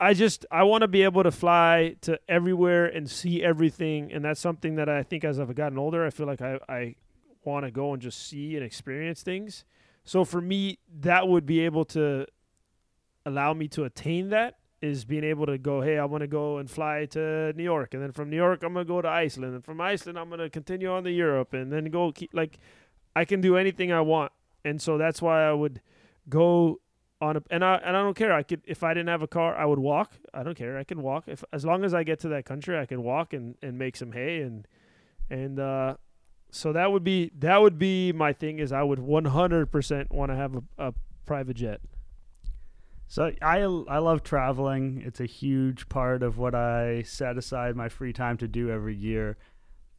I 0.00 0.14
just 0.14 0.46
I 0.50 0.62
want 0.62 0.80
to 0.80 0.88
be 0.88 1.02
able 1.02 1.22
to 1.22 1.30
fly 1.30 1.96
to 2.00 2.18
everywhere 2.26 2.86
and 2.86 3.08
see 3.08 3.44
everything 3.44 4.10
and 4.10 4.24
that's 4.24 4.40
something 4.40 4.76
that 4.76 4.88
I 4.88 5.02
think 5.02 5.24
as 5.24 5.38
I've 5.38 5.54
gotten 5.54 5.76
older 5.76 6.06
I 6.06 6.10
feel 6.10 6.26
like 6.26 6.40
I 6.40 6.58
I 6.68 6.94
want 7.44 7.66
to 7.66 7.70
go 7.70 7.92
and 7.92 8.00
just 8.00 8.26
see 8.26 8.56
and 8.56 8.64
experience 8.64 9.22
things. 9.22 9.64
So 10.04 10.24
for 10.24 10.40
me 10.40 10.78
that 11.00 11.28
would 11.28 11.44
be 11.44 11.60
able 11.60 11.84
to 11.86 12.26
allow 13.26 13.52
me 13.52 13.68
to 13.68 13.84
attain 13.84 14.30
that 14.30 14.56
is 14.80 15.04
being 15.04 15.22
able 15.22 15.44
to 15.44 15.58
go 15.58 15.82
hey 15.82 15.98
I 15.98 16.06
want 16.06 16.22
to 16.22 16.26
go 16.26 16.56
and 16.56 16.70
fly 16.70 17.04
to 17.10 17.52
New 17.52 17.64
York 17.64 17.92
and 17.92 18.02
then 18.02 18.12
from 18.12 18.30
New 18.30 18.36
York 18.36 18.62
I'm 18.62 18.74
to 18.74 18.84
go 18.86 19.02
to 19.02 19.08
Iceland 19.08 19.54
and 19.54 19.62
from 19.62 19.82
Iceland 19.82 20.18
I'm 20.18 20.30
to 20.30 20.48
continue 20.48 20.90
on 20.90 21.04
to 21.04 21.10
Europe 21.10 21.52
and 21.52 21.70
then 21.70 21.84
go 21.90 22.10
keep 22.10 22.30
like 22.32 22.58
I 23.14 23.26
can 23.26 23.42
do 23.42 23.58
anything 23.58 23.92
I 23.92 24.00
want 24.00 24.32
and 24.64 24.80
so 24.80 24.96
that's 24.96 25.20
why 25.20 25.44
I 25.46 25.52
would 25.52 25.82
go 26.30 26.80
on 27.20 27.36
a 27.36 27.42
and 27.50 27.64
I 27.64 27.76
and 27.76 27.96
I 27.96 28.02
don't 28.02 28.16
care. 28.16 28.32
I 28.32 28.42
could 28.42 28.62
if 28.66 28.82
I 28.82 28.94
didn't 28.94 29.08
have 29.08 29.22
a 29.22 29.28
car, 29.28 29.56
I 29.56 29.64
would 29.64 29.78
walk. 29.78 30.12
I 30.32 30.42
don't 30.42 30.56
care. 30.56 30.78
I 30.78 30.84
can 30.84 31.02
walk 31.02 31.24
if 31.26 31.44
as 31.52 31.64
long 31.64 31.84
as 31.84 31.94
I 31.94 32.02
get 32.02 32.20
to 32.20 32.28
that 32.28 32.44
country, 32.44 32.78
I 32.78 32.86
can 32.86 33.02
walk 33.02 33.32
and 33.32 33.56
and 33.62 33.78
make 33.78 33.96
some 33.96 34.12
hay 34.12 34.40
and 34.40 34.66
and 35.28 35.60
uh, 35.60 35.96
so 36.50 36.72
that 36.72 36.90
would 36.92 37.04
be 37.04 37.30
that 37.38 37.60
would 37.60 37.78
be 37.78 38.12
my 38.12 38.32
thing. 38.32 38.58
Is 38.58 38.72
I 38.72 38.82
would 38.82 38.98
100% 38.98 40.10
want 40.10 40.30
to 40.30 40.36
have 40.36 40.56
a, 40.56 40.62
a 40.78 40.94
private 41.26 41.54
jet. 41.54 41.80
So 43.06 43.32
I 43.42 43.58
I 43.58 43.98
love 43.98 44.22
traveling. 44.22 45.02
It's 45.04 45.20
a 45.20 45.26
huge 45.26 45.88
part 45.88 46.22
of 46.22 46.38
what 46.38 46.54
I 46.54 47.02
set 47.02 47.36
aside 47.36 47.76
my 47.76 47.88
free 47.88 48.12
time 48.12 48.36
to 48.38 48.48
do 48.48 48.70
every 48.70 48.96
year. 48.96 49.36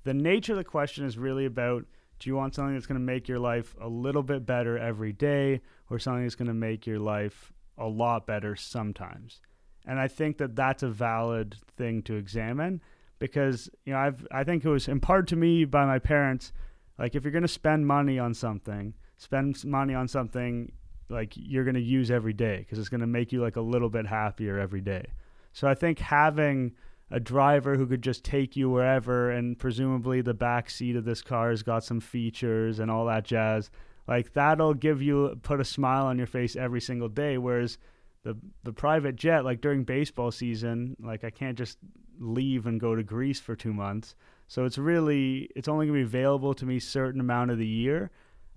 The 0.04 0.14
nature 0.14 0.54
of 0.54 0.58
the 0.58 0.64
question 0.64 1.06
is 1.06 1.18
really 1.18 1.46
about 1.46 1.86
do 2.20 2.30
you 2.30 2.36
want 2.36 2.54
something 2.54 2.76
that's 2.76 2.86
going 2.86 3.00
to 3.00 3.06
make 3.06 3.28
your 3.28 3.40
life 3.40 3.76
a 3.82 3.88
little 3.88 4.22
bit 4.22 4.46
better 4.46 4.78
every 4.78 5.12
day 5.12 5.62
or 5.92 6.00
something 6.00 6.24
that's 6.24 6.36
going 6.36 6.48
to 6.48 6.54
make 6.54 6.88
your 6.88 7.00
life 7.00 7.52
a 7.78 7.86
lot 7.86 8.26
better 8.26 8.56
sometimes. 8.56 9.42
And 9.86 10.00
I 10.00 10.08
think 10.08 10.38
that 10.38 10.56
that's 10.56 10.84
a 10.84 10.90
valid 10.90 11.58
thing 11.78 12.02
to 12.04 12.16
examine 12.16 12.82
because 13.20 13.70
you 13.86 13.94
know 13.94 14.00
I've 14.00 14.26
I 14.32 14.44
think 14.44 14.64
it 14.64 14.70
was 14.70 14.88
imparted 14.88 15.28
to 15.30 15.36
me 15.36 15.66
by 15.66 15.86
my 15.86 16.00
parents 16.00 16.54
like 16.98 17.16
if 17.16 17.24
you're 17.24 17.32
going 17.32 17.42
to 17.42 17.48
spend 17.48 17.86
money 17.86 18.20
on 18.20 18.34
something, 18.34 18.94
spend 19.18 19.64
money 19.66 19.94
on 19.94 20.08
something 20.08 20.72
like 21.10 21.34
you're 21.36 21.64
going 21.64 21.76
to 21.76 21.82
use 21.82 22.10
every 22.10 22.34
day 22.34 22.60
because 22.60 22.80
it's 22.80 22.90
going 22.90 23.02
to 23.02 23.08
make 23.08 23.32
you 23.32 23.42
like 23.42 23.58
a 23.58 23.62
little 23.62 23.90
bit 23.90 24.08
happier 24.08 24.58
every 24.58 24.82
day. 24.82 25.06
So 25.52 25.68
I 25.68 25.74
think 25.74 26.00
having 26.00 26.74
a 27.10 27.20
driver 27.20 27.76
who 27.76 27.86
could 27.86 28.02
just 28.02 28.24
take 28.24 28.56
you 28.56 28.70
wherever 28.70 29.30
and 29.30 29.60
presumably 29.60 30.22
the 30.22 30.34
back 30.34 30.70
seat 30.70 30.96
of 30.96 31.04
this 31.04 31.22
car 31.22 31.50
has 31.50 31.62
got 31.62 31.84
some 31.84 32.00
features 32.00 32.80
and 32.80 32.90
all 32.90 33.06
that 33.08 33.26
jazz 33.26 33.70
like 34.08 34.34
that'll 34.34 34.74
give 34.74 35.02
you 35.02 35.40
put 35.42 35.60
a 35.60 35.66
smile 35.66 36.06
on 36.06 36.18
your 36.18 36.28
face 36.28 36.56
every 36.56 36.82
single 36.82 37.10
day. 37.10 37.38
Whereas 37.38 37.78
the 38.24 38.38
the 38.64 38.74
private 38.74 39.16
jet 39.16 39.46
like 39.46 39.62
during 39.62 39.84
baseball 39.84 40.32
season 40.32 40.96
like 41.00 41.24
I 41.24 41.30
can't 41.30 41.58
just 41.58 41.78
leave 42.20 42.68
and 42.68 42.80
go 42.80 42.96
to 42.96 43.04
Greece 43.04 43.40
for 43.40 43.56
2 43.56 43.74
months. 43.74 44.16
So 44.48 44.66
it's 44.66 44.78
really 44.78 45.50
it's 45.56 45.68
only 45.68 45.88
going 45.88 46.00
to 46.00 46.06
be 46.06 46.18
available 46.18 46.54
to 46.56 46.66
me 46.66 46.80
certain 46.80 47.22
amount 47.22 47.52
of 47.52 47.58
the 47.58 47.68
year. 47.68 48.12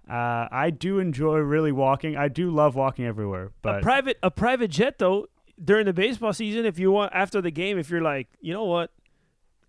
Uh, 0.08 0.48
I 0.50 0.68
do 0.68 0.98
enjoy 0.98 1.38
really 1.38 1.72
walking. 1.72 2.14
I 2.14 2.28
do 2.28 2.50
love 2.50 2.74
walking 2.74 3.06
everywhere, 3.06 3.46
a 3.46 3.52
but 3.62 3.82
private 3.82 4.18
a 4.22 4.30
private 4.30 4.68
jet 4.68 4.98
though 4.98 5.28
during 5.62 5.86
the 5.86 5.92
baseball 5.92 6.32
season, 6.32 6.66
if 6.66 6.78
you 6.78 6.90
want 6.90 7.12
after 7.14 7.40
the 7.40 7.50
game, 7.50 7.78
if 7.78 7.90
you're 7.90 8.02
like, 8.02 8.28
you 8.40 8.52
know 8.52 8.64
what, 8.64 8.90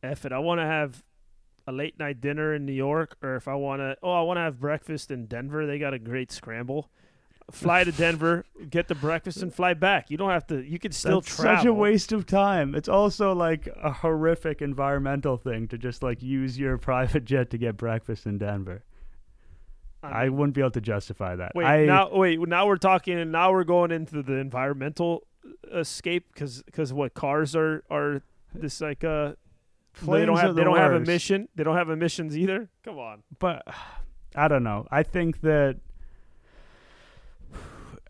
F 0.01 0.25
it, 0.25 0.31
I 0.31 0.39
want 0.39 0.59
to 0.59 0.65
have 0.65 1.03
a 1.67 1.71
late 1.71 1.97
night 1.99 2.21
dinner 2.21 2.53
in 2.53 2.65
New 2.65 2.73
York, 2.73 3.17
or 3.21 3.35
if 3.35 3.47
I 3.47 3.55
want 3.55 3.81
to, 3.81 3.97
oh, 4.03 4.11
I 4.11 4.21
want 4.21 4.37
to 4.37 4.41
have 4.41 4.59
breakfast 4.59 5.11
in 5.11 5.25
Denver. 5.25 5.65
They 5.65 5.79
got 5.79 5.93
a 5.93 5.99
great 5.99 6.31
scramble. 6.31 6.89
Fly 7.51 7.83
to 7.83 7.91
Denver, 7.91 8.45
get 8.69 8.87
the 8.87 8.95
breakfast, 8.95 9.41
and 9.41 9.53
fly 9.53 9.73
back. 9.73 10.09
You 10.09 10.17
don't 10.17 10.31
have 10.31 10.47
to. 10.47 10.61
You 10.63 10.79
could 10.79 10.93
still 10.93 11.21
that's 11.21 11.35
travel. 11.35 11.57
such 11.57 11.65
a 11.65 11.73
waste 11.73 12.11
of 12.11 12.25
time. 12.25 12.75
It's 12.75 12.89
also 12.89 13.33
like 13.33 13.67
a 13.81 13.91
horrific 13.91 14.61
environmental 14.61 15.37
thing 15.37 15.67
to 15.69 15.77
just 15.77 16.01
like 16.01 16.21
use 16.21 16.57
your 16.57 16.77
private 16.79 17.25
jet 17.25 17.49
to 17.51 17.57
get 17.57 17.77
breakfast 17.77 18.25
in 18.25 18.37
Denver. 18.37 18.83
I 20.03 20.25
mean, 20.25 20.37
wouldn't 20.37 20.53
be 20.53 20.61
able 20.61 20.71
to 20.71 20.81
justify 20.81 21.35
that. 21.35 21.53
Wait, 21.55 21.65
I, 21.65 21.85
now 21.85 22.15
wait, 22.15 22.39
now 22.47 22.67
we're 22.67 22.77
talking. 22.77 23.31
Now 23.31 23.51
we're 23.51 23.63
going 23.63 23.91
into 23.91 24.21
the 24.21 24.33
environmental 24.33 25.25
escape 25.73 26.27
because 26.33 26.63
because 26.63 26.93
what 26.93 27.13
cars 27.13 27.55
are 27.55 27.83
are 27.89 28.21
this 28.53 28.81
like 28.81 29.03
uh 29.03 29.33
they 30.01 30.25
don't 30.25 30.37
have 30.37 30.55
they 30.55 30.61
the 30.61 30.65
don't 30.65 30.77
have 30.77 30.91
worst. 30.91 31.07
emission 31.07 31.47
they 31.55 31.63
don't 31.63 31.75
have 31.77 31.89
emissions 31.89 32.37
either. 32.37 32.69
Come 32.83 32.97
on. 32.97 33.23
but 33.39 33.63
I 34.35 34.47
don't 34.47 34.63
know. 34.63 34.85
I 34.91 35.03
think 35.03 35.41
that 35.41 35.77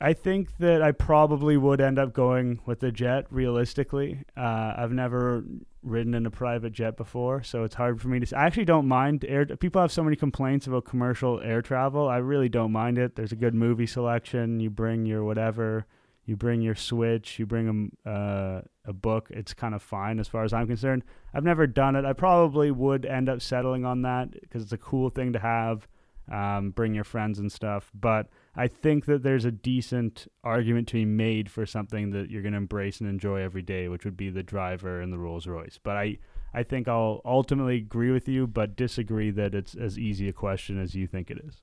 I 0.02 0.14
think 0.14 0.58
that 0.58 0.82
I 0.82 0.92
probably 0.92 1.56
would 1.56 1.80
end 1.80 1.98
up 1.98 2.14
going 2.14 2.60
with 2.66 2.80
the 2.82 2.92
jet. 2.92 3.28
Realistically, 3.30 4.24
uh, 4.36 4.74
I've 4.76 4.92
never 4.92 5.44
ridden 5.84 6.14
in 6.14 6.26
a 6.26 6.32
private 6.32 6.74
jet 6.74 6.98
before, 6.98 7.44
so 7.44 7.64
it's 7.64 7.76
hard 7.76 8.02
for 8.02 8.10
me 8.10 8.20
to. 8.20 8.38
I 8.38 8.46
actually 8.46 8.66
don't 8.66 8.88
mind 8.88 9.24
air. 9.28 9.46
People 9.46 9.82
have 9.82 9.92
so 9.92 10.04
many 10.04 10.16
complaints 10.18 10.68
about 10.68 10.84
commercial 10.86 11.40
air 11.42 11.62
travel. 11.62 12.10
I 12.10 12.18
really 12.18 12.50
don't 12.50 12.72
mind 12.74 12.98
it. 12.98 13.16
There's 13.16 13.32
a 13.32 13.36
good 13.38 13.54
movie 13.56 13.88
selection. 13.88 14.60
You 14.60 14.70
bring 14.70 15.06
your 15.06 15.24
whatever. 15.24 15.86
You 16.26 16.36
bring 16.36 16.62
your 16.62 16.76
Switch. 16.76 17.38
You 17.38 17.46
bring 17.46 17.92
a 18.06 18.10
uh, 18.10 18.62
a 18.86 18.94
book. 18.94 19.28
It's 19.30 19.54
kind 19.54 19.76
of 19.76 19.82
fine 19.82 20.20
as 20.20 20.28
far 20.28 20.44
as 20.44 20.54
I'm 20.54 20.68
concerned. 20.68 21.04
I've 21.34 21.44
never 21.44 21.68
done 21.68 21.96
it. 21.96 22.06
I 22.06 22.14
probably 22.14 22.72
would 22.72 23.06
end 23.06 23.30
up 23.30 23.42
settling 23.42 23.86
on 23.86 24.02
that 24.04 24.32
because 24.42 24.64
it's 24.64 24.74
a 24.74 24.78
cool 24.78 25.10
thing 25.10 25.34
to 25.34 25.40
have. 25.40 25.88
Um, 26.32 26.72
bring 26.72 26.96
your 26.96 27.04
friends 27.04 27.38
and 27.38 27.52
stuff. 27.52 27.92
But 27.94 28.30
I 28.56 28.68
think 28.68 29.06
that 29.06 29.22
there's 29.22 29.46
a 29.46 29.52
decent 29.52 30.28
argument 30.44 30.88
to 30.88 30.96
be 30.96 31.06
made 31.06 31.52
for 31.52 31.68
something 31.68 32.10
that 32.12 32.32
you're 32.32 32.42
going 32.42 32.54
to 32.54 32.58
embrace 32.58 33.00
and 33.00 33.08
enjoy 33.08 33.42
every 33.42 33.62
day, 33.62 33.90
which 33.90 34.06
would 34.06 34.18
be 34.18 34.32
the 34.32 34.42
driver 34.42 35.02
and 35.02 35.14
the 35.14 35.20
Rolls 35.20 35.46
Royce. 35.46 35.80
But 35.84 35.98
I, 35.98 36.18
I 36.52 36.64
think 36.64 36.88
I'll 36.88 37.22
ultimately 37.24 37.78
agree 37.78 38.10
with 38.10 38.28
you, 38.28 38.48
but 38.48 38.76
disagree 38.76 39.30
that 39.30 39.54
it's 39.54 39.76
as 39.76 40.00
easy 40.00 40.28
a 40.28 40.34
question 40.34 40.82
as 40.82 40.96
you 40.96 41.06
think 41.06 41.30
it 41.30 41.38
is. 41.46 41.62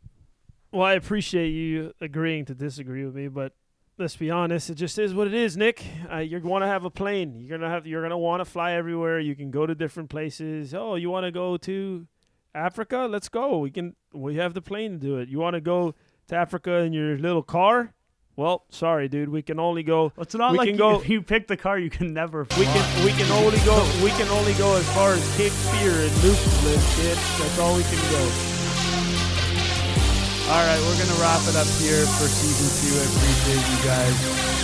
Well, 0.70 0.86
I 0.86 0.92
appreciate 0.92 1.48
you 1.48 1.92
agreeing 2.00 2.44
to 2.44 2.54
disagree 2.54 3.04
with 3.04 3.16
me, 3.16 3.26
but 3.26 3.56
let's 3.98 4.16
be 4.16 4.30
honest, 4.30 4.70
it 4.70 4.74
just 4.74 4.98
is 4.98 5.14
what 5.14 5.26
it 5.26 5.34
is, 5.34 5.56
Nick. 5.56 5.84
Uh, 6.12 6.18
you're 6.18 6.40
going 6.40 6.62
to 6.62 6.66
have 6.66 6.84
a 6.84 6.90
plane. 6.90 7.38
You're 7.40 7.58
gonna 7.58 7.70
have. 7.70 7.86
You're 7.86 8.02
gonna 8.02 8.18
want 8.18 8.40
to 8.40 8.44
fly 8.44 8.72
everywhere. 8.72 9.20
You 9.20 9.34
can 9.36 9.50
go 9.50 9.66
to 9.66 9.74
different 9.74 10.10
places. 10.10 10.74
Oh, 10.74 10.94
you 10.96 11.10
want 11.10 11.24
to 11.26 11.30
go 11.32 11.56
to 11.58 12.06
Africa? 12.54 13.06
Let's 13.10 13.28
go. 13.28 13.58
We 13.58 13.70
can. 13.70 13.94
We 14.12 14.36
have 14.36 14.54
the 14.54 14.62
plane 14.62 14.92
to 14.92 14.98
do 14.98 15.18
it. 15.18 15.28
You 15.28 15.38
want 15.38 15.54
to 15.54 15.60
go 15.60 15.94
to 16.28 16.34
Africa 16.36 16.76
in 16.78 16.92
your 16.92 17.16
little 17.18 17.42
car? 17.42 17.94
Well, 18.34 18.64
sorry, 18.70 19.08
dude. 19.08 19.28
We 19.28 19.42
can 19.42 19.60
only 19.60 19.82
go. 19.82 20.04
Well, 20.16 20.22
it's 20.22 20.34
not 20.34 20.52
We 20.52 20.58
like 20.58 20.66
can 20.68 20.74
you- 20.76 20.78
go- 20.78 21.00
if 21.00 21.08
you 21.08 21.20
pick 21.22 21.48
the 21.48 21.56
car, 21.56 21.78
you 21.78 21.90
can 21.90 22.14
never 22.14 22.44
fly. 22.46 22.58
We 22.60 22.64
can. 22.66 23.04
We 23.04 23.12
can 23.12 23.30
only 23.32 23.58
go. 23.58 23.76
We 24.02 24.10
can 24.10 24.28
only 24.28 24.54
go 24.54 24.74
as 24.76 24.88
far 24.94 25.12
as 25.12 25.36
Cape 25.36 25.52
Fear 25.52 25.90
and 25.92 26.12
Newfoundland, 26.22 26.82
kid. 26.96 27.16
That's 27.38 27.58
all 27.58 27.76
we 27.76 27.82
can 27.82 28.00
go. 28.10 28.51
All 30.52 30.58
right, 30.58 30.78
we're 30.80 30.98
gonna 30.98 31.18
wrap 31.18 31.40
it 31.48 31.56
up 31.56 31.66
here 31.80 32.04
for 32.04 32.28
season 32.28 32.68
two. 32.76 32.92
I 32.92 33.08
appreciate 33.08 33.64
you 33.72 33.78
guys 33.88 34.12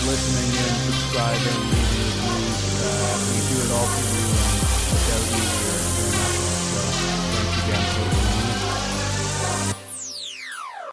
listening 0.05 0.53
and 0.53 0.77
subscribing, 0.85 1.65
leaving 1.65 2.05
reviews. 2.05 2.61
Uh, 2.77 3.17
we 3.33 3.41
do 3.49 3.57
it 3.65 3.71
all 3.73 3.87
for 3.89 4.05
you. 4.05 4.19
You, 5.65 5.68